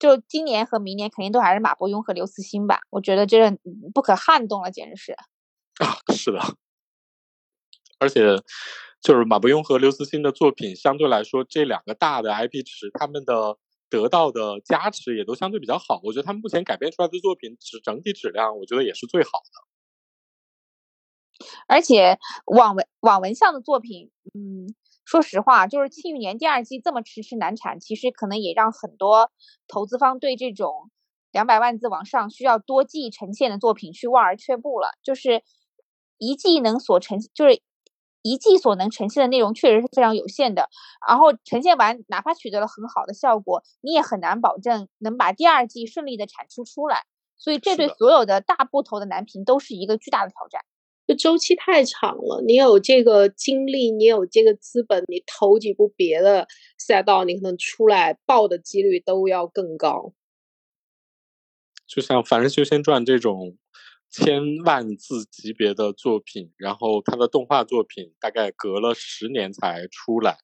[0.00, 2.80] 就今年和明年肯定都还是马伯庸和刘慈欣吧。
[2.90, 3.60] 我觉得这嗯
[3.94, 5.12] 不可撼动了，简直是。
[5.12, 5.22] 啊，
[6.12, 6.40] 是的，
[8.00, 8.36] 而且
[9.00, 13.56] 就是马伯庸和刘慈欣的作品，相对来说这两个大的 IP 池，他们的
[13.88, 16.00] 得到的加持也都相对比较好。
[16.02, 19.70] 我觉得他们目前改编出来的作品质整体质量，我觉得也是最好的。
[21.68, 24.74] 而且网文网文向的作品，嗯，
[25.10, 29.32] 说实话，就是《庆余年》第二季这么迟迟难产，其实可能也让很多
[29.66, 30.88] 投资方对这种
[31.32, 34.92] 两百万字往上需要多季呈现的作品去望而却步了。
[35.02, 35.42] 就是
[36.16, 37.60] 一季能所呈，就是
[38.22, 40.68] 一季所能呈现的内容确实是非常有限的。
[41.08, 47.02] 然后呈现完，哪怕取得了很好的效果，你也很难保证能把第二季顺利的产出出来。
[47.36, 50.62] 所以这对所有的大部头的男频都是一个巨大的挑战。
[51.10, 52.40] 就周期太长了。
[52.46, 56.46] 你有这个精力，你有这个资本，你投几部别的
[56.78, 60.14] 赛道，你可能出来爆的几率都要更高。
[61.88, 63.58] 就像《凡人修仙传》这种
[64.08, 70.38] 千万字级别的作品，然后它的动画作品大概隔了十年才出来，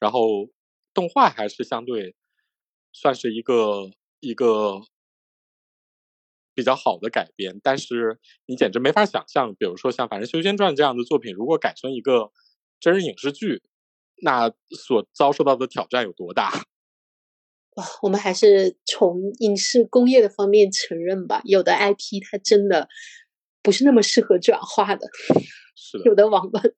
[0.00, 0.48] 然后
[0.92, 2.16] 动画还是相对
[2.92, 4.80] 算是一个一个
[6.58, 12.32] 比较好的改编，但是你简直没法想象，比如说像《凡人修仙传》这样的作品，如果改成一个
[12.80, 13.62] 真人影视剧，
[14.22, 16.50] 那所遭受到的挑战有多大？
[17.78, 22.88] 哇，我们还是从影视工业的方面承认吧，有的 IP 它真的
[23.62, 25.06] 不是那么适合转化的，
[25.76, 26.74] 是的，有的网文。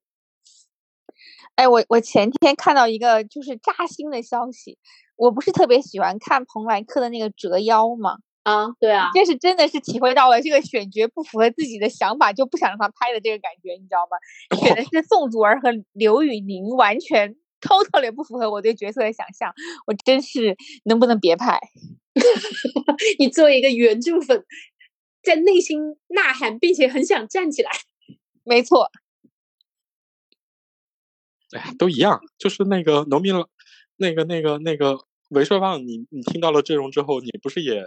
[1.56, 4.76] 哎，我我前天看到一个就是扎心的消息，
[5.16, 8.18] 我不是特别喜欢看蓬莱克的那个《折腰》吗？
[8.50, 14.16] 啊，对啊，这是真的是体会到了这个选角不符合自己的想法就不想让他拍的这个感觉，你知道吗？
[14.58, 17.36] 选的是宋祖儿和刘宇宁，完全。
[17.60, 19.52] totally 不符合我对角色的想象，
[19.86, 21.60] 我真是能不能别拍？
[23.18, 24.46] 你作为一个原著粉，
[25.22, 25.78] 在内心
[26.08, 27.70] 呐喊，并且很想站起来。
[28.44, 28.90] 没错。
[31.54, 33.46] 哎呀，都一样，就是那个农民了，
[33.98, 37.84] 那个那个那个韦帅旺，你你听到了阵容之后，你不是也？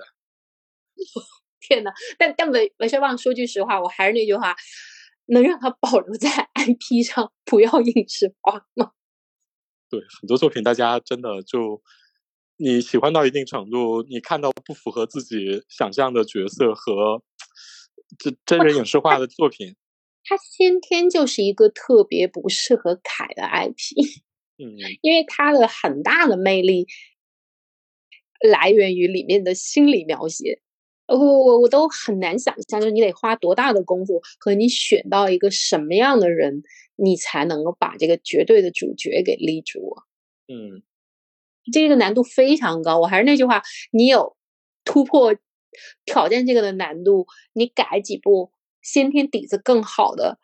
[1.60, 4.56] 天呐，但但韦韦帅旺说句实话，我还是那句话，
[5.28, 8.92] 能让他保留在 IP 上，不要影视化吗？
[9.90, 11.82] 对很多作品，大家真的就
[12.58, 17.24] 你喜欢到一定程度，你看到不符合自己想象的角色和
[18.18, 19.76] 这真人影视化的作品，
[20.26, 24.24] 它先天就是一个特别不适合凯的 IP。
[24.58, 26.88] 嗯，因为它的很大的魅力
[28.42, 30.62] 来源于里面的心理描写，
[31.08, 36.64] 我我我都很难想象，就是你得花多大的功夫和你选到一个什么样的人。
[36.96, 39.96] 你才能够把这个绝对的主角给立住。
[40.48, 40.84] 嗯，
[41.74, 43.00] 这个难度非常高。
[43.00, 44.38] 我还是那句话，你有
[44.86, 45.36] 突破
[46.06, 48.52] 挑战这个的难度，你改几步
[48.84, 50.38] 先天底子更好的，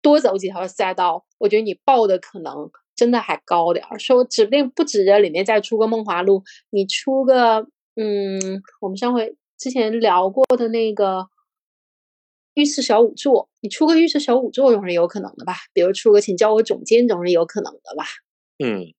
[0.00, 3.98] 多走几条赛道，我觉得你报的可能真的还高点儿。
[3.98, 11.28] 说指不定不止着里面再出个梦华录，你出个嗯，我们上回之前聊过的那个。
[12.54, 15.54] 浴室小五座，你出个浴室小五座总是有可能的吧？
[15.72, 18.04] 比如出个请叫我总监总是有可能的吧？
[18.58, 18.92] 嗯，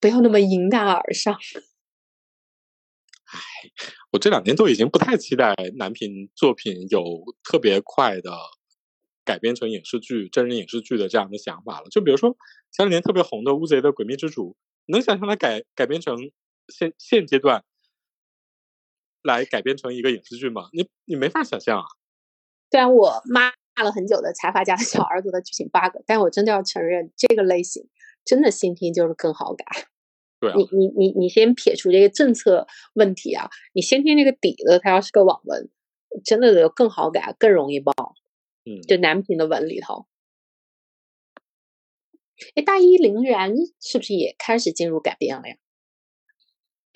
[0.00, 1.34] 不要那么迎难而上。
[3.26, 3.40] 唉，
[4.10, 8.32] 我这两年都已经不太期待男频作品有特别快的
[9.24, 11.86] 改编成影视剧、真人影视剧的这样的想法了。
[11.92, 12.36] 就比如说
[12.72, 14.50] 前两年特别红的《乌贼的诡秘之主》，
[14.86, 16.16] 能想象它改改编成
[16.66, 17.64] 现现阶段？
[19.26, 20.70] 来改编成一个影视剧吗？
[20.72, 21.84] 你你没法想象啊！
[22.70, 23.52] 虽然我骂
[23.84, 27.88] 了很久的财阀家的小儿子的剧情 bug，但我真的要承认，这个类型
[28.24, 29.64] 真的先听就是更好改。
[30.40, 35.68] 对啊，你你你你先撇除这个政策问题啊，你先听这个底子，它要是个网文，
[36.24, 37.92] 真的有更好改，更容易爆。
[38.64, 40.06] 嗯，就男频的文里头，
[42.56, 45.56] 哎，大义凛然是不是也开始进入改编了呀？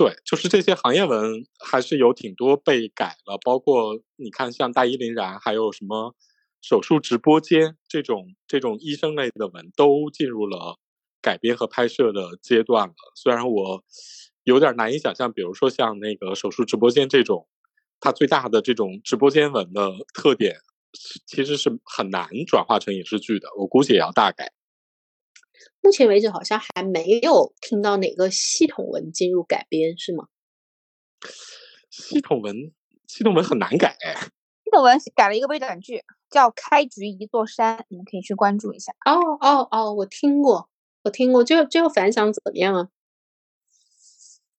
[0.01, 6.15] 对，就是这些行业文还是有挺多被改了，包括你看像大义凛然，还有什么
[6.63, 10.79] 手术直播间这种这种医生类的文，都进入了
[11.21, 12.95] 改编和拍摄的阶段了。
[13.15, 13.85] 虽然我
[14.45, 17.47] 有点难以想象，比如说像那个手术直播间这种，
[18.01, 20.57] 它最大的这种直播间文的特点，
[21.27, 23.51] 其实是很难转化成影视剧的。
[23.59, 24.51] 我估计也要大改。
[25.81, 30.29] 目前为止，好像还没有听到哪个系统文进入改编，是吗？
[31.91, 32.73] 系统文，
[33.07, 33.97] 系统文很难改。
[34.65, 38.93] 系统文改了一个微短剧，叫《开局一座山》，你们可以去关注一下。
[39.05, 40.71] 哦哦哦，我听过，
[41.03, 42.89] 我听过，最后最后反响怎么样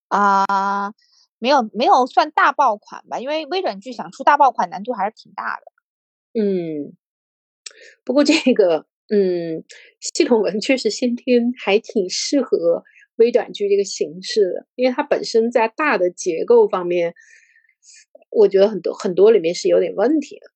[0.09, 0.45] 啊？
[0.45, 0.93] 啊，
[1.39, 6.41] 没有没有算大爆款吧，因为微短剧想出大爆款难度还是挺大的。
[6.41, 6.95] 嗯，
[8.03, 8.85] 不过这个。
[9.13, 9.65] 嗯，
[9.99, 12.81] 系统文确实先天还挺适合
[13.17, 17.13] 微短剧这个形式的，因为它本身在大的结构方面，
[18.29, 20.47] 我觉得很多很多里面是有点问题的。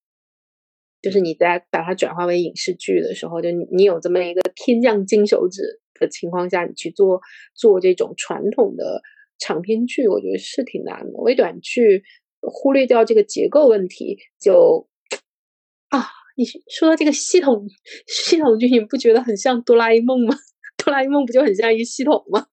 [1.01, 7.21] 就是你在把它转化为影视剧的时候，就你有这么一个天降金手指的情况下，你去做
[7.53, 9.01] 做这种传统的
[9.37, 11.19] 长篇剧，我觉得是挺难的。
[11.19, 12.03] 微短剧
[12.41, 14.87] 忽略掉这个结构问题，就
[15.91, 16.24] 啊。
[16.35, 17.67] 你说这个系统
[18.07, 20.35] 系统剧，你不觉得很像哆啦 A 梦吗？
[20.77, 22.47] 哆啦 A 梦不就很像一个系统吗？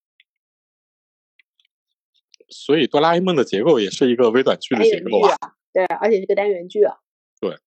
[2.49, 5.37] 所以哆啦 A 梦的结构也是一个微短剧的结构啊，
[5.73, 6.97] 对，而且是个单元剧啊。
[7.41, 7.59] 对，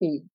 [0.00, 0.28] 嗯，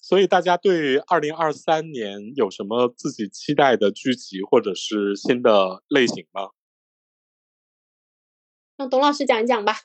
[0.00, 6.50] 所以大家对二零二三年有什么自己期待的剧集或者是新的类型吗？
[8.76, 9.80] 让董老师讲一讲吧。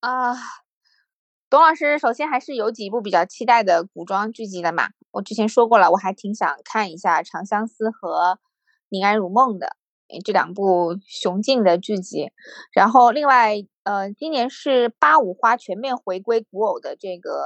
[0.00, 0.34] 啊，
[1.52, 4.88] 董老师首先还是有几部比较期待的古装剧集的嘛。
[5.10, 8.08] 我之前说过了，我还挺想看一下《长相思》和
[8.88, 9.76] 《宁安如梦》的
[10.24, 12.32] 这两部雄劲的剧集。
[12.72, 17.44] 然后另外，呃，今年是八五花全面回归古偶的这个。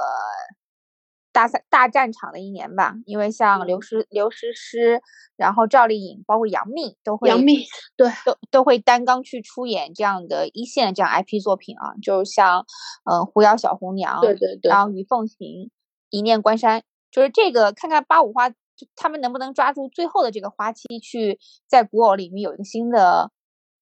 [1.37, 5.03] 大赛大战场的一年吧，因为像刘诗刘诗诗，
[5.35, 8.09] 然后赵丽颖，包括杨幂都会杨幂对。
[8.25, 12.65] 都都会担纲去出演这样的一线这样 IP 作品啊，就像
[13.03, 15.37] 嗯《狐妖小红娘》对对对，然后《于凤行》
[16.09, 16.79] 《一念关山》，
[17.11, 18.51] 就是这个看看八五花
[18.95, 21.37] 他们能不能抓住最后的这个花期，去
[21.67, 23.29] 在古偶领域有一个新的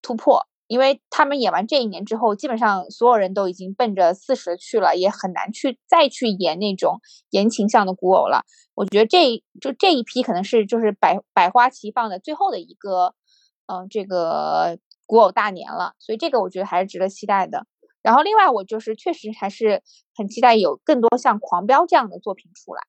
[0.01, 0.45] 突破。
[0.67, 8.45] 因为他们演完这一年之后，基本上所有人都已经奔着四十去了，也很难去再去演那种言情向的古偶了。
[8.73, 13.13] 我觉得这就这一批可能是就是百百花齐放的最后的一个，
[13.67, 15.93] 嗯，这个古偶大年了。
[15.99, 17.67] 所以这个我觉得还是值得期待的。
[18.01, 19.83] 然后另外我就是确实还是
[20.15, 22.81] 很期待有更多像《狂飙》这样的作品出来。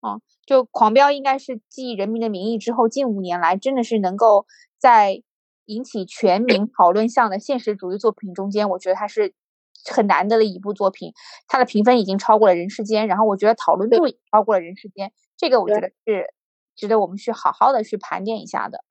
[0.00, 4.46] 嗯，就《狂飙》应该是继《人民的名义》之后，近五年来真的是能够
[4.78, 5.22] 在。
[5.70, 9.32] 引起全民讨论项的现实主义作品中间，我觉得它是
[9.88, 11.12] 很难得的一部作品。
[11.46, 16.26] 它的评分已经超过了《人世间》，然后我觉得讨论度也超过了《人世间》，这个我觉得是
[16.74, 18.84] 值得我们去好好的去盘点一下的。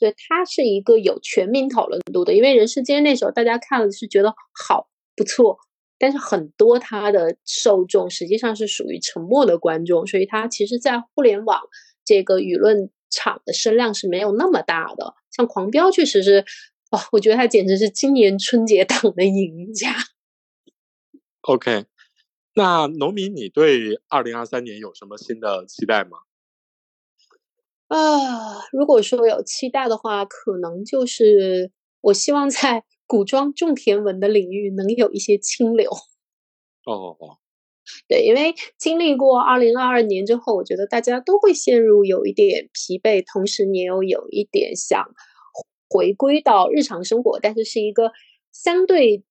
[0.00, 5.58] 对，它是一个有全民讨论度的，因为《人世间》那时候大家看了是觉得好不错，
[5.98, 11.60] 但是很多它的受众实际上是属于沉默的观众，所以它其实，在互联网
[12.04, 15.14] 这个舆论场的声量是没有那么大的。
[15.30, 16.44] 像《狂飙》确实是，
[16.90, 19.94] 哇，我觉得他简直是今年春节档的赢家。
[21.42, 21.86] OK，
[22.54, 26.18] 那农民，你对二零二三年有什么新的期待吗？
[27.88, 31.70] 啊，如果说有期待的话，可能就是
[32.00, 35.90] 我希望在古装种田文的领域能有一些清流。
[36.86, 37.38] 哦哦，
[38.08, 45.04] 对，因为经历过二零二二年之后，我觉得大家都会陷入有一点疲惫，同时你又有一点想
[45.88, 48.12] 回归到日常生活，但是是一个
[48.52, 49.22] 相对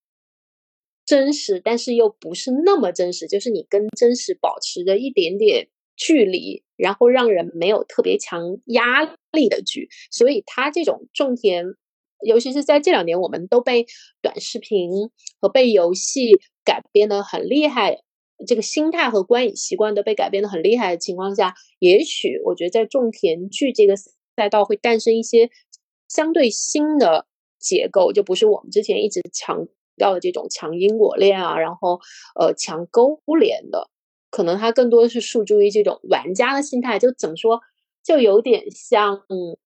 [1.05, 5.67] 真实，但是又不是那么真实，就是你跟真实保持着一点点
[5.97, 9.89] 距离，然后让人没有特别强压力的剧。
[10.09, 11.65] 所以它这种种田，
[12.25, 13.85] 尤其是在这两年，我们都被
[14.21, 14.89] 短视频
[15.41, 17.99] 和被游戏改编的很厉害。
[18.45, 25.49] 这个心态和观影习惯都被改变的很厉害的情况下，也许我觉得在种田剧这个赛道会诞生一些
[26.07, 27.25] 相对新的
[27.59, 31.99] 结构，就不是我们之前一直强调的这种强因果链啊，然后
[32.39, 33.89] 呃强勾连的，
[34.29, 37.61] 可能它更多的是诉诸于这种玩家的心态，就怎么说，
[38.03, 39.57] 就有点像嗯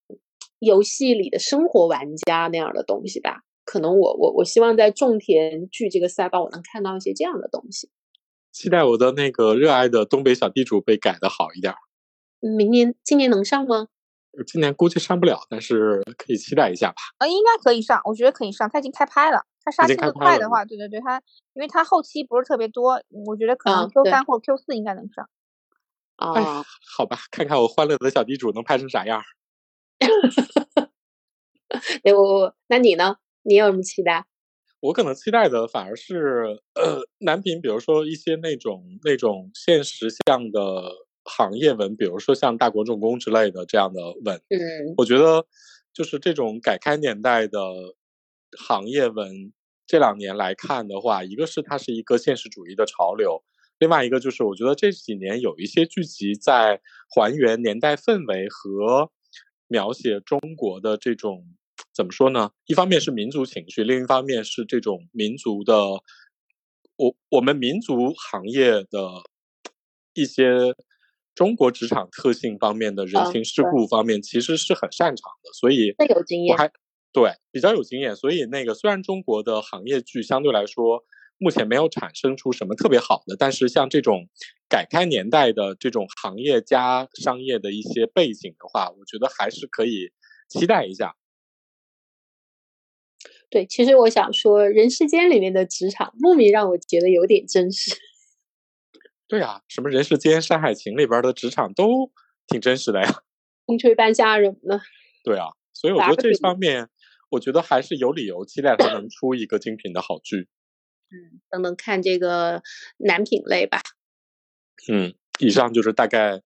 [0.60, 3.41] 游戏里的生活玩家那样的东西吧。
[3.66, 7.90] 可能我我我希望在种田剧这个赛道，我能看到一些这样的东西。
[8.58, 11.76] 期待我的那个热爱的东北小地主被改的好一点。
[12.40, 13.88] 明年、今年能上吗？
[14.48, 16.96] 今年估计上不了，但是可以期待一下吧。
[17.20, 18.68] 啊，应该可以上，我觉得可以上。
[18.68, 21.22] 他已经开拍了，他杀青的快的话，对对对，他
[21.54, 25.30] 因为他后期不是特别多，我觉得可能 Q 三或 Q 四应该能上。
[26.16, 26.66] 啊，
[26.98, 29.22] 好吧，看看我欢乐的小地主能拍成啥样。
[32.04, 33.18] 哎，我那你呢？
[33.44, 34.26] 你有什么期待？
[34.80, 40.62] 我可能期待的反而是，呃，男频，比如说一些那种那种现实向的
[41.24, 44.36] 行业文，比如说像大国重工之类的这样的文。
[44.49, 45.45] 嗯，我觉得
[45.94, 47.60] 就是这种改开年代的
[48.56, 49.52] 行业文，
[49.88, 53.44] 这两年来看的话，一个是它是一个现实主义的潮流，
[53.80, 56.80] 另外一个就是我觉得这几年有一些剧集在
[57.10, 59.10] 还原年代氛围和
[59.68, 61.57] 描写中国的这种。
[61.98, 62.52] 怎么说呢？
[62.68, 65.76] 一方面是民族情绪，另一方面是这种民族的，
[66.95, 69.10] 我我们民族行业的
[70.14, 70.76] 一些
[71.34, 75.52] 中国职场特性方面的人情世故方面，其实是很擅长的。
[75.60, 76.72] 所以有经验，我还
[77.11, 78.15] 对比较有经验。
[78.15, 81.03] 所以那个虽然中国的行业剧相对来说
[81.40, 84.30] 目前没有产生出什么特别好的，但是像这种
[84.69, 90.11] 改开年代的这种行业加商业的一些背景的话，我觉得还是可以
[90.48, 91.15] 期待一下。
[93.49, 97.95] 对，其实我想说，《人世间》里面的职场莫名让我觉得有点真实。
[99.28, 102.11] 对啊，什么《人世间》《山海情》里边的职场都
[102.48, 103.24] 挺真实的呀，
[103.65, 104.82] 风吹半夏什么的。
[105.24, 106.88] 对啊，所以我觉得这方面，
[107.32, 110.48] 我觉得还是有理由期待它能出一个精品的好剧。
[111.10, 112.61] 嗯，等等看这个
[112.98, 113.82] 男品类吧。
[114.91, 116.41] 嗯，以上就是大概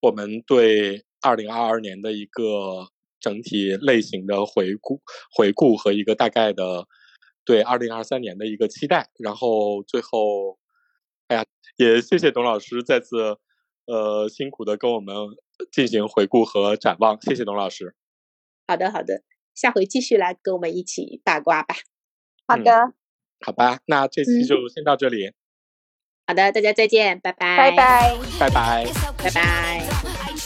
[0.00, 2.88] 我们对二零二二年的一个
[3.20, 6.86] 整体类型的回顾、回顾和一个大概的
[7.44, 9.10] 对二零二三年的一个期待。
[9.18, 10.58] 然后最后，
[11.28, 11.44] 哎呀，
[11.76, 13.38] 也谢谢董老师再次
[13.86, 15.14] 呃辛苦的跟我们
[15.70, 17.94] 进行回顾和展望，谢谢董老师。
[18.66, 19.22] 好的，好的，
[19.54, 21.74] 下回继续来跟我们一起八卦吧。
[22.46, 22.92] 好的，
[23.44, 25.32] 好吧，那这期就先到这里。
[26.26, 28.86] 好的，大家再见，拜拜，拜拜，拜拜，
[29.18, 29.89] 拜拜。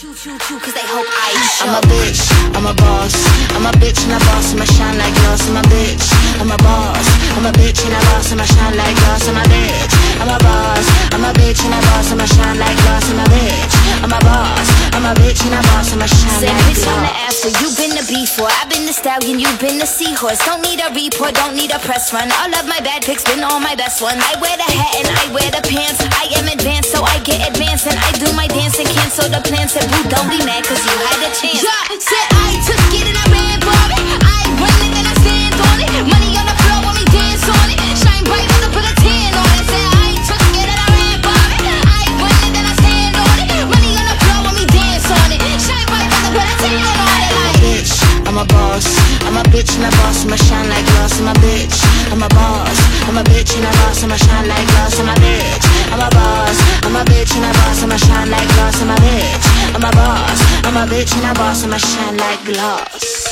[0.04, 3.16] I'm a bitch, I'm a boss.
[3.56, 5.48] I'm a bitch and a boss, I'ma shine like glass.
[5.48, 7.08] I'm a bitch, I'm a boss.
[7.40, 9.28] I'm a bitch and a boss, I'ma shine like glass.
[9.28, 10.84] I'm a bitch, I'm a boss.
[11.08, 13.08] I'm a bitch and a boss, I'ma shine like glass.
[13.08, 13.74] I'm a bitch,
[14.04, 14.68] I'm a boss.
[14.92, 17.40] I'm a bitch and a boss, I'ma shine Say like bitch on the glass.
[17.40, 18.52] after, you been the before.
[18.60, 20.38] I've been the stallion, you've been the seahorse.
[20.44, 22.28] Don't need a report, don't need a press run.
[22.44, 24.20] All of my bad pics been all my best ones.
[24.20, 26.04] I wear the hat and I wear the pants.
[26.04, 29.40] I am advanced, so I get advanced and I do my dance and cancel the
[29.40, 29.72] plans.
[29.72, 31.62] Said boo, don't be mad, cause you had a chance.
[31.62, 34.02] Yeah, said I took it and I ran for it.
[34.26, 35.90] I run it and I stand on it.
[36.10, 37.78] Money on the floor when we dance on it.
[37.94, 39.66] Shine bright on it, put a tan on it.
[39.70, 41.62] Said I took it and I ran for it.
[41.86, 43.50] I run it and I stand on it.
[43.70, 45.40] Money on the floor when we dance on it.
[45.62, 47.32] Shine bright on it, put a tan on it.
[47.38, 47.92] Like, bitch,
[48.26, 48.86] I'm a boss.
[49.24, 51.18] I'm a bitch and a boss, I'ma shine like glass.
[51.18, 51.78] I'm a bitch,
[52.12, 52.78] I'm a boss.
[53.08, 54.98] I'm a bitch and a boss, I'ma shine like glass.
[55.00, 56.58] I'm a bitch, I'm a boss.
[56.84, 58.80] I'm a bitch and a boss, I'ma shine like glass.
[58.82, 59.43] I'm a bitch,
[59.74, 60.40] I'm a boss.
[60.64, 63.23] I'm a bitch and a boss, I'ma shine like glass.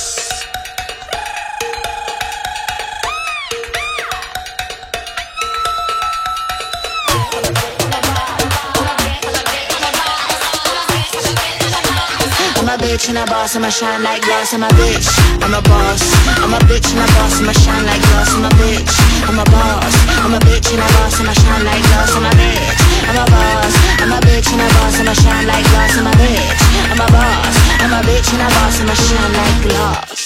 [12.73, 14.55] A bitch and a boss, I'ma shine like glass.
[14.55, 15.09] I'm a bitch,
[15.43, 16.01] I'm a boss.
[16.41, 18.33] I'm a bitch and a boss, I'ma shine like glass.
[18.33, 18.95] I'm a bitch,
[19.29, 19.95] I'm a boss.
[20.25, 22.17] I'm a bitch and a boss, I'ma shine like glass.
[22.17, 23.75] I'm a bitch, I'm a boss.
[24.01, 25.99] I'm a bitch and a boss, I'ma shine like glass.
[25.99, 27.57] I'm a bitch, I'm a boss.
[27.83, 30.22] I'm a bitch and a boss, I'ma shine like glass.